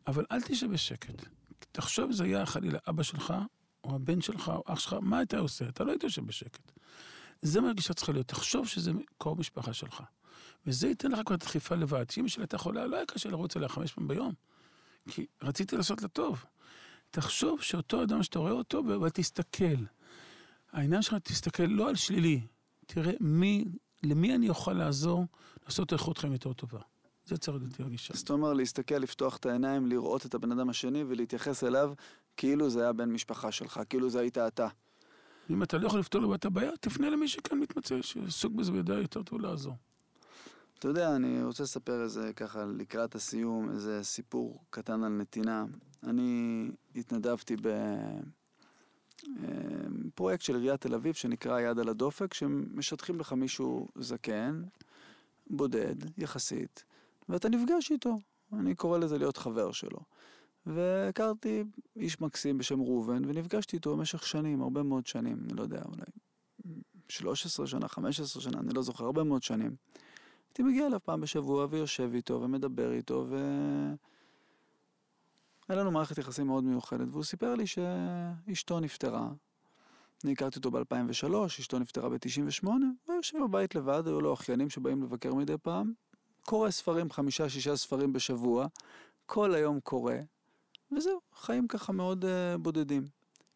[0.07, 1.27] אבל אל תשב בשקט.
[1.73, 3.35] תחשוב זה היה חלילה אבא שלך,
[3.85, 5.69] או הבן שלך, או אח שלך, מה אתה עושה?
[5.69, 6.73] אתה לא היית יושב בשקט.
[7.43, 10.03] זה מה הגישה צריכה להיות, תחשוב שזה קרוב משפחה שלך.
[10.67, 12.11] וזה ייתן לך כבר דחיפה לבד.
[12.11, 14.35] שאמא שלי הייתה חולה, לא היה קשה לרוץ אליה חמש פעמים ביום.
[15.09, 16.45] כי רציתי לעשות לה טוב.
[17.11, 19.85] תחשוב שאותו אדם שאתה רואה אותו, ותסתכל.
[20.73, 22.41] העניין שלך, תסתכל לא על שלילי,
[22.87, 23.65] תראה מי,
[24.03, 25.27] למי אני יכול לעזור
[25.65, 26.81] לעשות איכות חיים יותר טובה.
[27.27, 28.15] זה צריך להיות הגישה.
[28.17, 31.93] זאת אומרת, להסתכל, לפתוח את העיניים, לראות את הבן אדם השני ולהתייחס אליו
[32.37, 34.69] כאילו זה היה בן משפחה שלך, כאילו זה היית אתה.
[35.51, 38.95] אם אתה לא יכול לפתור לו את הבעיה, תפנה למי שכאן מתמצא, שעסוק בזה ויודע
[38.95, 39.75] יותר טוב לעזור.
[40.79, 45.65] אתה יודע, אני רוצה לספר איזה, ככה, לקראת הסיום, איזה סיפור קטן על נתינה.
[46.03, 47.57] אני התנדבתי
[49.25, 54.63] בפרויקט של עיריית תל אביב שנקרא יד על הדופק, שמשטחים לך מישהו זקן,
[55.51, 56.85] בודד, יחסית,
[57.29, 58.19] ואתה נפגש איתו.
[58.53, 59.99] אני קורא לזה להיות חבר שלו.
[60.67, 61.65] והכרתי
[61.97, 66.05] איש מקסים בשם ראובן, ונפגשתי איתו במשך שנים, הרבה מאוד שנים, אני לא יודע, אולי
[67.09, 69.77] 13 שנה, 15 שנה, אני לא זוכר, הרבה מאוד שנים.
[70.49, 73.37] הייתי מגיע אליו פעם בשבוע ויושב איתו ומדבר איתו, ו...
[75.69, 79.29] היה לנו מערכת יחסים מאוד מיוחדת, והוא סיפר לי שאשתו נפטרה.
[80.25, 85.03] אני הכרתי אותו ב-2003, אשתו נפטרה ב-98, והוא יושב בבית לבד, היו לו אחיינים שבאים
[85.03, 85.93] לבקר מדי פעם,
[86.47, 88.67] קורא ספרים, חמישה-שישה ספרים בשבוע,
[89.27, 90.15] כל היום קורא,
[90.93, 93.07] וזהו, חיים ככה מאוד uh, בודדים.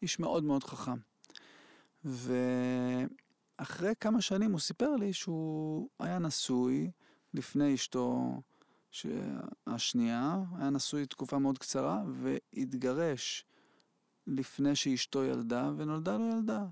[0.01, 0.97] איש מאוד מאוד חכם.
[2.03, 6.91] ואחרי כמה שנים הוא סיפר לי שהוא היה נשוי
[7.33, 8.41] לפני אשתו
[9.67, 13.45] השנייה, היה נשוי תקופה מאוד קצרה, והתגרש
[14.27, 16.65] לפני שאשתו ילדה, ונולדה לו ילדה.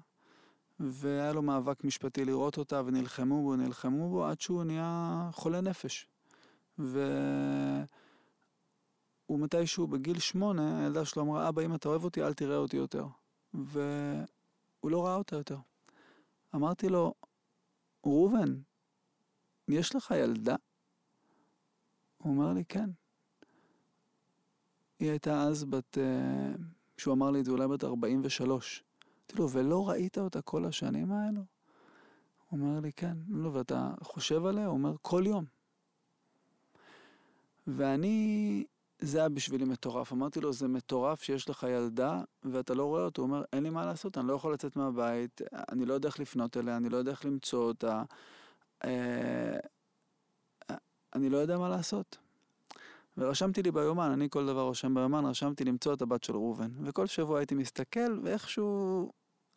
[0.79, 6.07] והיה לו מאבק משפטי לראות אותה, ונלחמו בו, נלחמו בו, עד שהוא נהיה חולה נפש.
[6.77, 6.89] והוא
[9.29, 13.07] מתישהו בגיל שמונה, הילדה שלו אמרה, אבא, אם אתה אוהב אותי, אל תראה אותי יותר.
[13.53, 14.25] והוא
[14.83, 15.57] לא ראה אותה יותר.
[16.55, 17.13] אמרתי לו,
[18.05, 18.59] ראובן,
[19.67, 20.55] יש לך ילדה?
[22.17, 22.89] הוא אומר לי, כן.
[24.99, 25.97] היא הייתה אז בת,
[26.97, 28.83] כשהוא אמר לי את זה, אולי בת 43.
[29.29, 31.41] אמרתי לו, ולא ראית אותה כל השנים האלו?
[32.49, 33.17] הוא אומר לי, כן.
[33.29, 34.65] לא, ואתה חושב עליה?
[34.65, 35.45] הוא אומר, כל יום.
[37.67, 38.65] ואני,
[38.99, 40.13] זה היה בשבילי מטורף.
[40.13, 43.21] אמרתי לו, זה מטורף שיש לך ילדה ואתה לא רואה אותו.
[43.21, 46.19] הוא אומר, אין לי מה לעשות, אני לא יכול לצאת מהבית, אני לא יודע איך
[46.19, 48.03] לפנות אליה, אני לא יודע איך למצוא אותה.
[48.83, 49.57] אה,
[51.15, 52.17] אני לא יודע מה לעשות.
[53.19, 56.71] ורשמתי לי ביומן, אני כל דבר רושם ביומן, רשמתי למצוא את הבת של ראובן.
[56.83, 59.11] וכל שבוע הייתי מסתכל, ואיכשהו,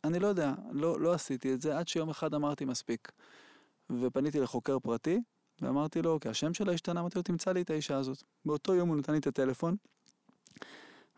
[0.05, 3.13] אני לא יודע, לא, לא עשיתי את זה, עד שיום אחד אמרתי מספיק.
[4.01, 5.21] ופניתי לחוקר פרטי,
[5.61, 8.23] ואמרתי לו, כי השם שלה השתנה, אמרתי לו, תמצא לי את האישה הזאת.
[8.45, 9.77] באותו יום הוא נתן לי את הטלפון,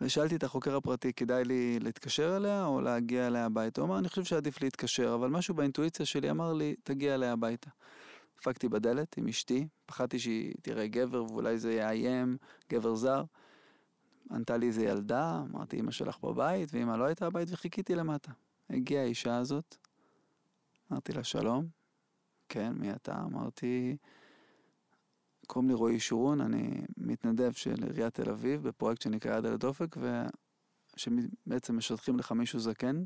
[0.01, 3.81] ושאלתי את החוקר הפרטי, כדאי לי להתקשר אליה או להגיע אליה הביתה?
[3.81, 7.71] הוא אמר, אני חושב שעדיף להתקשר, אבל משהו באינטואיציה שלי אמר לי, תגיע אליה הביתה.
[8.45, 12.37] דפקתי בדלת עם אשתי, פחדתי שהיא תראה גבר ואולי זה יאיים,
[12.73, 13.25] גבר זר.
[14.31, 18.33] ענתה לי איזה ילדה, אמרתי, אמא שלך בבית, ואמא לא הייתה בבית, וחיכיתי למטה.
[18.71, 19.77] הגיעה האישה הזאת,
[20.93, 21.67] אמרתי לה, שלום,
[22.49, 23.23] כן, מי אתה?
[23.23, 23.97] אמרתי,
[25.47, 29.97] קוראים לי רועי שורון, אני מתנדב של עיריית תל אביב בפרויקט שנקרא יד על הדופק,
[30.97, 33.05] ושבעצם משטחים לך מישהו זקן,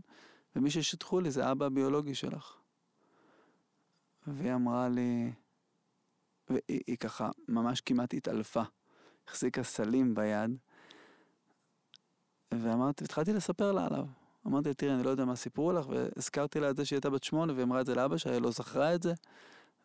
[0.57, 2.58] ומי ששטחו לי זה אבא הביולוגי שלך.
[4.33, 5.33] והיא אמרה לי,
[6.51, 8.63] והיא היא ככה ממש כמעט התעלפה,
[9.29, 10.57] החזיקה סלים ביד,
[12.55, 14.05] ואמרתי, התחלתי לספר לה עליו.
[14.47, 17.11] אמרתי לה, תראי, אני לא יודע מה סיפרו לך, והזכרתי לה את זה שהיא הייתה
[17.11, 19.15] בת שמונה, והיא אמרה את זה לאבא שלה, היא לא זכרה את זה.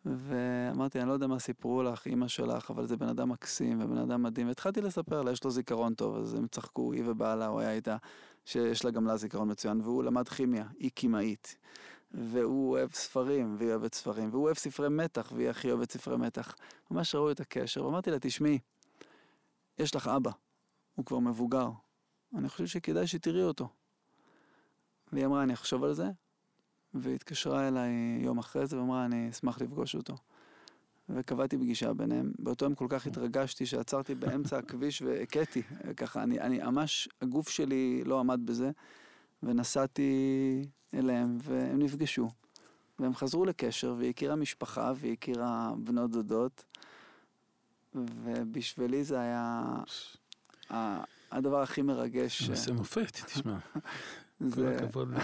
[0.06, 3.98] ואמרתי, אני לא יודע מה סיפרו לך, אימא שלך, אבל זה בן אדם מקסים ובן
[3.98, 4.48] אדם מדהים.
[4.48, 7.96] והתחלתי לספר לה, יש לו זיכרון טוב, אז הם צחקו, היא ובעלה, הוא היה איתה,
[8.44, 11.56] שיש לה גם לה זיכרון מצוין, והוא למד כימיה, היא כימאית.
[12.14, 16.54] והוא אוהב ספרים, והיא אוהבת ספרים, והוא אוהב ספרי מתח, והיא הכי אוהבת ספרי מתח.
[16.90, 18.58] ממש ראו את הקשר, ואמרתי לה, תשמעי,
[19.78, 20.30] יש לך אבא,
[20.94, 21.70] הוא כבר מבוגר,
[22.34, 23.68] אני חושב שכדאי שתראי אותו.
[25.12, 26.10] והיא אמרה, אני אחשוב על זה,
[26.94, 27.90] והתקשרה אליי
[28.20, 30.14] יום אחרי זה ואמרה, אני אשמח לפגוש אותו.
[31.08, 32.32] וקבעתי פגישה ביניהם.
[32.38, 35.62] באותו יום כל כך התרגשתי שעצרתי באמצע הכביש והכיתי.
[35.96, 38.70] ככה, אני, אני ממש, הגוף שלי לא עמד בזה,
[39.44, 42.30] ונסעתי אליהם, והם נפגשו.
[42.98, 46.64] והם חזרו לקשר, והיא הכירה משפחה, והיא הכירה בנות דודות,
[47.94, 49.62] ובשבילי זה היה
[51.30, 52.42] הדבר הכי מרגש.
[52.42, 53.58] זה מופת, תשמע.
[54.54, 55.14] כל הכבוד.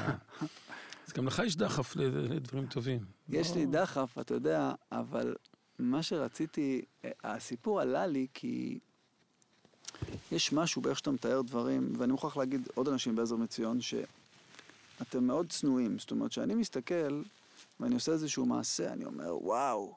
[1.06, 3.00] אז גם לך יש דחף לדברים טובים.
[3.28, 5.34] יש לי דחף, אתה יודע, אבל
[5.78, 6.82] מה שרציתי,
[7.24, 8.78] הסיפור עלה לי כי
[10.32, 15.46] יש משהו באיך שאתה מתאר דברים, ואני מוכרח להגיד עוד אנשים בעזר מציון, שאתם מאוד
[15.50, 15.98] צנועים.
[15.98, 17.22] זאת אומרת, כשאני מסתכל
[17.80, 19.94] ואני עושה איזשהו מעשה, אני אומר, וואו,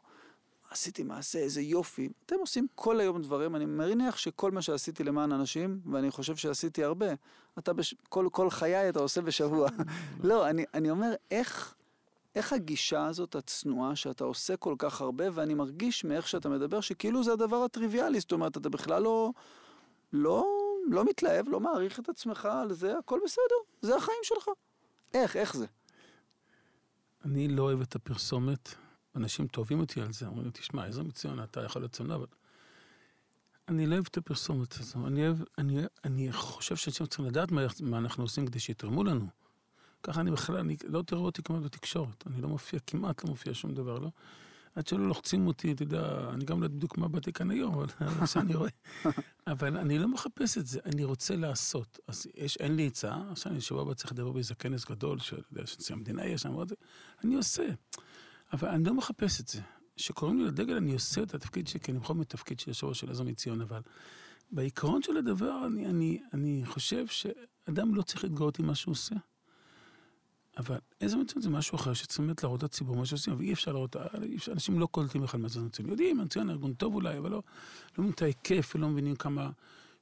[0.71, 2.09] עשיתי מעשה, איזה יופי.
[2.25, 6.83] אתם עושים כל היום דברים, אני מניח שכל מה שעשיתי למען אנשים, ואני חושב שעשיתי
[6.83, 7.05] הרבה,
[7.59, 7.95] אתה בש...
[8.09, 9.69] כל, כל חיי אתה עושה בשבוע.
[10.23, 11.75] לא, אני, אני אומר, איך,
[12.35, 17.23] איך הגישה הזאת הצנועה, שאתה עושה כל כך הרבה, ואני מרגיש מאיך שאתה מדבר, שכאילו
[17.23, 19.31] זה הדבר הטריוויאלי, זאת אומרת, אתה בכלל לא,
[20.13, 20.45] לא,
[20.89, 24.49] לא מתלהב, לא מעריך את עצמך על זה, הכל בסדר, זה החיים שלך.
[25.13, 25.65] איך, איך זה?
[27.25, 28.75] אני לא אוהב את הפרסומת.
[29.15, 32.25] אנשים טובים אותי על זה, אומרים לי, תשמע, איזה מצוין, אתה יכול להיות צנוע, אבל...
[33.67, 35.27] אני לא אוהב את הפרסומת הזו, אני
[35.57, 39.27] אני, אני חושב שאנשים צריכים לדעת מה, מה אנחנו עושים כדי שיתרמו לנו.
[40.03, 43.53] ככה אני בכלל, אני, לא תראו אותי כמעט בתקשורת, אני לא מופיע, כמעט לא מופיע
[43.53, 44.09] שום דבר, לא?
[44.75, 47.73] עד שלא לוחצים אותי, אתה יודע, אני גם לא יודע בדיוק מה באתי כאן היום,
[47.73, 47.87] אבל
[48.19, 48.69] מה שאני רואה.
[49.47, 51.99] אבל אני לא מחפש את זה, אני רוצה לעשות.
[52.07, 55.41] אז יש, אין לי עצה, עכשיו אני שבוע הבא צריך לדבר באיזה כנס גדול, שאתה
[55.51, 56.55] יודע, שנשיא המדינה יש שם,
[57.23, 57.67] אני עושה.
[58.53, 59.61] אבל אני לא מחפש את זה.
[59.95, 62.99] כשקוראים לי לדגל, אני עושה את התפקיד שלי, כי אני בכל מתפקיד של יושב ראש
[62.99, 63.81] של עזר מציון, אבל
[64.51, 69.15] בעיקרון של הדבר, אני, אני, אני חושב שאדם לא צריך להתגאות עם מה שהוא עושה.
[70.57, 73.71] אבל איזה מצוין זה משהו אחר שצריכים באמת להראות לציבור מה שעושים, אבל אי אפשר
[73.71, 73.95] להראות,
[74.35, 75.89] אפשר, אנשים לא קולטים בכלל מה זה מצוין.
[75.89, 77.43] יודעים, מצוין, ארגון טוב אולי, אבל לא, לא
[77.93, 79.49] מבינים את ההיקף ולא מבינים כמה,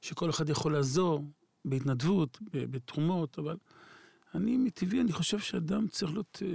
[0.00, 1.24] שכל אחד יכול לעזור
[1.64, 3.56] בהתנדבות, בתרומות, אבל
[4.34, 6.48] אני מטבעי, אני חושב שאדם צריך להיות אה,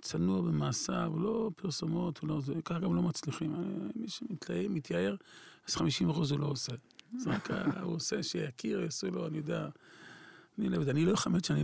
[0.00, 3.54] צנוע במעשיו, לא פרסומות, לא זה, ככה גם לא מצליחים.
[3.54, 3.60] אה,
[3.96, 5.16] מי שמתייער,
[5.68, 6.72] אז 50 אחוז הוא לא עושה.
[7.18, 7.50] זה רק
[7.82, 9.68] הוא עושה, שיכיר, יעשו לו, אני יודע.
[10.58, 11.12] אני לא יודע, אני לא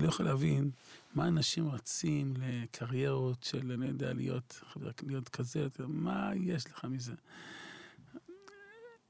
[0.01, 0.71] לא יכול להבין
[1.19, 4.63] מה אנשים רצים לקריירות של, אני יודע, להיות,
[5.03, 7.13] להיות כזה, מה יש לך מזה?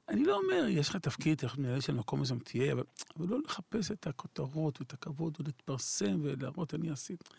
[0.09, 2.83] אני לא אומר, יש לך תפקיד, אתה מנהל של מקום מסוים תהיה, אבל,
[3.17, 7.29] אבל לא לחפש את הכותרות ואת הכבוד ולהתפרסם ולהראות אני עשיתי.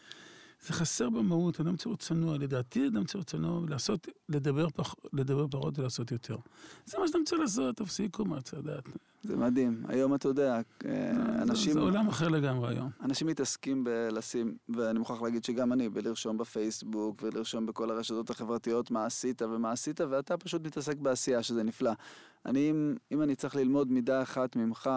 [0.61, 5.79] זה חסר במהות, אדם צריך צנוע, לדעתי אדם צריך צנוע, לעשות, לדבר, פח, לדבר פחות
[5.79, 6.37] ולעשות יותר.
[6.87, 8.89] זה מה שאתם צריכים לעשות, תפסיקו מה צריך לדעת.
[9.23, 9.83] זה מדהים.
[9.89, 11.11] היום אתה יודע, אה,
[11.43, 11.73] אנשים...
[11.73, 12.91] זה, זה עולם אחר לגמרי היום.
[13.03, 19.05] אנשים מתעסקים בלשים, ואני מוכרח להגיד שגם אני, בלרשום בפייסבוק ולרשום בכל הרשתות החברתיות מה
[19.05, 21.93] עשית ומה עשית, ואתה פשוט מתעסק בעשייה, שזה נפלא.
[22.47, 24.91] אני, אם, אם אני צריך ללמוד מידה אחת ממך,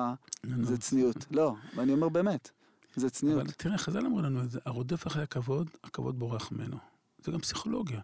[0.61, 1.25] זה צניעות.
[1.31, 2.49] לא, ואני אומר באמת.
[2.95, 3.41] זה צניעות.
[3.41, 6.77] אבל תראה, חז"ל אמרו לנו את זה, הרודף אחרי הכבוד, הכבוד בורח ממנו.
[7.23, 8.01] זה גם פסיכולוגיה.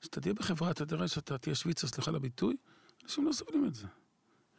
[0.00, 2.56] כשאתה תהיה בחברה, אתה תראה שאתה תהיה שוויצר, סליחה על הביטוי,
[3.04, 3.86] אנשים לא סובלים את זה.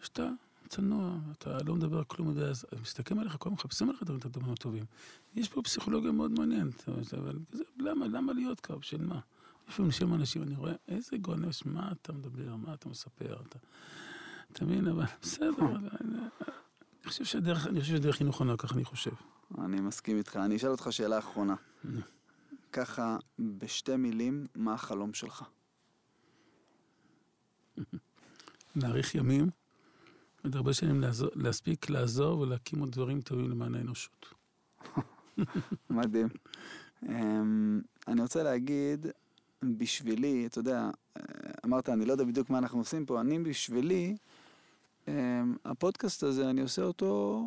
[0.02, 0.30] שאתה
[0.68, 4.54] צנוע, אתה לא מדבר כלום, יודע, אז מסתכלים עליך, כל הזמן מחפשים עליך את הדברים
[4.54, 4.86] הטובים.
[5.36, 8.74] יש פה פסיכולוגיה מאוד מעניינת, אבל זה, למה, למה להיות קו?
[8.82, 9.20] של מה?
[9.68, 13.60] לפעמים יושבים אנשים, אני רואה, איזה גונש, מה אתה מדבר, מה אתה מספר, אתה...
[14.52, 15.50] אתה מבין, אבל בסדר,
[16.02, 16.20] אני
[17.06, 19.12] חושב שהדרך, אני חושב שהדרך היא נכונה, ככה אני חושב.
[19.58, 20.36] אני מסכים איתך.
[20.36, 21.56] אני אשאל אותך שאלה אחרונה.
[22.72, 25.44] ככה, בשתי מילים, מה החלום שלך?
[28.76, 29.50] להאריך ימים,
[30.48, 34.26] עוד הרבה שנים לעזור, להספיק לעזור ולהקים עוד דברים טובים למען האנושות.
[35.90, 36.28] מדהים.
[37.10, 39.08] אמ, אני רוצה להגיד,
[39.64, 40.90] בשבילי, אתה יודע,
[41.66, 44.16] אמרת, אני לא יודע בדיוק מה אנחנו עושים פה, אני בשבילי,
[45.08, 45.14] אמ,
[45.66, 47.42] הפודקאסט הזה, אני עושה אותו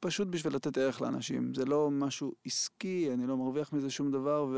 [0.00, 1.54] פשוט בשביל לתת ערך לאנשים.
[1.54, 4.54] זה לא משהו עסקי, אני לא מרוויח מזה שום דבר,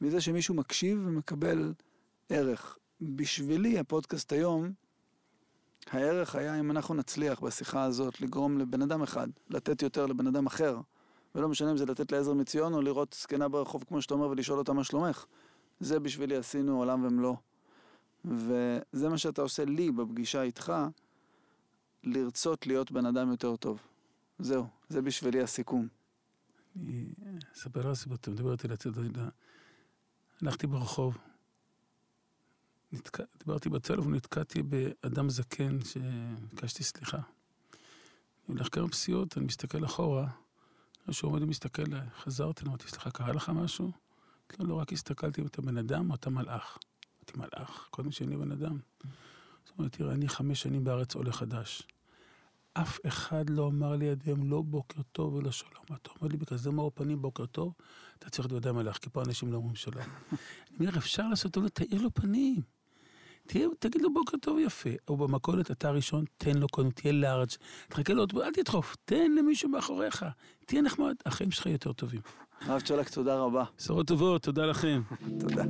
[0.00, 1.72] ומזה שמישהו מקשיב ומקבל
[2.28, 2.78] ערך.
[3.00, 4.72] בשבילי, הפודקאסט היום,
[5.90, 10.46] הערך היה אם אנחנו נצליח בשיחה הזאת לגרום לבן אדם אחד לתת יותר לבן אדם
[10.46, 10.80] אחר.
[11.34, 14.58] ולא משנה אם זה לתת לעזר מציון או לראות זקנה ברחוב, כמו שאתה אומר, ולשאול
[14.58, 15.24] אותה מה שלומך.
[15.80, 17.36] זה בשבילי עשינו עולם ומלואו.
[18.24, 20.72] וזה מה שאתה עושה לי בפגישה איתך,
[22.04, 23.80] לרצות להיות בן אדם יותר טוב.
[24.38, 25.88] זהו, זה בשבילי הסיכום.
[26.76, 27.12] אני
[27.56, 28.90] אספר לך סיבות, אתה מדבר איתי לצד,
[30.42, 31.18] הלכתי ברחוב,
[32.92, 33.18] נתק...
[33.38, 37.16] דיברתי בטלפון, נתקעתי באדם זקן שביקשתי סליחה.
[37.16, 40.26] אני הולך כמה פסיעות, אני מסתכל אחורה,
[41.08, 41.82] מישהו עומד ומסתכל,
[42.22, 43.92] חזרתי, אמרתי, סליחה, קרה לך משהו?
[44.58, 46.78] לא, לא, רק הסתכלתי אם אתה בן אדם או אתה מלאך.
[47.16, 48.78] אמרתי, מלאך, קודם שאני בן אדם.
[49.64, 51.82] זאת אומרת, תראה, אני חמש שנים בארץ עולה חדש.
[52.72, 55.84] אף אחד לא אמר לי עד היום לא בוקר טוב ולא שלום.
[56.02, 57.74] אתה אומר לי בכזה מאור פנים בוקר טוב,
[58.18, 60.04] אתה צריך להיות אדם מלאך, כי פה אנשים לא אומרים שלום.
[60.70, 62.77] אני אומר, אפשר לעשות תאיר לו פנים.
[63.48, 64.90] תהיה, תגיד לו בוקר טוב יפה.
[65.08, 67.48] או במכולת, אתה הראשון, תן לו קודם, תהיה לארג',
[67.88, 70.24] תחכה לו, אל תדחוף, תן למישהו מאחוריך.
[70.66, 72.20] תהיה נחמד, החיים שלך יותר טובים.
[72.60, 73.64] הרב צ'ולק, תודה רבה.
[73.78, 75.02] בשורות טובות, תודה לכם.
[75.40, 75.64] תודה.